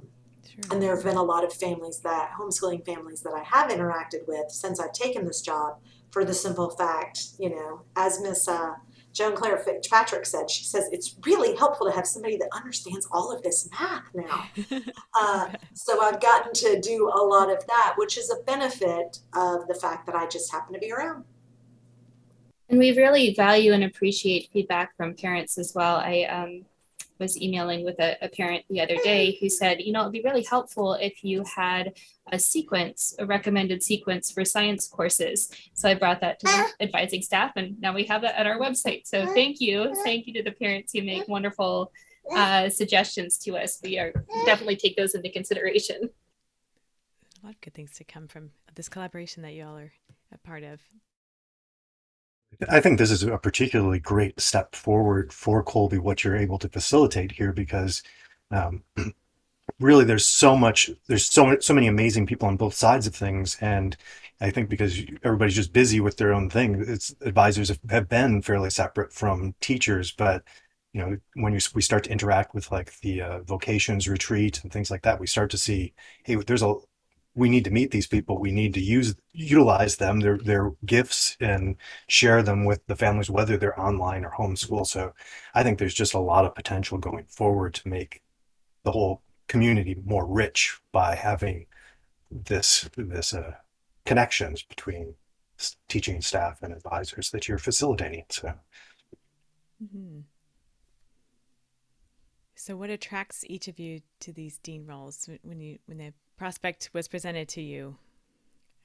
Sure. 0.54 0.72
and 0.72 0.82
there 0.82 0.94
have 0.94 1.04
been 1.04 1.16
a 1.16 1.22
lot 1.22 1.42
of 1.42 1.52
families 1.52 1.98
that, 2.00 2.30
homeschooling 2.38 2.84
families 2.84 3.22
that 3.22 3.32
I 3.32 3.42
have 3.42 3.72
interacted 3.72 4.28
with 4.28 4.50
since 4.50 4.78
I've 4.78 4.92
taken 4.92 5.24
this 5.24 5.40
job 5.40 5.78
for 6.12 6.24
the 6.24 6.34
simple 6.34 6.70
fact, 6.70 7.30
you 7.40 7.50
know, 7.50 7.82
as 7.96 8.20
Miss 8.20 8.46
uh, 8.46 8.74
Joan 9.14 9.36
Claire 9.36 9.58
Fitzpatrick 9.58 10.26
said, 10.26 10.50
she 10.50 10.64
says 10.64 10.88
it's 10.90 11.14
really 11.24 11.56
helpful 11.56 11.86
to 11.86 11.92
have 11.92 12.04
somebody 12.06 12.36
that 12.36 12.48
understands 12.52 13.06
all 13.12 13.32
of 13.32 13.42
this 13.42 13.68
math 13.70 14.04
now. 14.14 14.44
Uh, 15.16 15.48
so 15.74 16.02
I've 16.02 16.20
gotten 16.20 16.52
to 16.52 16.80
do 16.80 17.08
a 17.14 17.22
lot 17.22 17.48
of 17.48 17.64
that, 17.68 17.94
which 17.96 18.18
is 18.18 18.30
a 18.30 18.42
benefit 18.42 19.20
of 19.32 19.68
the 19.68 19.74
fact 19.74 20.06
that 20.06 20.16
I 20.16 20.26
just 20.26 20.50
happen 20.50 20.74
to 20.74 20.80
be 20.80 20.90
around. 20.92 21.24
And 22.68 22.80
we 22.80 22.96
really 22.96 23.32
value 23.32 23.72
and 23.72 23.84
appreciate 23.84 24.50
feedback 24.52 24.96
from 24.96 25.14
parents 25.14 25.56
as 25.56 25.72
well. 25.72 25.96
I 25.96 26.24
um, 26.24 26.64
was 27.18 27.40
emailing 27.40 27.84
with 27.84 27.98
a, 28.00 28.16
a 28.24 28.28
parent 28.28 28.64
the 28.68 28.80
other 28.80 28.96
day 28.96 29.36
who 29.40 29.48
said, 29.48 29.80
you 29.80 29.92
know, 29.92 30.00
it'd 30.00 30.12
be 30.12 30.22
really 30.22 30.42
helpful 30.42 30.94
if 30.94 31.22
you 31.22 31.44
had 31.44 31.94
a 32.32 32.38
sequence, 32.38 33.14
a 33.18 33.26
recommended 33.26 33.82
sequence 33.82 34.30
for 34.30 34.44
science 34.44 34.88
courses. 34.88 35.50
So 35.74 35.88
I 35.88 35.94
brought 35.94 36.20
that 36.20 36.40
to 36.40 36.46
the 36.46 36.52
ah. 36.52 36.70
advising 36.80 37.22
staff, 37.22 37.52
and 37.56 37.80
now 37.80 37.94
we 37.94 38.04
have 38.04 38.22
that 38.22 38.38
at 38.38 38.46
our 38.46 38.58
website. 38.58 39.06
So 39.06 39.26
ah. 39.28 39.32
thank 39.34 39.60
you. 39.60 39.90
Ah. 39.90 40.02
Thank 40.02 40.26
you 40.26 40.32
to 40.34 40.42
the 40.42 40.52
parents 40.52 40.92
who 40.92 41.02
make 41.02 41.28
wonderful 41.28 41.92
uh, 42.34 42.68
suggestions 42.68 43.38
to 43.38 43.56
us. 43.56 43.78
We 43.82 43.98
are 43.98 44.12
definitely 44.46 44.76
take 44.76 44.96
those 44.96 45.14
into 45.14 45.30
consideration. 45.30 46.10
a 47.42 47.46
lot 47.46 47.54
of 47.54 47.60
good 47.60 47.74
things 47.74 47.92
to 47.98 48.04
come 48.04 48.28
from 48.28 48.50
this 48.74 48.88
collaboration 48.88 49.42
that 49.42 49.52
you 49.52 49.64
all 49.64 49.76
are 49.76 49.92
a 50.32 50.38
part 50.38 50.64
of. 50.64 50.80
I 52.68 52.80
think 52.80 52.98
this 52.98 53.10
is 53.10 53.22
a 53.22 53.38
particularly 53.38 53.98
great 53.98 54.40
step 54.40 54.74
forward 54.74 55.32
for 55.32 55.64
Kolbe, 55.64 55.98
what 55.98 56.24
you're 56.24 56.36
able 56.36 56.58
to 56.58 56.68
facilitate 56.68 57.32
here, 57.32 57.52
because 57.52 58.02
um, 58.50 58.82
really 59.80 60.04
there's 60.04 60.26
so 60.26 60.56
much, 60.56 60.90
there's 61.08 61.26
so 61.26 61.58
so 61.60 61.74
many 61.74 61.86
amazing 61.86 62.26
people 62.26 62.48
on 62.48 62.56
both 62.56 62.74
sides 62.74 63.06
of 63.06 63.14
things, 63.14 63.56
and 63.60 63.96
I 64.40 64.50
think 64.50 64.68
because 64.68 65.00
everybody's 65.22 65.54
just 65.54 65.72
busy 65.72 66.00
with 66.00 66.16
their 66.16 66.32
own 66.34 66.50
thing, 66.50 66.84
it's 66.86 67.14
advisors 67.22 67.68
have, 67.68 67.80
have 67.90 68.08
been 68.08 68.42
fairly 68.42 68.70
separate 68.70 69.12
from 69.12 69.54
teachers, 69.60 70.12
but 70.12 70.44
you 70.92 71.00
know 71.00 71.16
when 71.34 71.52
you, 71.52 71.60
we 71.74 71.82
start 71.82 72.04
to 72.04 72.10
interact 72.12 72.54
with 72.54 72.70
like 72.72 72.98
the 73.00 73.22
uh, 73.22 73.40
vocations 73.42 74.08
retreat 74.08 74.62
and 74.62 74.72
things 74.72 74.90
like 74.90 75.02
that, 75.02 75.20
we 75.20 75.26
start 75.26 75.50
to 75.52 75.58
see, 75.58 75.94
hey, 76.24 76.36
there's 76.36 76.62
a 76.62 76.74
we 77.34 77.48
need 77.48 77.64
to 77.64 77.70
meet 77.70 77.90
these 77.90 78.06
people. 78.06 78.38
We 78.38 78.52
need 78.52 78.74
to 78.74 78.80
use 78.80 79.14
utilize 79.32 79.96
them, 79.96 80.20
their 80.20 80.38
their 80.38 80.72
gifts, 80.86 81.36
and 81.40 81.76
share 82.08 82.42
them 82.42 82.64
with 82.64 82.86
the 82.86 82.96
families, 82.96 83.30
whether 83.30 83.56
they're 83.56 83.78
online 83.78 84.24
or 84.24 84.30
homeschool. 84.30 84.86
So 84.86 85.12
I 85.54 85.62
think 85.62 85.78
there's 85.78 85.94
just 85.94 86.14
a 86.14 86.18
lot 86.18 86.44
of 86.44 86.54
potential 86.54 86.98
going 86.98 87.26
forward 87.26 87.74
to 87.74 87.88
make 87.88 88.22
the 88.84 88.92
whole 88.92 89.22
community 89.48 89.96
more 90.04 90.26
rich 90.26 90.78
by 90.92 91.14
having 91.16 91.66
this 92.30 92.88
this 92.96 93.34
uh, 93.34 93.54
connections 94.06 94.62
between 94.62 95.14
teaching 95.88 96.20
staff 96.20 96.62
and 96.62 96.72
advisors 96.72 97.30
that 97.30 97.48
you're 97.48 97.58
facilitating. 97.58 98.24
So 98.30 98.54
Mm-hmm. 99.82 100.20
So, 102.54 102.76
what 102.76 102.90
attracts 102.90 103.44
each 103.46 103.68
of 103.68 103.78
you 103.78 104.00
to 104.20 104.32
these 104.32 104.58
dean 104.58 104.86
roles 104.86 105.28
when 105.42 105.60
you 105.60 105.78
when 105.86 105.98
the 105.98 106.12
prospect 106.36 106.90
was 106.92 107.08
presented 107.08 107.48
to 107.50 107.62
you? 107.62 107.96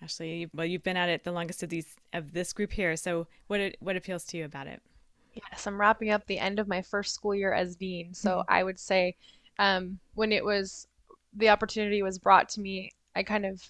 Ashley, 0.01 0.49
well, 0.53 0.65
you've 0.65 0.83
been 0.83 0.97
at 0.97 1.09
it 1.09 1.23
the 1.23 1.31
longest 1.31 1.61
of 1.63 1.69
these 1.69 1.95
of 2.13 2.31
this 2.31 2.53
group 2.53 2.71
here. 2.71 2.95
So, 2.95 3.27
what 3.47 3.59
it, 3.59 3.77
what 3.79 3.97
appeals 3.97 4.23
to 4.25 4.37
you 4.37 4.45
about 4.45 4.67
it? 4.67 4.81
Yes, 5.33 5.67
I'm 5.67 5.79
wrapping 5.79 6.11
up 6.11 6.25
the 6.25 6.39
end 6.39 6.59
of 6.59 6.67
my 6.67 6.81
first 6.81 7.13
school 7.13 7.35
year 7.35 7.53
as 7.53 7.75
dean. 7.75 8.13
So 8.13 8.43
I 8.47 8.63
would 8.63 8.79
say 8.79 9.15
um, 9.57 9.99
when 10.15 10.31
it 10.31 10.43
was 10.43 10.87
the 11.33 11.49
opportunity 11.49 12.01
was 12.01 12.17
brought 12.17 12.49
to 12.49 12.61
me, 12.61 12.91
I 13.15 13.23
kind 13.23 13.45
of 13.45 13.61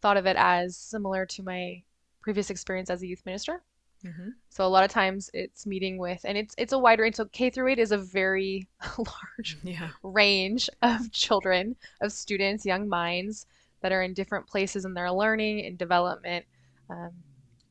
thought 0.00 0.16
of 0.16 0.26
it 0.26 0.36
as 0.38 0.76
similar 0.76 1.26
to 1.26 1.42
my 1.42 1.82
previous 2.20 2.50
experience 2.50 2.90
as 2.90 3.02
a 3.02 3.06
youth 3.06 3.22
minister. 3.26 3.62
Mm-hmm. 4.04 4.30
So 4.50 4.66
a 4.66 4.68
lot 4.68 4.84
of 4.84 4.90
times 4.90 5.30
it's 5.34 5.66
meeting 5.66 5.98
with, 5.98 6.20
and 6.24 6.36
it's 6.36 6.54
it's 6.58 6.72
a 6.72 6.78
wide 6.78 6.98
range. 7.00 7.16
So 7.16 7.26
K 7.26 7.50
through 7.50 7.68
8 7.68 7.78
is 7.78 7.92
a 7.92 7.98
very 7.98 8.68
large 8.98 9.58
Yeah. 9.62 9.90
range 10.02 10.68
of 10.82 11.10
children, 11.12 11.76
of 12.00 12.12
students, 12.12 12.66
young 12.66 12.88
minds 12.88 13.46
that 13.82 13.92
are 13.92 14.02
in 14.02 14.14
different 14.14 14.46
places 14.46 14.84
in 14.84 14.94
their 14.94 15.10
learning 15.12 15.64
and 15.66 15.78
development. 15.78 16.44
Um, 16.90 17.12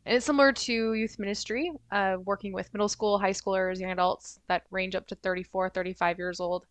and 0.05 0.15
it's 0.15 0.25
similar 0.25 0.51
to 0.53 0.93
youth 0.93 1.19
ministry, 1.19 1.71
uh, 1.91 2.17
working 2.25 2.53
with 2.53 2.73
middle 2.73 2.89
school, 2.89 3.19
high 3.19 3.31
schoolers, 3.31 3.79
young 3.79 3.91
adults 3.91 4.39
that 4.47 4.63
range 4.71 4.95
up 4.95 5.07
to 5.07 5.15
34, 5.15 5.69
35 5.69 6.17
years 6.17 6.39
old. 6.39 6.65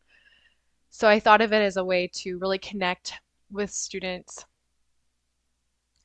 So 0.90 1.08
I 1.08 1.20
thought 1.20 1.40
of 1.40 1.52
it 1.52 1.62
as 1.62 1.76
a 1.76 1.84
way 1.84 2.08
to 2.14 2.38
really 2.38 2.58
connect 2.58 3.14
with 3.50 3.70
students 3.70 4.44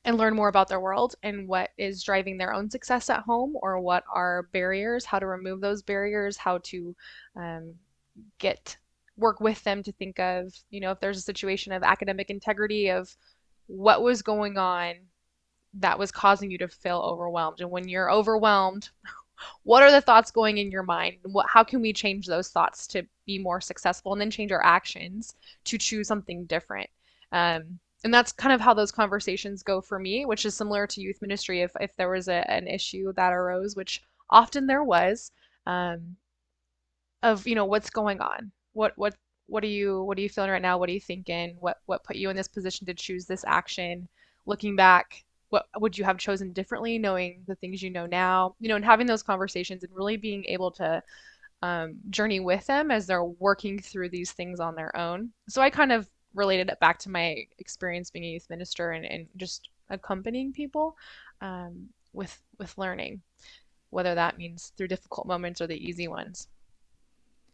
and 0.04 0.18
learn 0.18 0.34
more 0.34 0.48
about 0.48 0.68
their 0.68 0.80
world 0.80 1.14
and 1.22 1.48
what 1.48 1.70
is 1.78 2.02
driving 2.02 2.36
their 2.36 2.52
own 2.52 2.68
success 2.68 3.08
at 3.08 3.22
home 3.22 3.56
or 3.62 3.80
what 3.80 4.04
are 4.12 4.48
barriers, 4.52 5.04
how 5.04 5.18
to 5.18 5.26
remove 5.26 5.60
those 5.60 5.82
barriers, 5.82 6.36
how 6.36 6.58
to 6.58 6.94
um, 7.36 7.74
get 8.38 8.76
work 9.16 9.40
with 9.40 9.62
them 9.64 9.82
to 9.82 9.92
think 9.92 10.18
of, 10.18 10.52
you 10.70 10.80
know, 10.80 10.90
if 10.90 11.00
there's 11.00 11.18
a 11.18 11.22
situation 11.22 11.72
of 11.72 11.82
academic 11.82 12.30
integrity 12.30 12.88
of 12.88 13.16
what 13.66 14.02
was 14.02 14.22
going 14.22 14.58
on 14.58 14.94
that 15.74 15.98
was 15.98 16.12
causing 16.12 16.50
you 16.50 16.58
to 16.58 16.68
feel 16.68 16.98
overwhelmed. 16.98 17.60
And 17.60 17.70
when 17.70 17.88
you're 17.88 18.10
overwhelmed, 18.10 18.90
what 19.62 19.82
are 19.82 19.90
the 19.90 20.00
thoughts 20.00 20.30
going 20.30 20.58
in 20.58 20.70
your 20.70 20.82
mind? 20.82 21.16
What, 21.22 21.46
how 21.48 21.64
can 21.64 21.80
we 21.80 21.92
change 21.92 22.26
those 22.26 22.48
thoughts 22.48 22.86
to 22.88 23.04
be 23.26 23.38
more 23.38 23.60
successful 23.60 24.12
and 24.12 24.20
then 24.20 24.30
change 24.30 24.52
our 24.52 24.64
actions 24.64 25.34
to 25.64 25.78
choose 25.78 26.06
something 26.06 26.44
different? 26.44 26.90
Um, 27.32 27.78
and 28.04 28.12
that's 28.12 28.32
kind 28.32 28.52
of 28.52 28.60
how 28.60 28.74
those 28.74 28.92
conversations 28.92 29.62
go 29.62 29.80
for 29.80 29.98
me, 29.98 30.26
which 30.26 30.44
is 30.44 30.54
similar 30.54 30.86
to 30.86 31.00
youth 31.00 31.20
ministry. 31.22 31.62
If, 31.62 31.72
if 31.80 31.96
there 31.96 32.10
was 32.10 32.28
a, 32.28 32.48
an 32.50 32.68
issue 32.68 33.12
that 33.14 33.32
arose, 33.32 33.74
which 33.74 34.02
often 34.30 34.66
there 34.66 34.84
was, 34.84 35.32
um, 35.66 36.16
of 37.22 37.46
you 37.46 37.54
know 37.54 37.64
what's 37.64 37.88
going 37.88 38.20
on, 38.20 38.52
what 38.74 38.92
what 38.96 39.14
what 39.46 39.64
are 39.64 39.68
you 39.68 40.02
what 40.02 40.18
are 40.18 40.20
you 40.20 40.28
feeling 40.28 40.50
right 40.50 40.60
now? 40.60 40.76
What 40.76 40.90
are 40.90 40.92
you 40.92 41.00
thinking? 41.00 41.56
What 41.58 41.78
what 41.86 42.04
put 42.04 42.16
you 42.16 42.28
in 42.28 42.36
this 42.36 42.48
position 42.48 42.86
to 42.86 42.94
choose 42.94 43.24
this 43.24 43.44
action? 43.46 44.06
Looking 44.44 44.76
back, 44.76 45.24
what 45.48 45.66
would 45.78 45.96
you 45.96 46.04
have 46.04 46.18
chosen 46.18 46.52
differently, 46.52 46.98
knowing 46.98 47.42
the 47.46 47.54
things 47.54 47.82
you 47.82 47.88
know 47.88 48.04
now? 48.04 48.54
You 48.60 48.68
know, 48.68 48.76
and 48.76 48.84
having 48.84 49.06
those 49.06 49.22
conversations 49.22 49.82
and 49.82 49.92
really 49.94 50.18
being 50.18 50.44
able 50.44 50.70
to 50.72 51.02
um, 51.62 51.96
journey 52.10 52.40
with 52.40 52.66
them 52.66 52.90
as 52.90 53.06
they're 53.06 53.24
working 53.24 53.78
through 53.78 54.10
these 54.10 54.32
things 54.32 54.60
on 54.60 54.74
their 54.74 54.94
own. 54.94 55.30
So 55.48 55.62
I 55.62 55.70
kind 55.70 55.92
of 55.92 56.06
related 56.34 56.68
it 56.68 56.80
back 56.80 56.98
to 57.00 57.10
my 57.10 57.44
experience 57.58 58.10
being 58.10 58.24
a 58.24 58.28
youth 58.28 58.48
minister 58.50 58.92
and, 58.92 59.04
and 59.04 59.26
just 59.36 59.68
accompanying 59.90 60.52
people 60.52 60.96
um, 61.40 61.88
with 62.12 62.40
with 62.58 62.76
learning, 62.78 63.20
whether 63.90 64.14
that 64.14 64.38
means 64.38 64.72
through 64.76 64.88
difficult 64.88 65.26
moments 65.26 65.60
or 65.60 65.66
the 65.66 65.88
easy 65.88 66.08
ones. 66.08 66.48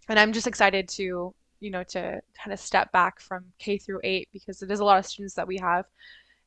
And 0.09 0.19
I'm 0.19 0.33
just 0.33 0.47
excited 0.47 0.88
to 0.90 1.35
you 1.61 1.71
know 1.71 1.85
to 1.85 2.21
kind 2.43 2.53
of 2.53 2.61
step 2.61 2.90
back 2.93 3.21
from 3.21 3.45
K 3.59 3.79
through 3.79 4.01
eight 4.05 4.29
because 4.33 4.62
it 4.62 4.71
is 4.71 4.81
a 4.81 4.85
lot 4.85 4.99
of 4.99 5.07
students 5.07 5.35
that 5.35 5.49
we 5.49 5.59
have, 5.59 5.87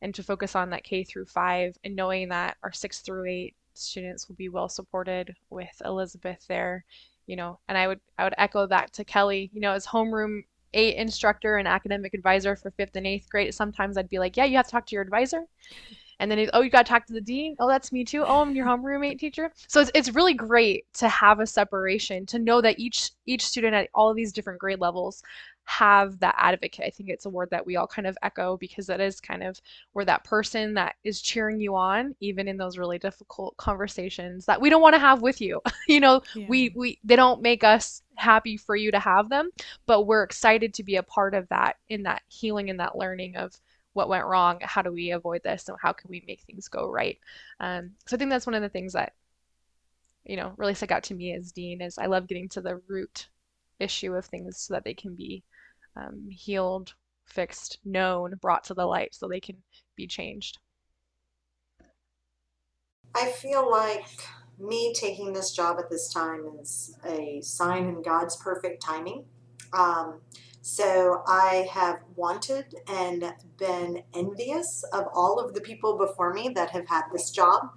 and 0.02 0.14
to 0.16 0.24
focus 0.24 0.56
on 0.56 0.70
that 0.72 0.84
K 0.84 1.04
through 1.04 1.26
five 1.26 1.78
and 1.84 1.96
knowing 1.96 2.30
that 2.30 2.58
our 2.64 2.72
six 2.72 3.00
through 3.00 3.26
eight 3.30 3.56
students 3.76 4.28
will 4.28 4.36
be 4.36 4.50
well 4.50 4.70
supported 4.70 5.36
with 5.50 5.82
Elizabeth 5.84 6.46
there 6.48 6.86
you 7.28 7.36
know 7.36 7.60
and 7.68 7.78
i 7.78 7.88
would 7.88 8.00
i 8.18 8.24
would 8.24 8.34
echo 8.38 8.66
that 8.68 8.92
to 8.94 9.04
kelly 9.04 9.50
you 9.54 9.62
know 9.62 9.72
as 9.72 9.86
homeroom 9.86 10.44
eight 10.74 10.96
instructor 10.96 11.58
and 11.58 11.68
academic 11.68 12.14
advisor 12.14 12.56
for 12.56 12.72
fifth 12.72 12.96
and 12.96 13.08
eighth 13.08 13.30
grade, 13.30 13.54
sometimes 13.54 13.98
I'd 13.98 14.10
be 14.10 14.20
like, 14.20 14.38
yeah, 14.38 14.46
you 14.46 14.58
have 14.58 14.66
to 14.66 14.72
talk 14.72 14.86
to 14.88 14.96
your 14.96 15.04
advisor. 15.04 15.44
And 16.20 16.30
then, 16.32 16.50
oh, 16.54 16.62
you 16.62 16.70
got 16.70 16.86
to 16.86 16.90
talk 16.90 17.06
to 17.08 17.14
the 17.14 17.22
dean. 17.22 17.56
Oh, 17.60 17.68
that's 17.68 17.92
me 17.92 18.06
too. 18.06 18.24
Oh, 18.24 18.42
I'm 18.42 18.56
your 18.56 18.66
home 18.66 18.86
roommate 18.86 19.20
teacher. 19.20 19.52
So 19.68 19.82
it's, 19.82 19.92
it's 19.94 20.12
really 20.12 20.36
great 20.36 20.86
to 20.94 21.10
have 21.10 21.40
a 21.40 21.48
separation, 21.48 22.26
to 22.28 22.40
know 22.40 22.62
that 22.62 22.80
each 22.80 23.12
each 23.26 23.44
student 23.44 23.74
at 23.74 23.90
all 23.94 24.10
of 24.10 24.16
these 24.16 24.32
different 24.32 24.60
grade 24.60 24.80
levels 24.80 25.24
have 25.66 26.20
that 26.20 26.36
advocate. 26.38 26.86
I 26.86 26.90
think 26.90 27.10
it's 27.10 27.26
a 27.26 27.30
word 27.30 27.50
that 27.52 27.66
we 27.66 27.76
all 27.76 27.88
kind 27.88 28.08
of 28.08 28.18
echo 28.22 28.58
because 28.58 28.88
that 28.88 29.00
is 29.00 29.22
kind 29.22 29.44
of 29.44 29.60
where 29.94 30.06
that 30.06 30.24
person 30.24 30.74
that 30.74 30.96
is 31.04 31.22
cheering 31.22 31.60
you 31.60 31.76
on, 31.76 32.16
even 32.20 32.48
in 32.48 32.58
those 32.58 32.78
really 32.78 33.00
difficult 33.00 33.56
conversations 33.58 34.46
that 34.46 34.60
we 34.60 34.70
don't 34.70 34.82
want 34.82 34.94
to 34.94 35.00
have 35.00 35.22
with 35.22 35.40
you. 35.42 35.62
you 35.88 36.00
know, 36.00 36.22
yeah. 36.36 36.46
we 36.50 36.74
we 36.76 37.00
they 37.04 37.16
don't 37.16 37.42
make 37.42 37.64
us 37.64 38.02
happy 38.16 38.58
for 38.58 38.76
you 38.76 38.92
to 38.92 39.00
have 39.00 39.30
them, 39.30 39.52
but 39.86 40.04
we're 40.04 40.24
excited 40.24 40.74
to 40.74 40.84
be 40.84 40.98
a 40.98 41.04
part 41.04 41.34
of 41.34 41.48
that 41.50 41.78
in 41.90 42.04
that 42.04 42.24
healing 42.28 42.70
and 42.70 42.80
that 42.80 42.98
learning 42.98 43.38
of 43.38 43.60
what 43.94 44.10
went 44.10 44.26
wrong, 44.26 44.60
how 44.62 44.82
do 44.82 44.92
we 44.92 45.12
avoid 45.12 45.44
this, 45.44 45.70
and 45.70 45.78
how 45.82 45.94
can 45.94 46.10
we 46.10 46.24
make 46.28 46.42
things 46.42 46.68
go 46.68 46.90
right. 46.90 47.20
Um, 47.60 47.92
so 48.08 48.16
I 48.16 48.20
think 48.20 48.32
that's 48.32 48.48
one 48.48 48.56
of 48.56 48.62
the 48.62 48.70
things 48.70 48.94
that 48.94 49.14
you 50.26 50.36
know 50.36 50.54
really 50.58 50.74
stuck 50.74 50.92
out 50.92 51.04
to 51.04 51.14
me 51.14 51.34
as 51.34 51.52
dean 51.52 51.82
is 51.82 51.98
I 51.98 52.08
love 52.08 52.28
getting 52.28 52.50
to 52.50 52.62
the 52.62 52.82
root 52.88 53.28
issue 53.80 54.14
of 54.16 54.26
things 54.26 54.58
so 54.58 54.74
that 54.74 54.84
they 54.84 54.94
can 54.94 55.16
be 55.16 55.44
um, 55.96 56.28
healed, 56.30 56.94
fixed, 57.26 57.80
known, 57.86 58.34
brought 58.42 58.64
to 58.66 58.74
the 58.74 58.86
light 58.86 59.14
so 59.14 59.28
they 59.28 59.40
can 59.40 59.58
be 59.96 60.08
changed. 60.08 60.60
I 63.16 63.32
feel 63.32 63.70
like 63.70 64.06
me 64.60 64.94
taking 64.94 65.34
this 65.34 65.52
job 65.52 65.78
at 65.80 65.90
this 65.90 66.12
time 66.12 66.46
is 66.60 66.98
a 67.06 67.42
sign 67.42 67.88
in 67.88 68.02
God's 68.02 68.36
perfect 68.38 68.82
timing. 68.82 69.26
Um, 69.72 70.22
so 70.62 71.24
I 71.28 71.68
have 71.72 72.00
wanted 72.16 72.74
and 72.88 73.34
been 73.58 74.04
envious 74.16 74.84
of 74.94 75.06
all 75.14 75.40
of 75.40 75.54
the 75.54 75.62
people 75.62 75.98
before 75.98 76.34
me 76.34 76.50
that 76.56 76.70
have 76.70 76.88
had 76.88 77.04
this 77.12 77.32
job. 77.32 77.68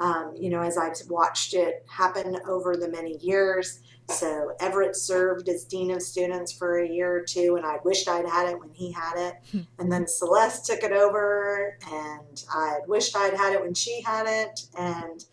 Um, 0.00 0.34
you 0.36 0.48
know, 0.48 0.62
as 0.62 0.78
I've 0.78 0.96
watched 1.08 1.54
it 1.54 1.84
happen 1.88 2.38
over 2.48 2.76
the 2.76 2.88
many 2.88 3.18
years. 3.18 3.80
So 4.08 4.52
Everett 4.58 4.96
served 4.96 5.48
as 5.48 5.64
dean 5.64 5.90
of 5.92 6.02
students 6.02 6.50
for 6.50 6.78
a 6.78 6.88
year 6.88 7.14
or 7.14 7.20
two, 7.20 7.56
and 7.56 7.64
I 7.64 7.76
wished 7.84 8.08
I'd 8.08 8.26
had 8.26 8.48
it 8.48 8.58
when 8.58 8.70
he 8.70 8.90
had 8.90 9.14
it. 9.16 9.34
Hmm. 9.52 9.60
and 9.78 9.92
then 9.92 10.06
Celeste 10.08 10.66
took 10.66 10.82
it 10.82 10.92
over, 10.92 11.78
and 11.92 12.44
I 12.52 12.78
wished 12.88 13.16
I'd 13.16 13.34
had 13.34 13.52
it 13.52 13.60
when 13.60 13.74
she 13.74 14.02
had 14.02 14.26
it. 14.26 14.62
And 14.76 15.24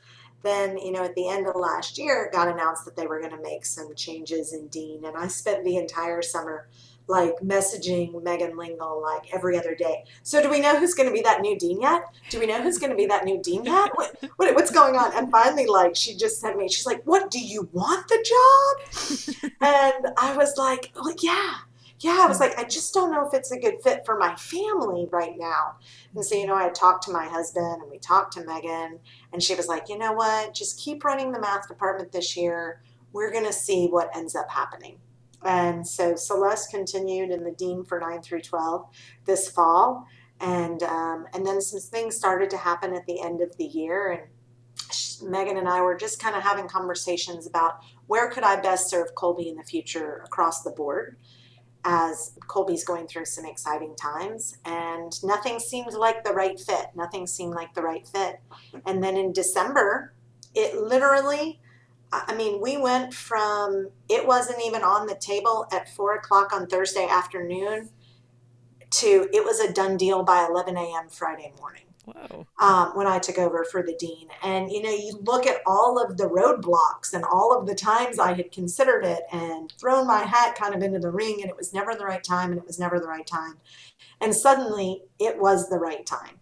then, 0.43 0.77
you 0.77 0.91
know, 0.91 1.03
at 1.03 1.15
the 1.15 1.27
end 1.27 1.47
of 1.47 1.55
last 1.55 1.97
year, 1.97 2.25
it 2.25 2.31
got 2.31 2.47
announced 2.47 2.85
that 2.85 2.95
they 2.95 3.07
were 3.07 3.19
going 3.19 3.35
to 3.35 3.41
make 3.41 3.65
some 3.65 3.95
changes 3.95 4.53
in 4.53 4.67
dean, 4.67 5.05
and 5.05 5.17
I 5.17 5.27
spent 5.27 5.63
the 5.63 5.77
entire 5.77 6.21
summer 6.21 6.67
like 7.07 7.35
messaging 7.37 8.21
Megan 8.21 8.57
Lengel 8.57 9.01
like 9.01 9.33
every 9.33 9.57
other 9.57 9.75
day. 9.75 10.03
So 10.23 10.41
do 10.41 10.49
we 10.49 10.59
know 10.59 10.77
who's 10.79 10.93
going 10.93 11.07
to 11.07 11.13
be 11.13 11.21
that 11.21 11.41
new 11.41 11.57
dean 11.57 11.81
yet? 11.81 12.03
Do 12.29 12.39
we 12.39 12.45
know 12.45 12.61
who's 12.61 12.77
going 12.77 12.89
to 12.89 12.95
be 12.95 13.05
that 13.05 13.25
new 13.25 13.41
dean 13.41 13.63
yet? 13.63 13.91
What, 13.95 14.17
what, 14.35 14.53
what's 14.55 14.71
going 14.71 14.95
on? 14.95 15.13
And 15.15 15.31
finally, 15.31 15.65
like 15.65 15.95
she 15.95 16.15
just 16.15 16.39
sent 16.39 16.57
me, 16.57 16.67
she's 16.67 16.85
like, 16.85 17.03
"What 17.03 17.31
do 17.31 17.39
you 17.39 17.69
want 17.71 18.07
the 18.07 18.25
job?" 18.27 19.51
and 19.61 20.07
I 20.17 20.35
was 20.35 20.57
like, 20.57 20.91
"Oh 20.95 21.13
yeah." 21.21 21.59
Yeah, 21.99 22.19
I 22.21 22.27
was 22.27 22.39
like, 22.39 22.55
I 22.59 22.63
just 22.63 22.93
don't 22.93 23.11
know 23.11 23.25
if 23.27 23.33
it's 23.33 23.51
a 23.51 23.59
good 23.59 23.81
fit 23.81 24.05
for 24.05 24.19
my 24.19 24.35
family 24.35 25.07
right 25.11 25.35
now. 25.35 25.77
And 26.13 26.23
so, 26.23 26.35
you 26.35 26.45
know, 26.45 26.55
I 26.55 26.69
talked 26.69 27.03
to 27.05 27.11
my 27.11 27.25
husband 27.25 27.81
and 27.81 27.89
we 27.89 27.97
talked 27.97 28.33
to 28.33 28.45
Megan, 28.45 28.99
and 29.33 29.41
she 29.41 29.55
was 29.55 29.67
like, 29.67 29.89
you 29.89 29.97
know 29.97 30.13
what, 30.13 30.53
just 30.53 30.79
keep 30.79 31.03
running 31.03 31.31
the 31.31 31.39
math 31.39 31.67
department 31.67 32.11
this 32.11 32.37
year. 32.37 32.83
We're 33.13 33.31
going 33.31 33.45
to 33.45 33.53
see 33.53 33.87
what 33.87 34.15
ends 34.15 34.35
up 34.35 34.47
happening. 34.47 34.99
And 35.43 35.87
so 35.87 36.15
Celeste 36.15 36.71
continued 36.71 37.31
in 37.31 37.43
the 37.43 37.51
dean 37.51 37.83
for 37.83 37.99
9 37.99 38.21
through 38.21 38.41
12 38.41 38.87
this 39.25 39.49
fall. 39.49 40.05
And, 40.39 40.83
um, 40.83 41.25
and 41.33 41.45
then 41.45 41.61
some 41.61 41.79
things 41.79 42.15
started 42.15 42.49
to 42.51 42.57
happen 42.57 42.93
at 42.93 43.05
the 43.05 43.21
end 43.21 43.41
of 43.41 43.55
the 43.57 43.65
year. 43.65 44.11
And 44.11 45.29
Megan 45.29 45.57
and 45.57 45.67
I 45.67 45.81
were 45.81 45.95
just 45.95 46.19
kind 46.19 46.35
of 46.35 46.43
having 46.43 46.67
conversations 46.67 47.47
about 47.47 47.79
where 48.07 48.29
could 48.29 48.43
I 48.43 48.59
best 48.59 48.89
serve 48.89 49.15
Kolbe 49.15 49.47
in 49.47 49.55
the 49.55 49.63
future 49.63 50.21
across 50.25 50.63
the 50.63 50.71
board 50.71 51.17
as 51.83 52.33
Kolbe's 52.47 52.83
going 52.83 53.07
through 53.07 53.25
some 53.25 53.45
exciting 53.45 53.95
times 53.95 54.57
and 54.65 55.11
nothing 55.23 55.59
seemed 55.59 55.93
like 55.93 56.23
the 56.23 56.33
right 56.33 56.59
fit. 56.59 56.87
Nothing 56.95 57.25
seemed 57.25 57.53
like 57.53 57.73
the 57.73 57.81
right 57.81 58.07
fit. 58.07 58.41
And 58.85 59.01
then 59.01 59.15
in 59.15 59.31
December, 59.31 60.13
it 60.53 60.75
literally 60.75 61.59
I 62.11 62.35
mean, 62.35 62.61
we 62.61 62.77
went 62.77 63.13
from 63.13 63.89
it 64.09 64.25
wasn't 64.25 64.61
even 64.65 64.81
on 64.81 65.07
the 65.07 65.15
table 65.15 65.67
at 65.71 65.89
four 65.89 66.15
o'clock 66.15 66.53
on 66.53 66.67
Thursday 66.67 67.07
afternoon 67.07 67.89
to 68.89 69.27
it 69.33 69.43
was 69.43 69.59
a 69.59 69.73
done 69.73 69.97
deal 69.97 70.23
by 70.23 70.45
11 70.49 70.77
a.m. 70.77 71.09
Friday 71.09 71.53
morning. 71.59 71.83
Wow. 72.05 72.47
Um, 72.57 72.95
when 72.95 73.05
I 73.05 73.19
took 73.19 73.37
over 73.37 73.65
for 73.65 73.83
the 73.83 73.93
dean. 73.93 74.29
And, 74.41 74.71
you 74.71 74.81
know, 74.81 74.89
you 74.89 75.19
look 75.23 75.45
at 75.45 75.61
all 75.65 76.01
of 76.01 76.15
the 76.15 76.29
roadblocks 76.29 77.13
and 77.13 77.25
all 77.25 77.57
of 77.57 77.67
the 77.67 77.75
times 77.75 78.17
I 78.17 78.31
had 78.31 78.49
considered 78.49 79.03
it 79.03 79.23
and 79.29 79.73
thrown 79.77 80.07
my 80.07 80.19
hat 80.19 80.55
kind 80.55 80.73
of 80.73 80.81
into 80.81 80.99
the 80.99 81.11
ring, 81.11 81.41
and 81.41 81.49
it 81.49 81.57
was 81.57 81.73
never 81.73 81.93
the 81.95 82.05
right 82.05 82.23
time, 82.23 82.51
and 82.51 82.61
it 82.61 82.65
was 82.65 82.79
never 82.79 82.97
the 82.97 83.09
right 83.09 83.27
time. 83.27 83.55
And 84.21 84.33
suddenly 84.33 85.03
it 85.19 85.37
was 85.37 85.69
the 85.69 85.79
right 85.79 86.05
time. 86.05 86.36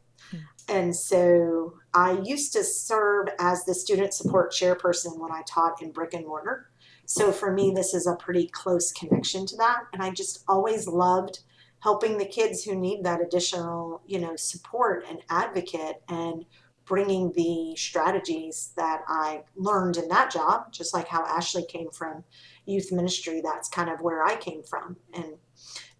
And 0.67 0.95
so 0.95 1.75
I 1.93 2.19
used 2.23 2.53
to 2.53 2.63
serve 2.63 3.27
as 3.39 3.65
the 3.65 3.75
student 3.75 4.13
support 4.13 4.51
chairperson 4.51 5.19
when 5.19 5.31
I 5.31 5.43
taught 5.47 5.81
in 5.81 5.91
brick 5.91 6.13
and 6.13 6.25
mortar. 6.25 6.69
So 7.05 7.31
for 7.31 7.51
me, 7.51 7.71
this 7.75 7.93
is 7.93 8.07
a 8.07 8.15
pretty 8.15 8.47
close 8.47 8.91
connection 8.91 9.45
to 9.47 9.57
that. 9.57 9.83
And 9.93 10.01
I 10.01 10.09
just 10.09 10.43
always 10.47 10.87
loved 10.87 11.39
helping 11.81 12.17
the 12.17 12.25
kids 12.25 12.63
who 12.63 12.75
need 12.75 13.03
that 13.03 13.21
additional, 13.21 14.01
you 14.07 14.19
know, 14.19 14.35
support 14.35 15.05
and 15.07 15.19
advocate 15.29 16.01
and 16.09 16.45
bringing 16.85 17.31
the 17.33 17.75
strategies 17.75 18.71
that 18.75 19.01
I 19.07 19.43
learned 19.55 19.97
in 19.97 20.07
that 20.09 20.31
job, 20.31 20.71
just 20.71 20.93
like 20.93 21.07
how 21.07 21.25
Ashley 21.25 21.65
came 21.65 21.89
from 21.91 22.23
youth 22.65 22.91
ministry. 22.91 23.41
That's 23.43 23.69
kind 23.69 23.89
of 23.89 24.01
where 24.01 24.23
I 24.23 24.35
came 24.35 24.63
from. 24.63 24.97
And 25.13 25.35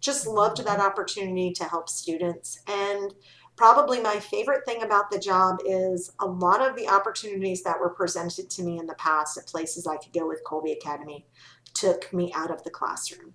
just 0.00 0.26
loved 0.26 0.64
that 0.64 0.80
opportunity 0.80 1.52
to 1.52 1.64
help 1.64 1.88
students. 1.88 2.60
And 2.66 3.14
Probably 3.56 4.00
my 4.00 4.20
favorite 4.20 4.66
thing 4.66 4.82
about 4.82 5.10
the 5.10 5.18
job 5.18 5.58
is 5.64 6.12
a 6.20 6.26
lot 6.26 6.60
of 6.60 6.76
the 6.76 6.88
opportunities 6.88 7.62
that 7.62 7.80
were 7.80 7.88
presented 7.88 8.50
to 8.50 8.62
me 8.62 8.78
in 8.78 8.86
the 8.86 8.94
past 8.94 9.38
at 9.38 9.46
places 9.46 9.86
I 9.86 9.96
could 9.96 10.12
go 10.12 10.28
with 10.28 10.42
Kolbe 10.44 10.72
Academy 10.72 11.26
took 11.72 12.12
me 12.12 12.32
out 12.34 12.50
of 12.50 12.62
the 12.64 12.70
classroom. 12.70 13.34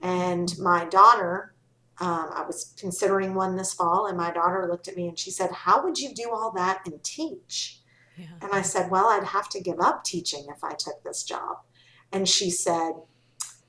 And 0.00 0.52
my 0.58 0.86
daughter, 0.86 1.54
um, 2.00 2.30
I 2.32 2.42
was 2.46 2.74
considering 2.78 3.34
one 3.34 3.56
this 3.56 3.74
fall, 3.74 4.06
and 4.06 4.16
my 4.16 4.30
daughter 4.30 4.66
looked 4.70 4.88
at 4.88 4.96
me 4.96 5.08
and 5.08 5.18
she 5.18 5.30
said, 5.30 5.50
How 5.50 5.84
would 5.84 5.98
you 5.98 6.14
do 6.14 6.30
all 6.32 6.52
that 6.52 6.80
and 6.86 7.02
teach? 7.04 7.80
Yeah. 8.16 8.26
And 8.40 8.52
I 8.52 8.62
said, 8.62 8.90
Well, 8.90 9.06
I'd 9.06 9.24
have 9.24 9.50
to 9.50 9.60
give 9.60 9.78
up 9.80 10.04
teaching 10.04 10.46
if 10.48 10.64
I 10.64 10.72
took 10.72 11.02
this 11.04 11.22
job. 11.22 11.58
And 12.12 12.28
she 12.28 12.50
said, 12.50 12.92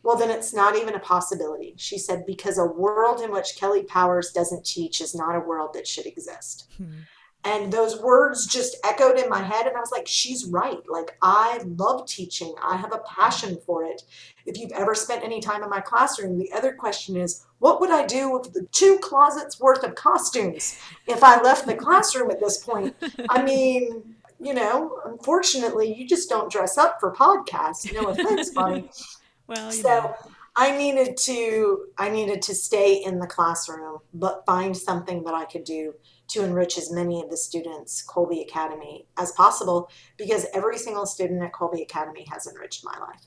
Well, 0.03 0.17
then 0.17 0.31
it's 0.31 0.53
not 0.53 0.75
even 0.75 0.95
a 0.95 0.99
possibility. 0.99 1.73
She 1.77 1.97
said, 1.97 2.25
because 2.25 2.57
a 2.57 2.65
world 2.65 3.21
in 3.21 3.31
which 3.31 3.55
Kelly 3.55 3.83
Powers 3.83 4.31
doesn't 4.31 4.65
teach 4.65 4.99
is 4.99 5.13
not 5.13 5.35
a 5.35 5.39
world 5.39 5.73
that 5.73 5.87
should 5.87 6.05
exist. 6.05 6.71
Hmm. 6.77 7.01
And 7.43 7.73
those 7.73 7.99
words 7.99 8.45
just 8.45 8.77
echoed 8.83 9.17
in 9.17 9.27
my 9.27 9.41
head. 9.41 9.65
And 9.65 9.75
I 9.75 9.79
was 9.79 9.91
like, 9.91 10.07
she's 10.07 10.45
right. 10.45 10.79
Like, 10.87 11.17
I 11.23 11.59
love 11.65 12.07
teaching, 12.07 12.53
I 12.61 12.77
have 12.77 12.93
a 12.93 12.99
passion 12.99 13.57
for 13.65 13.83
it. 13.83 14.03
If 14.45 14.59
you've 14.59 14.71
ever 14.73 14.93
spent 14.93 15.23
any 15.23 15.39
time 15.39 15.63
in 15.63 15.69
my 15.69 15.81
classroom, 15.81 16.37
the 16.37 16.51
other 16.53 16.73
question 16.73 17.17
is, 17.17 17.45
what 17.57 17.81
would 17.81 17.89
I 17.89 18.05
do 18.05 18.31
with 18.31 18.53
the 18.53 18.67
two 18.71 18.99
closets 18.99 19.59
worth 19.59 19.83
of 19.83 19.95
costumes 19.95 20.79
if 21.07 21.23
I 21.23 21.41
left 21.41 21.65
the 21.65 21.75
classroom 21.75 22.29
at 22.29 22.39
this 22.39 22.63
point? 22.63 22.95
I 23.29 23.41
mean, 23.43 24.15
you 24.39 24.53
know, 24.53 24.99
unfortunately, 25.05 25.93
you 25.93 26.07
just 26.07 26.29
don't 26.29 26.51
dress 26.51 26.77
up 26.77 26.99
for 26.99 27.13
podcasts. 27.13 27.91
No 27.93 28.09
offense, 28.09 28.51
Bonnie. 28.51 28.89
Well, 29.51 29.65
you 29.65 29.81
So 29.81 29.89
know. 29.89 30.15
I 30.55 30.77
needed 30.77 31.17
to 31.17 31.87
I 31.97 32.09
needed 32.09 32.41
to 32.43 32.55
stay 32.55 33.03
in 33.03 33.19
the 33.19 33.27
classroom, 33.27 33.99
but 34.13 34.45
find 34.45 34.75
something 34.75 35.23
that 35.25 35.33
I 35.33 35.43
could 35.43 35.65
do 35.65 35.93
to 36.29 36.43
enrich 36.45 36.77
as 36.77 36.89
many 36.89 37.21
of 37.21 37.29
the 37.29 37.35
students 37.35 38.01
Kolbe 38.07 38.41
Academy 38.41 39.05
as 39.17 39.33
possible 39.33 39.89
because 40.17 40.45
every 40.53 40.77
single 40.77 41.05
student 41.05 41.43
at 41.43 41.51
Kolbe 41.51 41.81
Academy 41.81 42.25
has 42.31 42.47
enriched 42.47 42.85
my 42.85 42.97
life. 42.97 43.25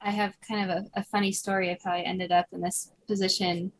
I 0.00 0.10
have 0.12 0.34
kind 0.46 0.70
of 0.70 0.76
a, 0.76 1.00
a 1.00 1.04
funny 1.04 1.32
story 1.32 1.72
of 1.72 1.82
how 1.82 1.92
I 1.92 2.00
ended 2.00 2.30
up 2.30 2.46
in 2.52 2.60
this 2.60 2.92
position. 3.08 3.72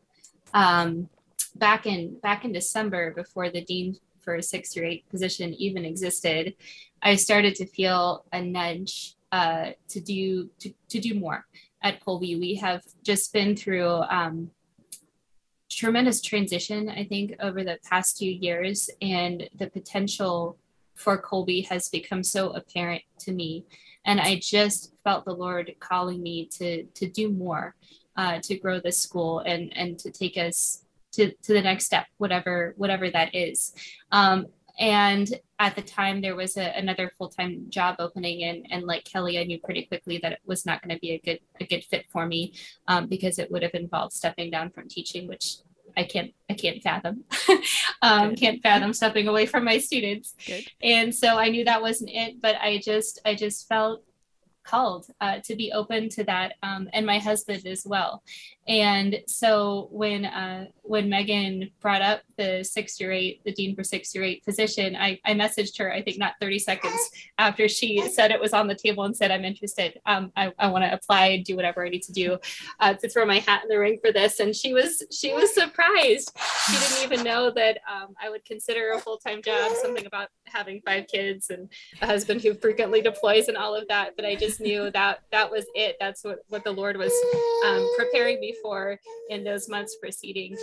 Um, 0.53 1.09
back 1.55 1.85
in 1.85 2.19
back 2.19 2.43
in 2.43 2.51
December, 2.51 3.13
before 3.13 3.49
the 3.49 3.63
dean 3.63 3.97
for 4.19 4.35
a 4.35 4.43
six 4.43 4.73
through 4.73 4.87
eight 4.87 5.09
position 5.09 5.53
even 5.53 5.85
existed, 5.85 6.53
I 7.01 7.15
started 7.15 7.55
to 7.55 7.65
feel 7.65 8.25
a 8.33 8.41
nudge 8.41 9.15
uh, 9.31 9.71
to 9.89 9.99
do 9.99 10.49
to, 10.59 10.73
to 10.89 10.99
do 10.99 11.13
more 11.13 11.45
at 11.81 12.03
Kolbe. 12.03 12.39
We 12.39 12.55
have 12.55 12.83
just 13.03 13.33
been 13.33 13.55
through 13.55 13.87
um, 13.87 14.51
tremendous 15.69 16.21
transition, 16.21 16.89
I 16.89 17.05
think, 17.05 17.35
over 17.39 17.63
the 17.63 17.79
past 17.89 18.17
few 18.17 18.31
years, 18.31 18.89
and 19.01 19.49
the 19.57 19.67
potential 19.67 20.57
for 20.95 21.21
Kolbe 21.21 21.67
has 21.67 21.89
become 21.89 22.23
so 22.23 22.51
apparent 22.51 23.03
to 23.19 23.31
me 23.31 23.65
and 24.05 24.19
I 24.19 24.39
just 24.41 24.93
felt 25.03 25.25
the 25.25 25.33
Lord 25.33 25.73
calling 25.79 26.21
me 26.21 26.47
to 26.57 26.83
to 26.83 27.07
do 27.07 27.29
more, 27.29 27.75
uh, 28.15 28.39
to 28.43 28.57
grow 28.57 28.79
this 28.79 28.99
school 28.99 29.39
and 29.39 29.75
and 29.75 29.97
to 29.99 30.11
take 30.11 30.37
us 30.37 30.83
to 31.13 31.31
to 31.43 31.53
the 31.53 31.61
next 31.61 31.85
step, 31.85 32.07
whatever 32.17 32.73
whatever 32.77 33.09
that 33.11 33.35
is. 33.35 33.73
Um, 34.11 34.47
and 34.79 35.27
at 35.59 35.75
the 35.75 35.81
time, 35.81 36.21
there 36.21 36.35
was 36.35 36.57
a, 36.57 36.77
another 36.77 37.11
full 37.17 37.29
time 37.29 37.65
job 37.69 37.95
opening, 37.99 38.43
and 38.43 38.65
and 38.71 38.83
like 38.83 39.05
Kelly, 39.05 39.39
I 39.39 39.43
knew 39.43 39.59
pretty 39.59 39.85
quickly 39.85 40.19
that 40.23 40.33
it 40.33 40.39
was 40.45 40.65
not 40.65 40.81
going 40.81 40.95
to 40.95 40.99
be 40.99 41.11
a 41.11 41.19
good 41.19 41.39
a 41.59 41.65
good 41.65 41.83
fit 41.83 42.05
for 42.11 42.25
me 42.25 42.53
um, 42.87 43.07
because 43.07 43.39
it 43.39 43.51
would 43.51 43.63
have 43.63 43.73
involved 43.73 44.13
stepping 44.13 44.51
down 44.51 44.71
from 44.71 44.87
teaching, 44.87 45.27
which 45.27 45.57
I 45.95 46.03
can't 46.03 46.33
I 46.49 46.53
can't 46.53 46.81
fathom. 46.81 47.23
um, 48.01 48.35
can't 48.35 48.61
fathom 48.61 48.93
stepping 48.93 49.27
away 49.27 49.45
from 49.45 49.63
my 49.63 49.77
students 49.77 50.35
Good. 50.45 50.65
and 50.81 51.13
so 51.13 51.37
i 51.37 51.49
knew 51.49 51.65
that 51.65 51.81
wasn't 51.81 52.09
it 52.11 52.41
but 52.41 52.55
i 52.61 52.79
just 52.83 53.19
i 53.25 53.35
just 53.35 53.67
felt 53.67 54.03
called 54.63 55.07
uh, 55.19 55.39
to 55.43 55.55
be 55.55 55.71
open 55.71 56.07
to 56.07 56.23
that 56.23 56.53
um, 56.61 56.87
and 56.93 57.05
my 57.05 57.17
husband 57.17 57.65
as 57.65 57.83
well 57.85 58.23
and 58.71 59.19
so 59.27 59.89
when 59.91 60.25
uh, 60.25 60.65
when 60.83 61.09
megan 61.09 61.69
brought 61.81 62.01
up 62.01 62.21
the 62.37 62.63
six 62.63 62.99
year 62.99 63.11
eight 63.11 63.41
the 63.43 63.51
dean 63.51 63.75
for 63.75 63.83
six 63.83 64.15
year 64.15 64.23
eight 64.23 64.43
position 64.43 64.95
I, 64.95 65.19
I 65.25 65.33
messaged 65.33 65.77
her 65.77 65.91
i 65.91 66.01
think 66.01 66.17
not 66.17 66.33
30 66.39 66.59
seconds 66.59 67.09
after 67.37 67.67
she 67.67 68.07
said 68.09 68.31
it 68.31 68.39
was 68.39 68.53
on 68.53 68.67
the 68.67 68.75
table 68.75 69.03
and 69.03 69.15
said 69.15 69.31
i'm 69.31 69.45
interested. 69.45 69.99
Um, 70.05 70.31
i, 70.35 70.51
I 70.57 70.67
want 70.67 70.83
to 70.83 70.93
apply 70.93 71.43
do 71.45 71.55
whatever 71.55 71.85
i 71.85 71.89
need 71.89 72.03
to 72.03 72.13
do 72.13 72.37
uh, 72.79 72.93
to 72.93 73.09
throw 73.09 73.25
my 73.25 73.39
hat 73.39 73.63
in 73.63 73.69
the 73.69 73.77
ring 73.77 73.97
for 74.01 74.11
this. 74.11 74.39
And 74.39 74.55
she 74.55 74.73
was 74.73 75.03
she 75.11 75.33
was 75.33 75.53
surprised. 75.53 76.37
She 76.65 76.73
didn't 76.73 77.03
even 77.03 77.25
know 77.25 77.51
that 77.51 77.79
um, 77.91 78.13
i 78.21 78.29
would 78.29 78.45
consider 78.45 78.91
a 78.91 78.99
full-time 78.99 79.41
job 79.41 79.71
something 79.81 80.05
about 80.05 80.29
having 80.45 80.81
five 80.85 81.07
kids 81.07 81.49
and 81.49 81.69
a 82.01 82.05
husband 82.05 82.41
who 82.41 82.53
frequently 82.53 83.01
deploys 83.01 83.47
and 83.47 83.57
all 83.57 83.75
of 83.75 83.87
that. 83.87 84.15
But 84.15 84.25
i 84.25 84.35
just 84.35 84.61
knew 84.61 84.89
that 84.91 85.23
that 85.31 85.49
was 85.49 85.65
it. 85.75 85.97
That's 85.99 86.23
what 86.23 86.39
what 86.47 86.63
the 86.63 86.71
lord 86.71 86.97
was 86.97 87.13
um, 87.65 87.87
preparing 87.97 88.39
me 88.39 88.55
for 88.61 88.99
in 89.29 89.43
those 89.43 89.69
months 89.69 89.97
preceding 89.99 90.55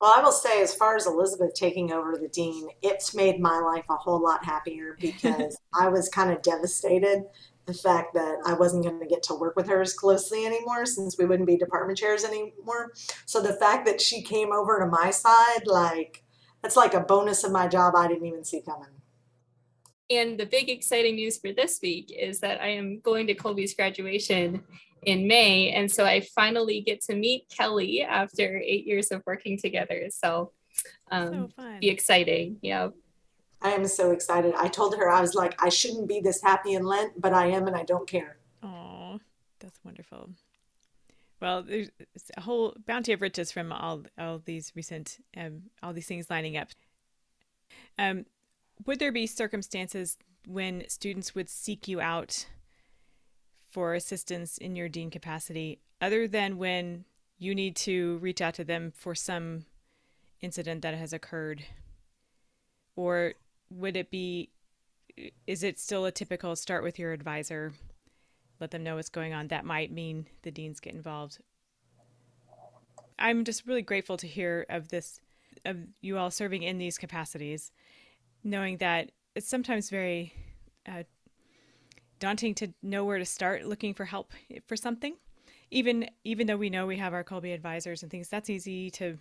Well, 0.00 0.12
I 0.16 0.22
will 0.22 0.32
say, 0.32 0.62
as 0.62 0.74
far 0.74 0.96
as 0.96 1.06
Elizabeth 1.06 1.54
taking 1.54 1.92
over 1.92 2.16
the 2.16 2.28
dean, 2.28 2.68
it's 2.82 3.14
made 3.14 3.40
my 3.40 3.58
life 3.58 3.84
a 3.90 3.96
whole 3.96 4.22
lot 4.22 4.44
happier 4.44 4.96
because 5.00 5.58
I 5.74 5.88
was 5.88 6.08
kind 6.08 6.30
of 6.30 6.42
devastated 6.42 7.24
the 7.68 7.74
fact 7.74 8.14
that 8.14 8.38
I 8.46 8.54
wasn't 8.54 8.84
going 8.84 8.98
to 8.98 9.06
get 9.06 9.22
to 9.24 9.34
work 9.34 9.54
with 9.54 9.68
her 9.68 9.82
as 9.82 9.92
closely 9.92 10.46
anymore 10.46 10.86
since 10.86 11.18
we 11.18 11.26
wouldn't 11.26 11.46
be 11.46 11.56
department 11.56 11.98
chairs 11.98 12.24
anymore. 12.24 12.92
So 13.26 13.42
the 13.42 13.52
fact 13.54 13.86
that 13.86 14.00
she 14.00 14.22
came 14.22 14.52
over 14.52 14.80
to 14.80 14.86
my 14.86 15.10
side, 15.10 15.66
like, 15.66 16.24
that's 16.62 16.76
like 16.76 16.94
a 16.94 17.00
bonus 17.00 17.44
of 17.44 17.52
my 17.52 17.68
job 17.68 17.94
I 17.94 18.08
didn't 18.08 18.26
even 18.26 18.44
see 18.44 18.62
coming. 18.62 18.88
And 20.10 20.40
the 20.40 20.46
big 20.46 20.70
exciting 20.70 21.16
news 21.16 21.36
for 21.36 21.52
this 21.52 21.80
week 21.82 22.10
is 22.18 22.40
that 22.40 22.62
I 22.62 22.68
am 22.68 23.00
going 23.00 23.26
to 23.26 23.34
Kolbe's 23.34 23.74
graduation 23.74 24.62
in 25.02 25.26
May. 25.26 25.70
And 25.70 25.90
so 25.90 26.04
I 26.04 26.20
finally 26.20 26.80
get 26.80 27.00
to 27.02 27.14
meet 27.14 27.48
Kelly 27.48 28.02
after 28.02 28.58
eight 28.58 28.86
years 28.86 29.10
of 29.10 29.22
working 29.26 29.58
together. 29.58 30.08
So, 30.10 30.52
um, 31.10 31.50
so 31.56 31.78
be 31.80 31.88
exciting. 31.88 32.58
Yeah. 32.62 32.88
I 33.60 33.70
am 33.70 33.86
so 33.86 34.12
excited. 34.12 34.54
I 34.56 34.68
told 34.68 34.96
her, 34.96 35.08
I 35.08 35.20
was 35.20 35.34
like, 35.34 35.60
I 35.62 35.68
shouldn't 35.68 36.08
be 36.08 36.20
this 36.20 36.40
happy 36.42 36.74
in 36.74 36.84
Lent, 36.84 37.20
but 37.20 37.32
I 37.32 37.46
am 37.46 37.66
and 37.66 37.76
I 37.76 37.82
don't 37.82 38.08
care. 38.08 38.38
Oh, 38.62 39.18
that's 39.58 39.80
wonderful. 39.84 40.30
Well, 41.40 41.62
there's 41.62 41.90
a 42.36 42.40
whole 42.40 42.76
bounty 42.86 43.12
of 43.12 43.20
riches 43.20 43.52
from 43.52 43.72
all 43.72 44.02
all 44.18 44.40
these 44.44 44.72
recent 44.74 45.18
um, 45.36 45.62
all 45.82 45.92
these 45.92 46.06
things 46.06 46.30
lining 46.30 46.56
up. 46.56 46.68
Um, 47.96 48.26
would 48.86 48.98
there 48.98 49.12
be 49.12 49.26
circumstances 49.26 50.18
when 50.46 50.84
students 50.88 51.34
would 51.34 51.48
seek 51.48 51.86
you 51.86 52.00
out 52.00 52.46
for 53.78 53.94
assistance 53.94 54.58
in 54.58 54.74
your 54.74 54.88
dean 54.88 55.08
capacity, 55.08 55.78
other 56.00 56.26
than 56.26 56.58
when 56.58 57.04
you 57.38 57.54
need 57.54 57.76
to 57.76 58.18
reach 58.18 58.40
out 58.40 58.54
to 58.54 58.64
them 58.64 58.92
for 58.92 59.14
some 59.14 59.66
incident 60.40 60.82
that 60.82 60.94
has 60.94 61.12
occurred, 61.12 61.62
or 62.96 63.34
would 63.70 63.96
it 63.96 64.10
be? 64.10 64.50
Is 65.46 65.62
it 65.62 65.78
still 65.78 66.04
a 66.06 66.10
typical 66.10 66.56
start 66.56 66.82
with 66.82 66.98
your 66.98 67.12
advisor? 67.12 67.72
let 68.58 68.72
them 68.72 68.82
know 68.82 68.96
what's 68.96 69.10
going 69.10 69.32
on. 69.32 69.46
That 69.46 69.64
might 69.64 69.92
mean 69.92 70.26
the 70.42 70.50
deans 70.50 70.80
get 70.80 70.92
involved. 70.92 71.38
I'm 73.16 73.44
just 73.44 73.64
really 73.64 73.82
grateful 73.82 74.16
to 74.16 74.26
hear 74.26 74.66
of 74.68 74.88
this, 74.88 75.20
of 75.64 75.76
you 76.00 76.18
all 76.18 76.32
serving 76.32 76.64
in 76.64 76.78
these 76.78 76.98
capacities, 76.98 77.70
knowing 78.42 78.78
that 78.78 79.12
it's 79.36 79.48
sometimes 79.48 79.90
very 79.90 80.32
uh, 80.88 81.04
daunting 82.18 82.54
to 82.56 82.72
know 82.82 83.04
where 83.04 83.18
to 83.18 83.24
start 83.24 83.64
looking 83.64 83.94
for 83.94 84.04
help 84.04 84.32
for 84.66 84.76
something. 84.76 85.16
Even 85.70 86.08
even 86.24 86.46
though 86.46 86.56
we 86.56 86.70
know 86.70 86.86
we 86.86 86.96
have 86.96 87.12
our 87.12 87.24
Kolbe 87.24 87.52
advisors 87.52 88.02
and 88.02 88.10
things, 88.10 88.28
that's 88.28 88.50
easy 88.50 88.90
to 88.92 89.18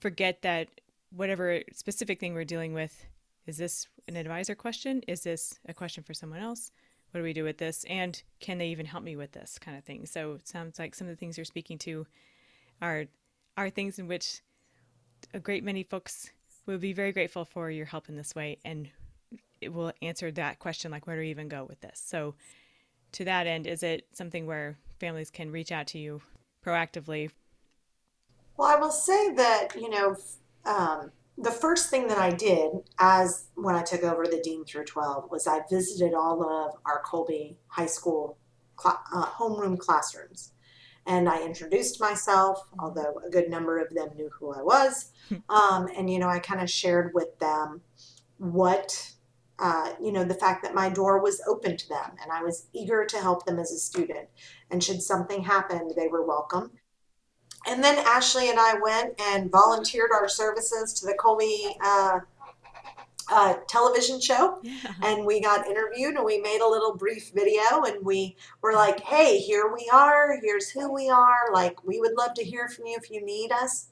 forget 0.00 0.42
that 0.42 0.68
whatever 1.10 1.62
specific 1.72 2.20
thing 2.20 2.34
we're 2.34 2.44
dealing 2.44 2.72
with 2.72 3.06
is 3.46 3.56
this 3.56 3.86
an 4.08 4.16
advisor 4.16 4.54
question? 4.54 5.02
Is 5.08 5.22
this 5.22 5.58
a 5.66 5.74
question 5.74 6.04
for 6.04 6.14
someone 6.14 6.40
else? 6.40 6.70
what 7.10 7.20
do 7.20 7.24
we 7.24 7.32
do 7.32 7.44
with 7.44 7.58
this 7.58 7.84
and 7.88 8.22
can 8.40 8.58
they 8.58 8.68
even 8.68 8.86
help 8.86 9.02
me 9.02 9.16
with 9.16 9.32
this 9.32 9.58
kind 9.58 9.76
of 9.76 9.84
thing 9.84 10.04
so 10.06 10.34
it 10.34 10.46
sounds 10.46 10.78
like 10.78 10.94
some 10.94 11.06
of 11.08 11.12
the 11.12 11.16
things 11.18 11.36
you're 11.36 11.44
speaking 11.44 11.78
to 11.78 12.06
are 12.82 13.06
are 13.56 13.70
things 13.70 13.98
in 13.98 14.06
which 14.06 14.42
a 15.34 15.40
great 15.40 15.64
many 15.64 15.82
folks 15.82 16.30
will 16.66 16.78
be 16.78 16.92
very 16.92 17.12
grateful 17.12 17.44
for 17.44 17.70
your 17.70 17.86
help 17.86 18.08
in 18.08 18.16
this 18.16 18.34
way 18.34 18.58
and 18.64 18.90
it 19.60 19.72
will 19.72 19.92
answer 20.02 20.30
that 20.30 20.58
question 20.58 20.90
like 20.90 21.06
where 21.06 21.16
do 21.16 21.22
we 21.22 21.30
even 21.30 21.48
go 21.48 21.64
with 21.64 21.80
this 21.80 22.02
so 22.04 22.34
to 23.12 23.24
that 23.24 23.46
end 23.46 23.66
is 23.66 23.82
it 23.82 24.06
something 24.12 24.46
where 24.46 24.76
families 24.98 25.30
can 25.30 25.50
reach 25.50 25.72
out 25.72 25.86
to 25.86 25.98
you 25.98 26.20
proactively 26.64 27.30
Well, 28.56 28.68
I 28.68 28.76
will 28.76 28.90
say 28.90 29.32
that, 29.34 29.68
you 29.76 29.88
know, 29.88 30.16
um, 30.64 31.12
the 31.36 31.50
first 31.52 31.88
thing 31.90 32.08
that 32.08 32.18
I 32.18 32.30
did 32.30 32.70
as 32.98 33.48
when 33.54 33.76
I 33.76 33.82
took 33.82 34.02
over 34.02 34.26
the 34.26 34.40
Dean 34.42 34.64
through 34.64 34.84
12 34.86 35.30
was 35.30 35.46
I 35.46 35.60
visited 35.70 36.12
all 36.12 36.42
of 36.42 36.74
our 36.84 37.02
Kolbe 37.04 37.56
High 37.68 37.86
School 37.86 38.36
cla 38.76 38.98
uh, 39.14 39.26
homeroom 39.26 39.78
classrooms. 39.78 40.52
And 41.06 41.28
I 41.28 41.42
introduced 41.42 42.00
myself, 42.00 42.66
although 42.78 43.20
a 43.26 43.30
good 43.30 43.48
number 43.48 43.78
of 43.78 43.94
them 43.94 44.10
knew 44.16 44.30
who 44.38 44.52
I 44.52 44.62
was. 44.62 45.12
Um, 45.50 45.88
and, 45.94 46.10
you 46.10 46.18
know, 46.18 46.28
I 46.28 46.38
kind 46.38 46.60
of 46.60 46.70
shared 46.70 47.12
with 47.12 47.38
them 47.38 47.82
what, 48.38 49.12
uh, 49.58 49.92
you 50.00 50.12
know, 50.12 50.24
the 50.24 50.34
fact 50.34 50.62
that 50.62 50.74
my 50.74 50.88
door 50.88 51.20
was 51.20 51.40
open 51.48 51.76
to 51.76 51.88
them 51.88 52.12
and 52.22 52.30
I 52.30 52.42
was 52.42 52.66
eager 52.72 53.04
to 53.04 53.18
help 53.18 53.44
them 53.44 53.58
as 53.58 53.72
a 53.72 53.78
student. 53.78 54.28
And 54.70 54.82
should 54.82 55.02
something 55.02 55.42
happen, 55.42 55.90
they 55.96 56.08
were 56.08 56.24
welcome. 56.24 56.70
And 57.66 57.82
then 57.82 57.98
Ashley 58.06 58.50
and 58.50 58.58
I 58.58 58.74
went 58.80 59.20
and 59.20 59.50
volunteered 59.50 60.10
our 60.14 60.28
services 60.28 60.94
to 60.94 61.06
the 61.06 61.14
Kolbe 61.14 61.74
uh, 61.84 62.20
uh, 63.30 63.54
television 63.68 64.20
show 64.20 64.58
Yeah. 64.62 64.74
and 65.02 65.26
we 65.26 65.40
got 65.40 65.66
interviewed 65.66 66.14
and 66.14 66.24
we 66.24 66.40
made 66.40 66.60
a 66.60 66.68
little 66.68 66.96
brief 66.96 67.30
video 67.34 67.82
and 67.86 68.02
we 68.04 68.36
were 68.62 68.72
like 68.72 69.00
hey 69.00 69.38
here 69.38 69.70
we 69.74 69.86
are 69.92 70.38
here's 70.42 70.70
who 70.70 70.90
we 70.92 71.10
are 71.10 71.52
like 71.52 71.84
we 71.84 72.00
would 72.00 72.16
love 72.16 72.32
to 72.34 72.42
hear 72.44 72.68
from 72.68 72.86
you 72.86 72.96
if 72.98 73.10
you 73.10 73.22
need 73.22 73.52
us 73.52 73.88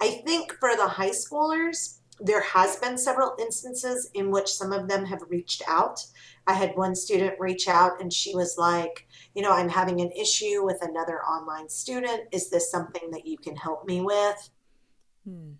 i 0.00 0.08
think 0.26 0.54
for 0.54 0.74
the 0.74 0.88
high 0.88 1.10
schoolers 1.10 1.97
there 2.20 2.42
has 2.42 2.76
been 2.76 2.98
several 2.98 3.34
instances 3.38 4.10
in 4.14 4.30
which 4.30 4.52
some 4.52 4.72
of 4.72 4.88
them 4.88 5.04
have 5.04 5.22
reached 5.28 5.62
out. 5.68 6.04
I 6.46 6.52
had 6.54 6.76
one 6.76 6.94
student 6.94 7.38
reach 7.38 7.68
out 7.68 8.00
and 8.00 8.12
she 8.12 8.34
was 8.34 8.56
like 8.58 9.06
you 9.34 9.42
know 9.42 9.52
i'm 9.52 9.68
having 9.68 10.00
an 10.00 10.10
issue 10.12 10.64
with 10.64 10.78
another 10.82 11.22
online 11.22 11.68
student. 11.68 12.22
Is 12.32 12.50
this 12.50 12.70
something 12.70 13.10
that 13.10 13.26
you 13.26 13.38
can 13.38 13.56
help 13.56 13.86
me 13.86 14.00
with? 14.00 14.50
Hmm. 15.24 15.52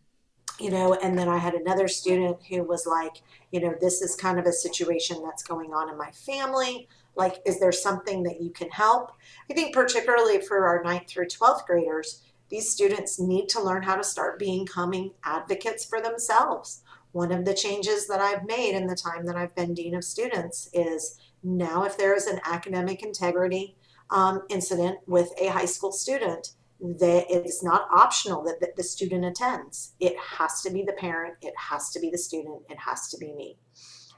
you 0.58 0.70
know 0.70 0.94
and 0.94 1.18
then 1.18 1.28
i 1.28 1.36
had 1.36 1.52
another 1.54 1.88
student 1.88 2.38
who 2.48 2.62
was 2.62 2.86
like 2.86 3.22
you 3.50 3.60
know 3.60 3.74
this 3.80 4.00
is 4.00 4.14
kind 4.14 4.38
of 4.38 4.46
a 4.46 4.52
situation 4.52 5.20
that's 5.22 5.42
going 5.42 5.72
on 5.72 5.90
in 5.90 5.98
my 5.98 6.10
family. 6.12 6.88
Like 7.16 7.42
is 7.44 7.58
there 7.60 7.72
something 7.72 8.22
that 8.22 8.40
you 8.40 8.50
can 8.50 8.70
help? 8.70 9.12
I 9.50 9.54
think 9.54 9.74
particularly 9.74 10.40
for 10.40 10.66
our 10.66 10.82
9th 10.82 11.08
through 11.08 11.26
12th 11.26 11.66
graders 11.66 12.22
these 12.50 12.70
students 12.70 13.18
need 13.20 13.48
to 13.48 13.62
learn 13.62 13.82
how 13.82 13.96
to 13.96 14.04
start 14.04 14.38
becoming 14.38 15.12
advocates 15.24 15.84
for 15.84 16.00
themselves 16.00 16.82
one 17.12 17.32
of 17.32 17.44
the 17.44 17.54
changes 17.54 18.06
that 18.06 18.20
i've 18.20 18.44
made 18.44 18.74
in 18.74 18.86
the 18.86 18.96
time 18.96 19.26
that 19.26 19.36
i've 19.36 19.54
been 19.54 19.74
dean 19.74 19.94
of 19.94 20.04
students 20.04 20.68
is 20.72 21.18
now 21.42 21.84
if 21.84 21.96
there 21.96 22.14
is 22.14 22.26
an 22.26 22.40
academic 22.44 23.02
integrity 23.02 23.76
um, 24.10 24.42
incident 24.48 24.98
with 25.06 25.30
a 25.40 25.48
high 25.48 25.64
school 25.64 25.92
student 25.92 26.52
that 26.80 27.26
it's 27.28 27.62
not 27.62 27.88
optional 27.92 28.42
that, 28.44 28.60
that 28.60 28.76
the 28.76 28.82
student 28.82 29.24
attends. 29.24 29.94
It 29.98 30.16
has 30.18 30.62
to 30.62 30.70
be 30.70 30.82
the 30.82 30.92
parent, 30.92 31.34
it 31.42 31.54
has 31.56 31.90
to 31.90 32.00
be 32.00 32.10
the 32.10 32.18
student, 32.18 32.62
it 32.70 32.78
has 32.78 33.08
to 33.08 33.18
be 33.18 33.32
me. 33.32 33.58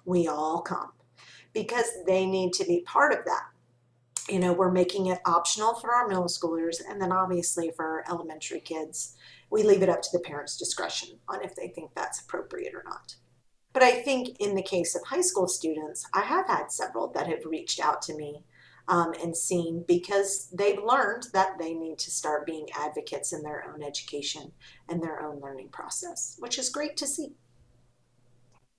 We 0.04 0.28
all 0.28 0.60
come 0.60 0.92
because 1.52 1.86
they 2.06 2.26
need 2.26 2.52
to 2.54 2.64
be 2.64 2.82
part 2.82 3.12
of 3.12 3.24
that. 3.24 3.44
You 4.30 4.38
know, 4.38 4.52
we're 4.52 4.70
making 4.70 5.06
it 5.06 5.18
optional 5.26 5.74
for 5.74 5.92
our 5.92 6.06
middle 6.06 6.24
schoolers, 6.24 6.76
and 6.88 7.02
then 7.02 7.10
obviously 7.10 7.72
for 7.74 7.84
our 7.84 8.04
elementary 8.08 8.60
kids, 8.60 9.16
we 9.50 9.64
leave 9.64 9.82
it 9.82 9.88
up 9.88 10.02
to 10.02 10.08
the 10.12 10.20
parents' 10.20 10.56
discretion 10.56 11.18
on 11.28 11.42
if 11.42 11.56
they 11.56 11.68
think 11.68 11.90
that's 11.94 12.20
appropriate 12.20 12.74
or 12.74 12.84
not. 12.86 13.16
But 13.72 13.82
I 13.82 14.02
think 14.02 14.40
in 14.40 14.54
the 14.54 14.62
case 14.62 14.94
of 14.94 15.02
high 15.04 15.20
school 15.20 15.48
students, 15.48 16.06
I 16.14 16.20
have 16.20 16.46
had 16.46 16.70
several 16.70 17.08
that 17.12 17.26
have 17.26 17.44
reached 17.44 17.80
out 17.80 18.02
to 18.02 18.16
me 18.16 18.44
um, 18.86 19.14
and 19.22 19.36
seen 19.36 19.84
because 19.86 20.48
they've 20.52 20.82
learned 20.82 21.26
that 21.32 21.58
they 21.58 21.74
need 21.74 21.98
to 21.98 22.10
start 22.10 22.46
being 22.46 22.66
advocates 22.76 23.32
in 23.32 23.42
their 23.42 23.64
own 23.72 23.82
education 23.82 24.52
and 24.88 25.02
their 25.02 25.22
own 25.22 25.40
learning 25.40 25.68
process, 25.70 26.36
which 26.38 26.58
is 26.58 26.68
great 26.68 26.96
to 26.98 27.06
see. 27.06 27.34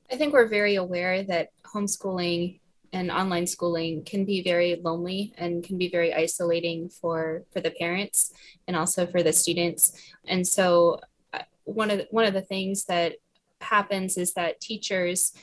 I 0.10 0.18
think 0.18 0.34
we're 0.34 0.48
very 0.48 0.76
aware 0.76 1.24
that 1.24 1.50
homeschooling 1.64 2.60
and 2.94 3.12
online 3.12 3.48
schooling 3.48 4.04
can 4.04 4.26
be 4.26 4.44
very 4.44 4.80
lonely 4.84 5.34
and 5.38 5.64
can 5.64 5.78
be 5.78 5.90
very 5.90 6.14
isolating 6.14 6.90
for 6.90 7.44
for 7.52 7.62
the 7.62 7.72
parents 7.72 8.34
and 8.68 8.76
also 8.76 9.08
for 9.08 9.24
the 9.24 9.34
students. 9.34 9.94
And 10.28 10.46
so 10.46 11.00
uh, 11.34 11.44
one 11.64 11.90
of 11.92 12.00
the, 12.00 12.08
one 12.12 12.26
of 12.26 12.34
the 12.34 12.42
things 12.42 12.86
that 12.86 13.14
happens 13.62 14.18
is 14.18 14.34
that 14.34 14.60
teachers 14.60 15.34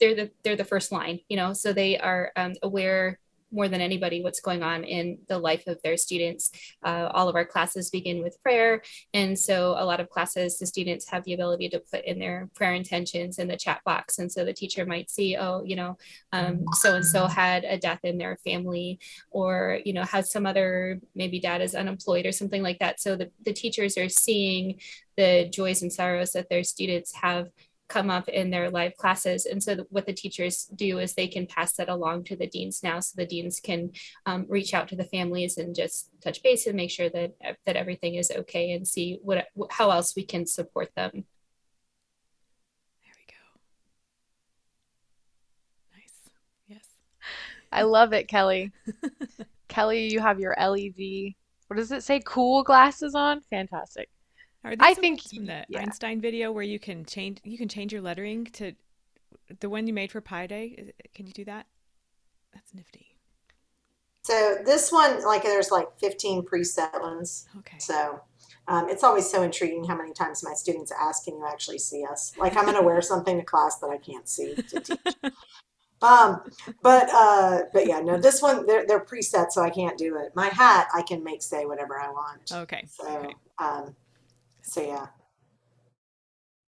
they're 0.00 0.14
the 0.14 0.30
they're 0.44 0.56
the 0.56 0.64
first 0.64 0.92
line, 0.92 1.20
you 1.28 1.36
know, 1.36 1.52
so 1.52 1.72
they 1.72 1.98
are 1.98 2.32
um, 2.36 2.54
aware 2.62 3.18
more 3.50 3.68
than 3.68 3.80
anybody 3.80 4.22
what's 4.22 4.40
going 4.40 4.62
on 4.62 4.84
in 4.84 5.18
the 5.28 5.38
life 5.38 5.66
of 5.66 5.80
their 5.82 5.96
students. 5.96 6.50
Uh, 6.82 7.08
all 7.12 7.28
of 7.28 7.34
our 7.34 7.44
classes 7.44 7.90
begin 7.90 8.22
with 8.22 8.42
prayer. 8.42 8.82
And 9.14 9.38
so 9.38 9.74
a 9.78 9.84
lot 9.84 10.00
of 10.00 10.10
classes, 10.10 10.58
the 10.58 10.66
students 10.66 11.08
have 11.08 11.24
the 11.24 11.34
ability 11.34 11.68
to 11.70 11.80
put 11.80 12.04
in 12.04 12.18
their 12.18 12.48
prayer 12.54 12.74
intentions 12.74 13.38
in 13.38 13.48
the 13.48 13.56
chat 13.56 13.80
box. 13.84 14.18
And 14.18 14.30
so 14.30 14.44
the 14.44 14.52
teacher 14.52 14.84
might 14.84 15.10
see, 15.10 15.36
oh, 15.36 15.62
you 15.64 15.76
know, 15.76 15.96
so 16.74 16.96
and 16.96 17.04
so 17.04 17.26
had 17.26 17.64
a 17.64 17.78
death 17.78 18.00
in 18.02 18.18
their 18.18 18.36
family, 18.44 18.98
or, 19.30 19.80
you 19.84 19.92
know, 19.92 20.04
has 20.04 20.30
some 20.30 20.46
other, 20.46 21.00
maybe 21.14 21.40
dad 21.40 21.62
is 21.62 21.74
unemployed 21.74 22.26
or 22.26 22.32
something 22.32 22.62
like 22.62 22.78
that. 22.80 23.00
So 23.00 23.16
the, 23.16 23.30
the 23.44 23.52
teachers 23.52 23.96
are 23.96 24.08
seeing 24.08 24.80
the 25.16 25.48
joys 25.52 25.82
and 25.82 25.92
sorrows 25.92 26.32
that 26.32 26.48
their 26.48 26.62
students 26.62 27.12
have 27.14 27.48
come 27.88 28.10
up 28.10 28.28
in 28.28 28.50
their 28.50 28.70
live 28.70 28.96
classes. 28.96 29.46
And 29.46 29.62
so 29.62 29.86
what 29.90 30.06
the 30.06 30.12
teachers 30.12 30.64
do 30.74 30.98
is 30.98 31.14
they 31.14 31.26
can 31.26 31.46
pass 31.46 31.72
that 31.74 31.88
along 31.88 32.24
to 32.24 32.36
the 32.36 32.46
deans 32.46 32.82
now. 32.82 33.00
So 33.00 33.14
the 33.16 33.26
deans 33.26 33.60
can 33.60 33.92
um, 34.26 34.46
reach 34.48 34.74
out 34.74 34.88
to 34.88 34.96
the 34.96 35.04
families 35.04 35.56
and 35.56 35.74
just 35.74 36.10
touch 36.22 36.42
base 36.42 36.66
and 36.66 36.76
make 36.76 36.90
sure 36.90 37.08
that, 37.08 37.32
that 37.64 37.76
everything 37.76 38.16
is 38.16 38.30
okay 38.30 38.72
and 38.72 38.86
see 38.86 39.18
what, 39.22 39.46
how 39.70 39.90
else 39.90 40.14
we 40.14 40.24
can 40.24 40.46
support 40.46 40.90
them. 40.94 41.10
There 43.02 43.14
we 43.16 43.24
go. 43.26 43.38
Nice. 45.94 46.30
Yes. 46.66 46.84
I 47.72 47.82
love 47.82 48.12
it, 48.12 48.28
Kelly. 48.28 48.72
Kelly, 49.68 50.12
you 50.12 50.20
have 50.20 50.40
your 50.40 50.54
LED, 50.58 51.34
what 51.68 51.76
does 51.76 51.92
it 51.92 52.02
say? 52.02 52.20
Cool 52.24 52.62
glasses 52.64 53.14
on? 53.14 53.42
Fantastic. 53.50 54.08
Are 54.64 54.74
I 54.80 54.94
think 54.94 55.20
ones 55.20 55.32
from 55.32 55.46
the 55.46 55.64
yeah. 55.68 55.80
Einstein 55.80 56.20
video 56.20 56.50
where 56.50 56.64
you 56.64 56.78
can 56.78 57.04
change 57.04 57.40
you 57.44 57.56
can 57.56 57.68
change 57.68 57.92
your 57.92 58.02
lettering 58.02 58.46
to 58.46 58.72
the 59.60 59.70
one 59.70 59.86
you 59.86 59.92
made 59.92 60.10
for 60.10 60.20
Pi 60.20 60.46
Day? 60.46 60.92
Can 61.14 61.26
you 61.26 61.32
do 61.32 61.44
that? 61.44 61.66
That's 62.52 62.74
nifty. 62.74 63.16
So 64.22 64.56
this 64.64 64.92
one, 64.92 65.24
like 65.24 65.42
there's 65.42 65.70
like 65.70 65.88
15 66.00 66.42
preset 66.42 67.00
ones. 67.00 67.48
Okay. 67.58 67.78
So 67.78 68.20
um, 68.66 68.88
it's 68.90 69.02
always 69.02 69.30
so 69.30 69.42
intriguing 69.42 69.84
how 69.84 69.96
many 69.96 70.12
times 70.12 70.44
my 70.44 70.52
students 70.52 70.92
ask, 70.92 71.24
can 71.24 71.38
you 71.38 71.46
actually 71.46 71.78
see 71.78 72.04
us? 72.04 72.34
Like 72.36 72.56
I'm 72.56 72.64
going 72.64 72.76
to 72.76 72.82
wear 72.82 73.00
something 73.00 73.38
to 73.38 73.44
class 73.44 73.78
that 73.78 73.88
I 73.88 73.96
can't 73.96 74.28
see 74.28 74.54
to 74.54 74.80
teach. 74.80 74.98
Um, 76.00 76.42
but 76.80 77.08
uh, 77.12 77.62
but 77.72 77.88
yeah, 77.88 77.98
no, 77.98 78.20
this 78.20 78.40
one 78.40 78.66
they're, 78.66 78.86
they're 78.86 79.04
preset, 79.04 79.50
so 79.50 79.62
I 79.62 79.70
can't 79.70 79.98
do 79.98 80.16
it. 80.16 80.30
My 80.34 80.46
hat 80.46 80.86
I 80.94 81.02
can 81.02 81.24
make 81.24 81.42
say 81.42 81.64
whatever 81.66 82.00
I 82.00 82.08
want. 82.10 82.52
Okay. 82.52 82.84
So 82.86 83.04
okay. 83.04 83.34
um, 83.58 83.96
so 84.68 84.82
yeah, 84.82 85.06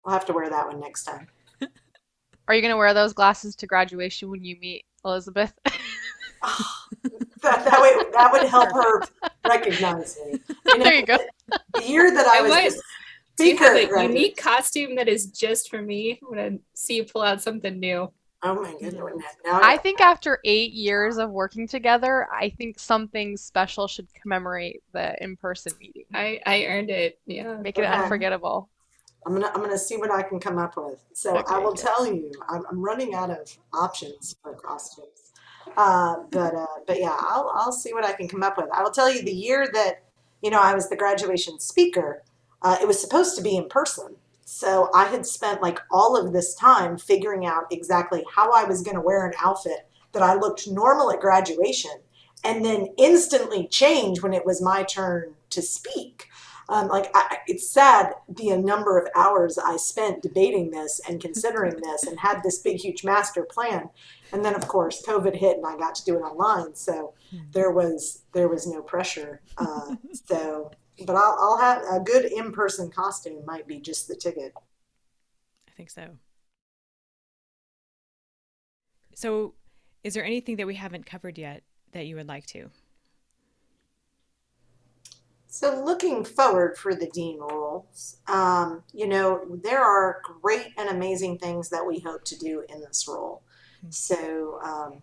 I'll 0.05 0.13
have 0.13 0.25
to 0.27 0.33
wear 0.33 0.49
that 0.51 0.67
one 0.67 0.81
next 0.81 1.05
time. 1.05 1.29
Are 2.49 2.55
you 2.55 2.61
going 2.63 2.73
to 2.73 2.77
wear 2.79 2.93
those 2.95 3.13
glasses 3.13 3.55
to 3.57 3.67
graduation 3.67 4.31
when 4.31 4.43
you 4.45 4.57
meet 4.61 4.85
Elizabeth? 5.05 5.53
That, 7.43 7.65
that 7.65 7.83
way 7.83 7.93
that 8.13 8.31
would 8.31 8.45
help 8.49 8.71
her 8.73 9.03
recognize 9.49 10.17
me. 10.31 10.39
You 10.67 10.79
know, 10.79 10.85
there 10.85 10.95
you 10.95 11.05
go. 11.05 11.19
The 11.75 11.83
year 11.85 12.13
that 12.15 12.25
I 12.25 12.39
I 12.39 12.43
was 12.43 12.51
might- 12.51 12.71
the 12.71 12.83
Do 13.37 13.45
you 13.47 13.57
speaker. 13.57 13.65
have 13.65 13.77
a 13.77 13.87
graduate- 13.89 14.17
unique 14.17 14.37
costume 14.37 14.95
that 14.95 15.09
is 15.09 15.27
just 15.27 15.69
for 15.69 15.83
me? 15.83 16.21
I'm 16.23 16.29
gonna 16.29 16.59
see 16.75 16.95
you 16.95 17.05
pull 17.05 17.23
out 17.23 17.43
something 17.43 17.81
new. 17.81 18.13
Oh 18.43 18.61
my 18.61 18.73
goodness! 18.73 19.37
Now 19.45 19.61
I 19.63 19.77
think 19.77 20.01
after 20.01 20.41
eight 20.45 20.73
years 20.73 21.17
of 21.19 21.31
working 21.31 21.69
together, 21.69 22.29
I 22.33 22.51
think 22.51 22.79
something 22.79 23.37
special 23.37 23.87
should 23.87 24.09
commemorate 24.21 24.83
the 24.93 25.23
in-person 25.23 25.75
meeting. 25.81 26.07
I 26.13 26.41
I 26.45 26.65
earned 26.67 26.91
it. 26.91 27.19
Yeah. 27.27 27.57
Make 27.57 27.79
it 27.79 27.85
Okay. 27.85 28.03
unforgettable. 28.03 28.69
I'm 29.25 29.35
gonna 29.35 29.51
I'm 29.55 29.61
gonna 29.63 29.79
see 29.79 29.97
what 29.97 30.11
I 30.11 30.23
can 30.23 30.41
come 30.41 30.59
up 30.59 30.77
with. 30.77 31.05
So 31.13 31.37
I 31.49 31.59
will 31.59 31.73
good. 31.73 31.87
tell 31.87 32.07
you, 32.07 32.33
I'm, 32.49 32.63
I'm 32.71 32.83
running 32.83 33.15
out 33.15 33.31
of 33.31 33.57
options 33.73 34.35
for 34.43 34.55
costumes. 34.55 35.33
Uh, 35.77 36.17
but 36.31 36.55
uh, 36.55 36.67
but 36.87 36.99
yeah, 36.99 37.17
I'll 37.21 37.51
I'll 37.55 37.73
see 37.73 37.93
what 37.95 38.05
I 38.05 38.13
can 38.13 38.27
come 38.29 38.43
up 38.43 38.57
with. 38.59 38.69
I 38.73 38.83
will 38.83 38.91
tell 38.91 39.13
you 39.13 39.23
the 39.23 39.33
year 39.33 39.69
that 39.73 40.03
you 40.43 40.51
know 40.51 40.61
I 40.61 40.75
was 40.75 40.89
the 40.89 40.97
graduation 40.97 41.61
speaker. 41.61 42.23
Uh, 42.63 42.77
it 42.81 42.87
was 42.87 43.01
supposed 43.01 43.37
to 43.37 43.43
be 43.43 43.57
in 43.57 43.69
person, 43.69 44.17
so 44.55 44.91
I 44.93 45.07
had 45.07 45.25
spent 45.25 45.63
like 45.63 45.81
all 45.91 46.15
of 46.15 46.35
this 46.35 46.55
time 46.55 46.99
figuring 46.99 47.47
out 47.47 47.65
exactly 47.71 48.23
how 48.35 48.53
I 48.53 48.65
was 48.65 48.83
going 48.83 48.97
to 48.97 49.01
wear 49.01 49.27
an 49.27 49.33
outfit 49.43 49.89
that 50.13 50.23
I 50.23 50.35
looked 50.35 50.69
normal 50.69 51.11
at 51.11 51.21
graduation, 51.21 51.93
and 52.45 52.63
then 52.63 52.89
instantly 52.99 53.67
change 53.67 54.21
when 54.21 54.35
it 54.35 54.45
was 54.45 54.61
my 54.61 54.83
turn 54.83 55.33
to 55.51 55.63
speak. 55.63 56.29
Um, 56.69 56.89
like 56.89 57.11
I, 57.15 57.39
it's 57.47 57.67
sad 57.67 58.13
the 58.29 58.55
number 58.59 58.99
of 58.99 59.09
hours 59.17 59.57
I 59.57 59.79
spent 59.79 60.23
debating 60.23 60.71
this 60.71 61.01
and 61.09 61.19
considering 61.19 61.77
this 61.83 62.05
and 62.05 62.21
had 62.21 62.43
this 62.43 62.59
big 62.59 62.77
huge 62.77 63.05
master 63.05 63.45
plan, 63.45 63.89
and 64.33 64.45
then 64.45 64.55
of 64.55 64.69
course 64.69 65.03
COVID 65.03 65.35
hit 65.35 65.57
and 65.57 65.67
I 65.67 65.79
got 65.79 65.95
to 65.95 66.05
do 66.05 66.17
it 66.17 66.21
online. 66.21 66.75
So 66.75 67.15
there 67.53 67.71
was 67.71 68.25
there 68.35 68.49
was 68.49 68.67
no 68.67 68.83
pressure. 68.83 69.41
Uh, 69.57 69.97
so, 70.13 70.73
but 71.07 71.17
I'll, 71.17 71.37
I'll 71.41 71.59
have 71.59 71.83
a 71.91 72.01
good 72.01 72.25
in 72.25 72.53
person 72.53 72.91
costume 72.91 73.45
might 73.47 73.67
be 73.67 73.81
just 73.81 74.09
the 74.09 74.17
ticket. 74.17 74.53
I 75.69 75.73
think 75.77 75.91
so. 75.91 76.19
So, 79.15 79.55
is 80.05 80.15
there 80.15 80.25
anything 80.25 80.57
that 80.57 80.67
we 80.67 80.75
haven't 80.75 81.07
covered 81.07 81.39
yet 81.39 81.63
that 81.93 82.07
you 82.07 82.17
would 82.17 82.29
like 82.29 82.47
to? 82.47 82.71
So 85.53 85.85
looking 85.85 86.25
forward 86.25 86.79
for 86.79 86.95
the 86.95 87.09
dean 87.09 87.39
roles, 87.39 88.17
um, 88.27 88.83
you 88.95 89.07
know, 89.07 89.45
there 89.63 89.85
are 89.85 90.23
great 90.41 90.69
and 90.79 90.89
amazing 90.89 91.39
things 91.39 91.69
that 91.69 91.87
we 91.87 91.99
hope 91.99 92.25
to 92.25 92.39
do 92.39 92.65
in 92.71 92.81
this 92.81 93.07
role. 93.07 93.43
So, 93.91 94.59
um, 94.63 95.03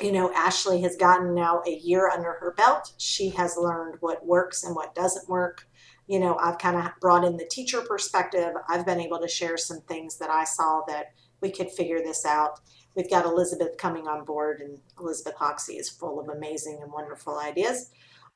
you 0.00 0.12
know, 0.12 0.32
Ashley 0.34 0.80
has 0.82 0.96
gotten 0.96 1.34
now 1.34 1.62
a 1.66 1.76
year 1.76 2.08
under 2.08 2.34
her 2.34 2.54
belt. 2.56 2.92
She 2.98 3.30
has 3.30 3.56
learned 3.56 3.96
what 4.00 4.24
works 4.24 4.64
and 4.64 4.74
what 4.74 4.94
doesn't 4.94 5.28
work. 5.28 5.66
You 6.06 6.20
know, 6.20 6.36
I've 6.38 6.58
kind 6.58 6.76
of 6.76 6.92
brought 7.00 7.24
in 7.24 7.36
the 7.36 7.46
teacher 7.46 7.82
perspective. 7.82 8.52
I've 8.68 8.86
been 8.86 9.00
able 9.00 9.20
to 9.20 9.28
share 9.28 9.56
some 9.56 9.80
things 9.82 10.18
that 10.18 10.30
I 10.30 10.44
saw 10.44 10.82
that 10.88 11.12
we 11.40 11.50
could 11.50 11.70
figure 11.70 12.00
this 12.00 12.24
out. 12.24 12.60
We've 12.94 13.10
got 13.10 13.26
Elizabeth 13.26 13.76
coming 13.76 14.08
on 14.08 14.24
board, 14.24 14.60
and 14.60 14.78
Elizabeth 14.98 15.34
Hoxie 15.36 15.76
is 15.76 15.88
full 15.88 16.18
of 16.18 16.28
amazing 16.28 16.80
and 16.82 16.92
wonderful 16.92 17.38
ideas 17.38 17.90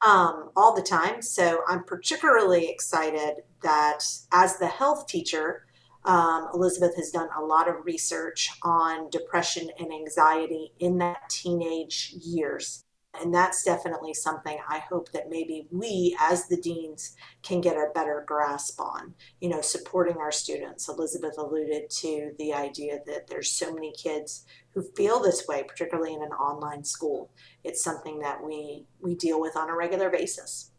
um, 0.07 0.51
all 0.57 0.75
the 0.75 0.83
time. 0.83 1.23
So 1.23 1.63
I'm 1.69 1.85
particularly 1.85 2.69
excited 2.69 3.43
that 3.63 4.05
as 4.33 4.59
the 4.59 4.67
health 4.67 5.07
teacher, 5.07 5.65
um, 6.05 6.49
Elizabeth 6.55 6.97
has 6.97 7.11
done 7.11 7.29
a 7.37 7.43
lot 7.43 7.69
of 7.69 7.85
research 7.85 8.51
on 8.63 9.09
depression 9.11 9.69
and 9.79 9.93
anxiety 9.93 10.73
in 10.79 10.99
that 10.99 11.29
teenage 11.31 12.15
years. 12.21 12.85
And 13.21 13.33
that's 13.33 13.63
definitely 13.63 14.15
something 14.15 14.59
I 14.67 14.79
hope 14.79 15.13
that 15.13 15.29
maybe 15.29 15.67
we, 15.71 16.17
as 16.19 16.49
the 16.49 16.57
deans, 16.57 17.15
can 17.43 17.61
get 17.61 17.77
a 17.77 17.91
better 17.95 18.25
grasp 18.27 18.81
on. 18.81 19.15
You 19.41 19.51
know, 19.51 19.61
supporting 19.61 20.17
our 20.17 20.33
students. 20.33 20.89
Elizabeth 20.89 21.37
alluded 21.37 21.91
to 21.91 22.33
the 22.39 22.55
idea 22.55 23.01
that 23.07 23.27
there's 23.27 23.53
so 23.53 23.73
many 23.73 23.93
kids 23.93 24.47
who 24.73 24.83
feel 24.97 25.21
this 25.21 25.47
way, 25.47 25.63
particularly 25.63 26.15
in 26.15 26.23
an 26.23 26.33
online 26.33 26.85
school. 26.85 27.31
It's 27.65 27.85
something 27.85 28.19
that 28.21 28.43
we 28.43 28.87
we 29.01 29.15
deal 29.15 29.41
with 29.41 29.57
on 29.57 29.69
a 29.69 29.77
regular 29.77 30.09
basis. 30.09 30.72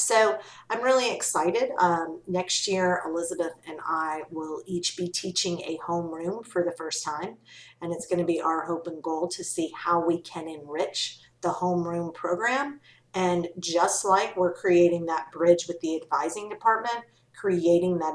So 0.00 0.38
I'm 0.70 0.82
really 0.82 1.12
excited. 1.14 1.70
Um, 1.78 2.20
next 2.26 2.66
year, 2.66 3.02
Elizabeth 3.06 3.52
and 3.68 3.78
I 3.84 4.22
will 4.30 4.62
each 4.66 4.96
be 4.96 5.08
teaching 5.08 5.60
a 5.60 5.78
homeroom 5.86 6.44
for 6.44 6.64
the 6.64 6.72
first 6.72 7.04
time, 7.04 7.36
and 7.82 7.92
it's 7.92 8.06
going 8.06 8.18
to 8.18 8.24
be 8.24 8.40
our 8.40 8.64
hope 8.64 8.86
and 8.86 9.02
goal 9.02 9.28
to 9.28 9.44
see 9.44 9.70
how 9.74 10.04
we 10.04 10.20
can 10.22 10.48
enrich 10.48 11.20
the 11.42 11.48
homeroom 11.48 12.14
program. 12.14 12.80
And 13.14 13.48
just 13.58 14.04
like 14.04 14.36
we're 14.36 14.54
creating 14.54 15.06
that 15.06 15.32
bridge 15.32 15.66
with 15.66 15.80
the 15.80 15.96
advising 15.96 16.48
department, 16.48 17.04
creating 17.34 17.98
that 17.98 18.14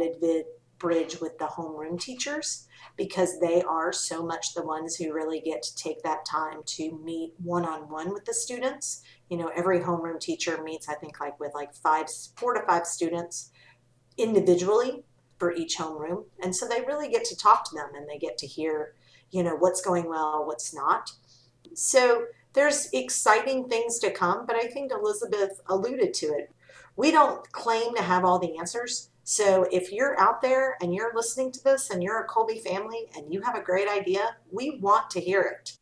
bridge 0.80 1.20
with 1.20 1.38
the 1.38 1.46
homeroom 1.46 2.00
teachers, 2.00 2.68
because 2.98 3.40
they 3.40 3.62
are 3.64 3.92
so 3.92 4.26
much 4.26 4.54
the 4.54 4.64
ones 4.64 4.96
who 4.96 5.14
really 5.14 5.42
get 5.42 5.62
to 5.64 5.76
take 5.76 6.02
that 6.04 6.26
time 6.26 6.62
to 6.66 6.98
meet 7.04 7.34
one 7.38 7.66
on 7.66 7.90
one 7.90 8.14
with 8.14 8.26
the 8.26 8.34
students. 8.34 9.02
You 9.30 9.38
know, 9.38 9.52
every 9.56 9.80
homeroom 9.80 10.20
teacher 10.20 10.62
meets, 10.64 10.88
I 10.88 10.96
think, 10.96 11.20
like 11.20 11.40
with 11.40 11.54
like 11.54 11.74
five, 11.74 12.06
four 12.38 12.54
to 12.54 12.66
five 12.66 12.86
students 12.86 13.52
individually 14.18 15.04
for 15.38 15.52
each 15.54 15.78
homeroom. 15.78 16.26
And 16.42 16.56
so 16.56 16.68
they 16.68 16.82
really 16.82 17.10
get 17.10 17.26
to 17.26 17.36
talk 17.36 17.70
to 17.70 17.76
them 17.76 17.90
and 17.96 18.08
they 18.08 18.18
get 18.18 18.38
to 18.40 18.48
hear, 18.48 18.94
you 19.32 19.44
know, 19.44 19.56
what's 19.56 19.82
going 19.82 20.08
well, 20.08 20.46
what's 20.46 20.74
not. 20.74 21.12
So 21.74 22.26
there's 22.54 22.90
exciting 22.94 23.68
things 23.68 24.00
to 24.00 24.12
come, 24.12 24.46
but 24.46 24.56
I 24.56 24.68
think 24.68 24.94
Elizabeth 24.94 25.60
alluded 25.68 26.14
to 26.16 26.28
it. 26.28 26.54
We 26.96 27.12
don't 27.12 27.52
claim 27.52 27.94
to 27.96 28.02
have 28.02 28.24
all 28.24 28.40
the 28.40 28.58
answers. 28.58 29.10
So 29.28 29.66
if 29.72 29.92
you're 29.92 30.20
out 30.20 30.40
there 30.44 30.78
and 30.82 30.94
you're 30.94 31.16
listening 31.16 31.52
to 31.54 31.64
this 31.64 31.90
and 31.90 32.04
you're 32.04 32.22
a 32.22 32.28
Kolbe 32.28 32.62
family 32.62 33.08
and 33.18 33.34
you 33.34 33.42
have 33.42 33.56
a 33.56 33.62
great 33.62 33.90
idea, 33.90 34.38
we 34.52 34.78
want 34.80 35.10
to 35.10 35.20
hear 35.20 35.42
it. 35.42 35.78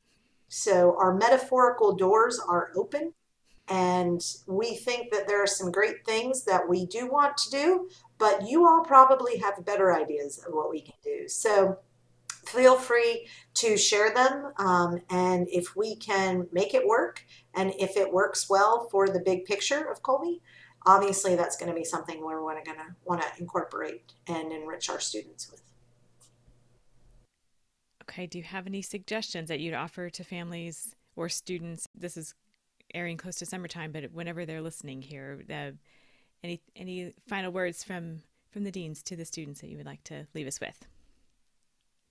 So 0.47 0.95
our 0.97 1.13
metaphorical 1.13 1.93
doors 1.93 2.39
are 2.47 2.71
open 2.73 3.13
and 3.67 4.25
we 4.47 4.75
think 4.75 5.11
that 5.11 5.27
there 5.27 5.43
are 5.43 5.47
some 5.47 5.71
great 5.71 6.05
things 6.05 6.45
that 6.45 6.69
we 6.69 6.85
do 6.85 7.11
want 7.11 7.35
to 7.35 7.49
do, 7.49 7.89
but 8.17 8.47
you 8.47 8.65
all 8.65 8.81
probably 8.85 9.37
have 9.39 9.65
better 9.65 9.93
ideas 9.93 10.41
of 10.47 10.53
what 10.53 10.71
we 10.71 10.79
can 10.79 10.95
do. 11.03 11.27
So 11.27 11.79
feel 12.45 12.77
free 12.77 13.27
to 13.55 13.75
share 13.75 14.13
them. 14.13 14.53
Um, 14.57 15.01
and 15.09 15.49
if 15.49 15.75
we 15.75 15.97
can 15.97 16.47
make 16.53 16.73
it 16.73 16.87
work, 16.87 17.25
and 17.55 17.73
if 17.77 17.97
it 17.97 18.13
works 18.13 18.49
well 18.49 18.87
for 18.89 19.09
the 19.09 19.19
big 19.19 19.43
picture 19.43 19.91
of 19.91 20.01
Kolbe, 20.01 20.39
obviously 20.85 21.35
that's 21.35 21.57
going 21.57 21.69
to 21.69 21.75
be 21.75 21.83
something 21.83 22.21
we're 22.23 22.39
going 22.39 22.63
to 22.63 22.95
want 23.05 23.21
to 23.21 23.27
incorporate 23.39 24.13
and 24.27 24.51
enrich 24.51 24.89
our 24.89 24.99
students 24.99 25.49
with. 25.51 25.61
Okay, 28.03 28.27
do 28.27 28.37
you 28.37 28.43
have 28.43 28.67
any 28.67 28.81
suggestions 28.81 29.47
that 29.47 29.59
you'd 29.59 29.73
offer 29.73 30.09
to 30.09 30.23
families 30.23 30.95
or 31.15 31.29
students? 31.29 31.87
This 31.95 32.17
is 32.17 32.35
airing 32.93 33.17
close 33.17 33.37
to 33.37 33.45
summertime, 33.45 33.91
but 33.91 34.11
whenever 34.11 34.45
they're 34.45 34.61
listening 34.61 35.01
here, 35.01 35.41
uh, 35.49 35.71
any 36.43 36.61
any 36.75 37.13
final 37.27 37.51
words 37.51 37.83
from 37.83 38.21
from 38.51 38.65
the 38.65 38.71
deans 38.71 39.01
to 39.03 39.15
the 39.15 39.25
students 39.25 39.61
that 39.61 39.69
you 39.69 39.77
would 39.77 39.85
like 39.85 40.03
to 40.03 40.27
leave 40.33 40.47
us 40.47 40.59
with? 40.59 40.85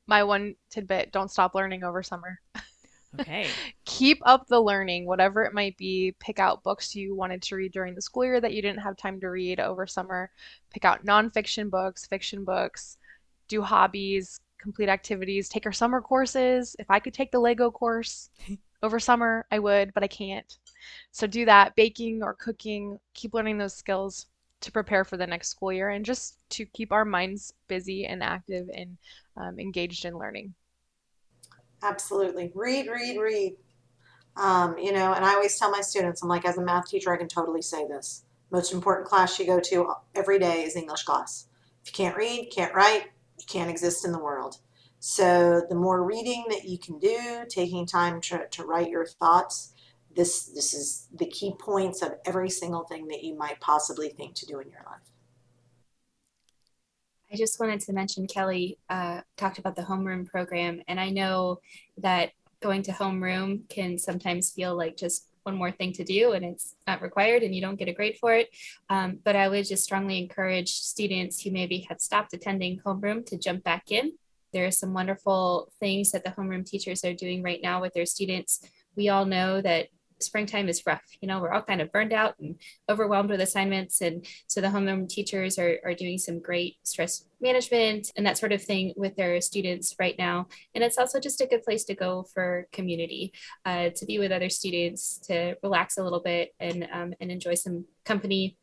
my 0.06 0.24
one 0.24 0.54
tidbit 0.70 1.12
don't 1.12 1.30
stop 1.30 1.54
learning 1.54 1.84
over 1.84 2.02
summer. 2.02 2.40
Okay. 3.20 3.58
Keep 3.84 4.22
up 4.24 4.46
the 4.46 4.60
learning, 4.60 5.06
whatever 5.06 5.44
it 5.44 5.52
might 5.52 5.76
be. 5.76 6.14
Pick 6.18 6.38
out 6.38 6.62
books 6.62 6.94
you 6.94 7.14
wanted 7.14 7.42
to 7.42 7.56
read 7.56 7.72
during 7.72 7.94
the 7.94 8.02
school 8.02 8.24
year 8.24 8.40
that 8.40 8.54
you 8.54 8.62
didn't 8.62 8.80
have 8.80 8.96
time 8.96 9.20
to 9.20 9.28
read 9.28 9.60
over 9.60 9.86
summer. 9.86 10.30
Pick 10.70 10.84
out 10.84 11.04
nonfiction 11.04 11.70
books, 11.70 12.06
fiction 12.06 12.44
books, 12.44 12.96
do 13.48 13.60
hobbies, 13.62 14.40
complete 14.58 14.88
activities, 14.88 15.48
take 15.48 15.66
our 15.66 15.72
summer 15.72 16.00
courses. 16.00 16.74
If 16.78 16.90
I 16.90 17.00
could 17.00 17.12
take 17.12 17.30
the 17.32 17.40
Lego 17.40 17.70
course 17.70 18.30
over 18.82 18.98
summer, 18.98 19.46
I 19.50 19.58
would, 19.58 19.92
but 19.92 20.02
I 20.02 20.08
can't. 20.08 20.56
So 21.10 21.26
do 21.26 21.44
that. 21.44 21.74
Baking 21.76 22.22
or 22.22 22.34
cooking, 22.34 22.98
keep 23.14 23.34
learning 23.34 23.58
those 23.58 23.74
skills 23.74 24.26
to 24.60 24.72
prepare 24.72 25.04
for 25.04 25.16
the 25.16 25.26
next 25.26 25.48
school 25.48 25.72
year 25.72 25.90
and 25.90 26.04
just 26.04 26.38
to 26.50 26.64
keep 26.66 26.92
our 26.92 27.04
minds 27.04 27.52
busy 27.68 28.06
and 28.06 28.22
active 28.22 28.68
and 28.74 28.96
um, 29.36 29.58
engaged 29.58 30.04
in 30.04 30.16
learning. 30.16 30.54
Absolutely. 31.82 32.52
Read, 32.54 32.88
read, 32.88 33.18
read. 33.18 33.56
Um, 34.36 34.78
you 34.78 34.92
know, 34.92 35.12
and 35.12 35.24
I 35.24 35.34
always 35.34 35.58
tell 35.58 35.70
my 35.70 35.80
students, 35.80 36.22
I'm 36.22 36.28
like, 36.28 36.46
as 36.46 36.56
a 36.56 36.62
math 36.62 36.88
teacher, 36.88 37.12
I 37.12 37.18
can 37.18 37.28
totally 37.28 37.62
say 37.62 37.86
this. 37.86 38.24
Most 38.50 38.72
important 38.72 39.08
class 39.08 39.38
you 39.38 39.46
go 39.46 39.60
to 39.60 39.92
every 40.14 40.38
day 40.38 40.62
is 40.62 40.76
English 40.76 41.02
class. 41.02 41.48
If 41.82 41.88
you 41.88 41.92
can't 42.04 42.16
read, 42.16 42.50
can't 42.54 42.74
write, 42.74 43.06
you 43.38 43.44
can't 43.46 43.70
exist 43.70 44.04
in 44.04 44.12
the 44.12 44.18
world. 44.18 44.58
So 45.00 45.62
the 45.68 45.74
more 45.74 46.04
reading 46.04 46.44
that 46.48 46.64
you 46.64 46.78
can 46.78 46.98
do, 46.98 47.44
taking 47.48 47.86
time 47.86 48.20
to, 48.22 48.46
to 48.48 48.64
write 48.64 48.88
your 48.88 49.04
thoughts, 49.04 49.72
this 50.14 50.44
this 50.44 50.74
is 50.74 51.08
the 51.14 51.26
key 51.26 51.54
points 51.58 52.02
of 52.02 52.12
every 52.24 52.50
single 52.50 52.84
thing 52.84 53.08
that 53.08 53.24
you 53.24 53.34
might 53.34 53.60
possibly 53.60 54.10
think 54.10 54.34
to 54.36 54.46
do 54.46 54.60
in 54.60 54.70
your 54.70 54.82
life. 54.86 55.11
I 57.32 57.36
just 57.36 57.58
wanted 57.58 57.80
to 57.80 57.92
mention 57.94 58.26
Kelly 58.26 58.78
uh, 58.90 59.22
talked 59.38 59.58
about 59.58 59.74
the 59.74 59.82
homeroom 59.82 60.26
program, 60.26 60.82
and 60.86 61.00
I 61.00 61.08
know 61.08 61.60
that 61.98 62.32
going 62.60 62.82
to 62.82 62.92
homeroom 62.92 63.68
can 63.70 63.98
sometimes 63.98 64.50
feel 64.50 64.76
like 64.76 64.96
just 64.96 65.28
one 65.44 65.56
more 65.56 65.72
thing 65.72 65.92
to 65.92 66.04
do 66.04 66.32
and 66.32 66.44
it's 66.44 66.76
not 66.86 67.02
required 67.02 67.42
and 67.42 67.52
you 67.52 67.60
don't 67.60 67.78
get 67.78 67.88
a 67.88 67.92
grade 67.92 68.16
for 68.20 68.32
it. 68.32 68.48
Um, 68.88 69.18
but 69.24 69.34
I 69.34 69.48
would 69.48 69.66
just 69.66 69.82
strongly 69.82 70.18
encourage 70.18 70.70
students 70.70 71.40
who 71.40 71.50
maybe 71.50 71.84
have 71.88 72.00
stopped 72.00 72.32
attending 72.32 72.78
homeroom 72.78 73.26
to 73.26 73.36
jump 73.36 73.64
back 73.64 73.90
in. 73.90 74.12
There 74.52 74.66
are 74.66 74.70
some 74.70 74.94
wonderful 74.94 75.72
things 75.80 76.12
that 76.12 76.24
the 76.24 76.30
homeroom 76.30 76.64
teachers 76.64 77.04
are 77.04 77.14
doing 77.14 77.42
right 77.42 77.60
now 77.60 77.80
with 77.80 77.94
their 77.94 78.06
students. 78.06 78.60
We 78.94 79.08
all 79.08 79.24
know 79.24 79.60
that 79.62 79.88
springtime 80.22 80.68
is 80.68 80.82
rough. 80.86 81.02
You 81.20 81.28
know, 81.28 81.40
we're 81.40 81.52
all 81.52 81.62
kind 81.62 81.80
of 81.80 81.92
burned 81.92 82.12
out 82.12 82.34
and 82.40 82.56
overwhelmed 82.88 83.30
with 83.30 83.40
assignments. 83.40 84.00
And 84.00 84.26
so 84.46 84.60
the 84.60 84.68
homeroom 84.68 85.08
teachers 85.08 85.58
are, 85.58 85.78
are 85.84 85.94
doing 85.94 86.18
some 86.18 86.40
great 86.40 86.76
stress 86.82 87.24
management 87.40 88.10
and 88.16 88.24
that 88.26 88.38
sort 88.38 88.52
of 88.52 88.62
thing 88.62 88.94
with 88.96 89.16
their 89.16 89.40
students 89.40 89.94
right 89.98 90.16
now. 90.18 90.46
And 90.74 90.82
it's 90.84 90.98
also 90.98 91.20
just 91.20 91.40
a 91.40 91.46
good 91.46 91.62
place 91.62 91.84
to 91.84 91.94
go 91.94 92.24
for 92.32 92.68
community, 92.72 93.32
uh, 93.64 93.90
to 93.96 94.06
be 94.06 94.18
with 94.18 94.32
other 94.32 94.48
students, 94.48 95.18
to 95.26 95.56
relax 95.62 95.98
a 95.98 96.04
little 96.04 96.20
bit 96.20 96.54
and, 96.60 96.88
um, 96.92 97.14
and 97.20 97.30
enjoy 97.30 97.54
some 97.54 97.84
company 98.04 98.56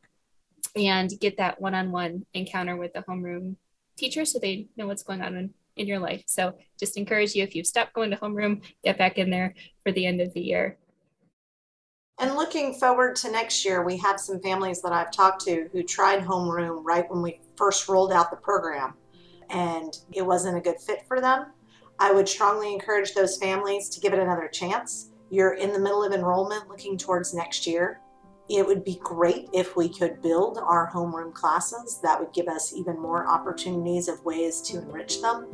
and 0.76 1.12
get 1.20 1.38
that 1.38 1.60
one-on-one 1.60 2.26
encounter 2.34 2.76
with 2.76 2.93
the 2.93 3.01
homeroom 3.01 3.55
teacher 3.97 4.26
so 4.26 4.39
they 4.39 4.68
know 4.78 4.88
what's 4.88 5.03
going 5.03 5.22
on 5.22 5.36
in, 5.36 5.53
in 5.76 5.88
your 5.88 5.99
life. 5.99 6.24
So 6.28 6.53
just 6.80 6.97
encourage 6.97 7.36
you 7.36 7.43
if 7.43 7.55
you've 7.55 7.66
stopped 7.66 7.93
going 7.93 8.12
to 8.12 8.18
homeroom, 8.18 8.62
get 8.84 8.97
back 8.97 9.18
in 9.18 9.30
there 9.30 9.55
for 9.84 9.91
the 9.91 10.05
end 10.05 10.22
of 10.22 10.34
the 10.34 10.41
year. 10.41 10.78
And 12.20 12.36
looking 12.36 12.74
forward 12.74 13.15
to 13.17 13.32
next 13.32 13.63
year, 13.63 13.82
we 13.82 13.95
have 13.97 14.20
some 14.20 14.41
families 14.41 14.82
that 14.82 14.91
I've 14.91 15.11
talked 15.11 15.45
to 15.45 15.70
who 15.72 15.84
tried 15.84 16.22
homeroom 16.22 16.84
right 16.84 17.09
when 17.09 17.22
we 17.22 17.39
first 17.55 17.88
rolled 17.88 18.11
out 18.11 18.30
the 18.30 18.36
program, 18.36 18.93
and 19.49 19.97
it 20.11 20.26
wasn't 20.26 20.57
a 20.57 20.61
good 20.61 20.82
fit 20.82 21.03
for 21.07 21.22
them. 21.22 21.45
I 21.97 22.11
would 22.11 22.28
strongly 22.28 22.74
encourage 22.74 23.13
those 23.13 23.38
families 23.38 23.88
to 23.89 24.01
give 24.01 24.11
it 24.11 24.20
another 24.20 24.49
chance. 24.49 25.11
You're 25.30 25.53
in 25.53 25.72
the 25.72 25.80
middle 25.80 26.03
of 26.03 26.11
enrollment 26.11 26.67
looking 26.67 26.97
towards 26.97 27.34
next 27.34 27.65
year. 27.65 28.01
It 28.49 28.65
would 28.65 28.83
be 28.83 28.99
great 29.03 29.47
if 29.53 29.75
we 29.75 29.89
could 29.89 30.21
build 30.23 30.57
our 30.57 30.89
homeroom 30.91 31.33
classes. 31.33 31.99
That 32.01 32.19
would 32.19 32.33
give 32.33 32.47
us 32.47 32.73
even 32.73 32.99
more 32.99 33.27
opportunities 33.27 34.07
of 34.07 34.23
ways 34.25 34.59
to 34.61 34.79
enrich 34.79 35.21
them. 35.21 35.47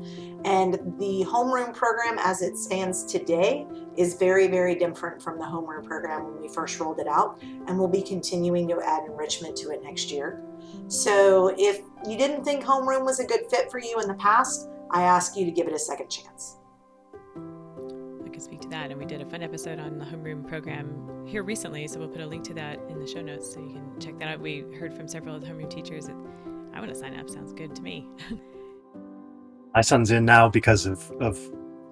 And 0.45 0.75
the 0.97 1.25
homeroom 1.27 1.73
program 1.73 2.17
as 2.19 2.41
it 2.41 2.57
stands 2.57 3.03
today 3.03 3.67
is 3.97 4.13
very, 4.13 4.47
very 4.47 4.75
different 4.75 5.21
from 5.21 5.37
the 5.37 5.43
homeroom 5.43 5.85
program 5.85 6.23
when 6.23 6.41
we 6.41 6.47
first 6.47 6.79
rolled 6.79 6.99
it 6.99 7.07
out. 7.07 7.41
And 7.41 7.77
we'll 7.77 7.89
be 7.89 8.01
continuing 8.01 8.67
to 8.69 8.81
add 8.81 9.03
enrichment 9.05 9.57
to 9.57 9.71
it 9.71 9.83
next 9.83 10.09
year. 10.09 10.41
So 10.87 11.53
if 11.57 11.81
you 12.07 12.17
didn't 12.17 12.45
think 12.45 12.63
homeroom 12.63 13.03
was 13.03 13.19
a 13.19 13.25
good 13.25 13.49
fit 13.49 13.69
for 13.69 13.79
you 13.79 13.99
in 13.99 14.07
the 14.07 14.15
past, 14.15 14.69
I 14.91 15.01
ask 15.01 15.35
you 15.35 15.43
to 15.43 15.51
give 15.51 15.67
it 15.67 15.73
a 15.73 15.79
second 15.79 16.09
chance 16.09 16.57
can 18.35 18.43
speak 18.43 18.59
to 18.59 18.67
that. 18.67 18.91
And 18.91 18.99
we 18.99 19.05
did 19.05 19.21
a 19.21 19.25
fun 19.25 19.41
episode 19.41 19.79
on 19.79 19.97
the 19.97 20.03
homeroom 20.03 20.45
program 20.45 21.25
here 21.25 21.41
recently, 21.41 21.87
so 21.87 21.99
we'll 21.99 22.09
put 22.09 22.19
a 22.19 22.27
link 22.27 22.43
to 22.45 22.53
that 22.55 22.79
in 22.89 22.99
the 22.99 23.07
show 23.07 23.21
notes 23.21 23.53
so 23.53 23.61
you 23.61 23.73
can 23.73 23.99
check 23.99 24.19
that 24.19 24.27
out. 24.27 24.41
We 24.41 24.65
heard 24.77 24.93
from 24.93 25.07
several 25.07 25.35
of 25.35 25.41
the 25.41 25.47
homeroom 25.47 25.69
teachers 25.69 26.07
that 26.07 26.17
I 26.73 26.79
want 26.79 26.89
to 26.89 26.95
sign 26.95 27.17
up. 27.17 27.29
Sounds 27.29 27.53
good 27.53 27.73
to 27.77 27.81
me. 27.81 28.09
my 29.73 29.79
son's 29.79 30.11
in 30.11 30.25
now 30.25 30.49
because 30.49 30.85
of 30.85 31.09
of 31.21 31.39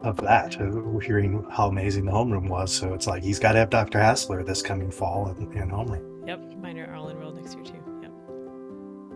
of 0.01 0.17
that, 0.17 0.59
uh, 0.59 0.97
hearing 0.99 1.47
how 1.49 1.69
amazing 1.69 2.03
the 2.03 2.11
homeroom 2.11 2.49
was. 2.49 2.73
So 2.75 2.93
it's 2.93 3.07
like 3.07 3.23
he's 3.23 3.39
got 3.39 3.53
to 3.53 3.59
have 3.59 3.69
Dr. 3.69 4.01
Hassler 4.01 4.43
this 4.43 4.61
coming 4.61 4.91
fall 4.91 5.29
in, 5.29 5.49
in 5.53 5.69
homeroom. 5.69 6.27
Yep, 6.27 6.57
mine 6.57 6.77
are 6.77 6.93
all 6.93 7.07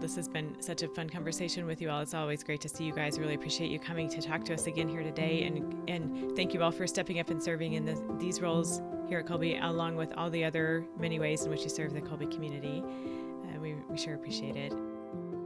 This 0.08 0.16
has 0.16 0.30
been 0.30 0.55
such 0.62 0.84
a 0.84 0.88
fun 0.88 1.10
conversation 1.10 1.66
with 1.66 1.82
you 1.82 1.89
all. 1.89 1.99
It's 1.99 2.14
always 2.14 2.41
great 2.41 2.62
to 2.62 2.70
see 2.70 2.86
you 2.86 2.93
guys. 2.93 3.20
Really 3.20 3.34
appreciate 3.34 3.70
you 3.70 3.78
coming 3.78 4.08
to 4.08 4.22
talk 4.22 4.45
to 4.45 4.53
us 4.53 4.66
again 4.66 4.88
here 4.88 5.03
today, 5.03 5.43
and 5.43 5.89
and 5.89 6.34
thank 6.34 6.53
you 6.53 6.64
all 6.64 6.72
for 6.72 6.88
stepping 6.88 7.20
up 7.20 7.30
and 7.30 7.43
serving 7.43 7.74
in 7.74 7.84
the, 7.84 8.01
these 8.18 8.39
roles 8.39 8.82
here 9.10 9.20
at 9.20 9.26
Kolbe, 9.26 9.62
along 9.62 9.97
with 9.97 10.14
all 10.14 10.30
the 10.30 10.45
other 10.45 10.86
many 10.97 11.20
ways 11.20 11.43
in 11.43 11.51
which 11.51 11.64
you 11.64 11.70
serve 11.70 11.93
the 11.93 11.99
Kolbe 11.99 12.32
community. 12.32 12.82
Uh, 12.86 13.60
we 13.60 13.74
we 13.89 13.97
sure 13.97 14.14
appreciate 14.14 14.55
it. 14.55 14.74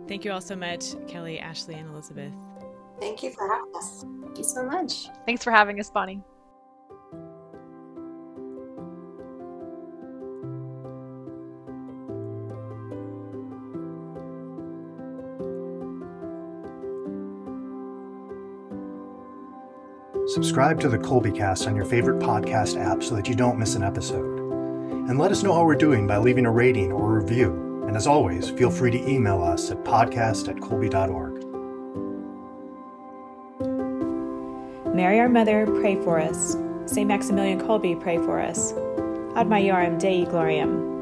Thank 0.08 0.26
you 0.26 0.32
all 0.32 0.42
so 0.42 0.56
much, 0.56 0.94
Kelly, 1.08 1.40
Ashley, 1.40 1.74
and 1.74 1.90
Elizabeth. 1.90 2.32
Thank 3.00 3.24
you 3.24 3.32
for 3.32 3.48
having 3.48 3.76
us. 3.76 4.06
Thank 4.22 4.38
you 4.38 4.44
so 4.44 4.64
much. 4.64 5.08
Thanks 5.26 5.44
for 5.44 5.50
having 5.50 5.80
us, 5.80 5.90
Bonnie. 5.90 6.22
Subscribe 20.42 20.80
to 20.80 20.90
the 20.90 20.98
Kolbecast 20.98 21.68
on 21.68 21.76
your 21.76 21.86
favorite 21.86 22.18
podcast 22.18 22.76
app 22.76 23.04
so 23.04 23.14
that 23.14 23.30
you 23.30 23.36
don't 23.36 23.60
miss 23.60 23.76
an 23.76 23.84
episode. 23.84 24.40
And 25.08 25.20
let 25.20 25.32
us 25.32 25.44
know 25.44 25.54
how 25.54 25.64
we're 25.64 25.76
doing 25.76 26.08
by 26.08 26.18
leaving 26.18 26.48
a 26.48 26.52
rating 26.52 26.92
or 26.92 27.16
a 27.16 27.22
review. 27.22 27.84
And 27.88 27.96
as 27.96 28.08
always, 28.08 28.50
feel 28.50 28.72
free 28.72 28.90
to 28.90 29.08
email 29.08 29.44
us 29.44 29.70
at 29.70 29.84
podcast 29.84 30.50
at 30.50 30.56
kolbe.org. 30.56 31.46
Mary, 34.96 35.20
our 35.20 35.30
mother, 35.30 35.68
pray 35.80 35.96
for 35.98 36.20
us. 36.20 36.58
St. 36.88 37.08
Maximilian 37.08 37.62
Kolbe, 37.62 38.02
pray 38.02 38.18
for 38.18 38.42
us. 38.42 38.72
Ad 39.36 39.48
Majorem 39.48 40.00
Dei 40.00 40.26
Gloriam. 40.26 41.01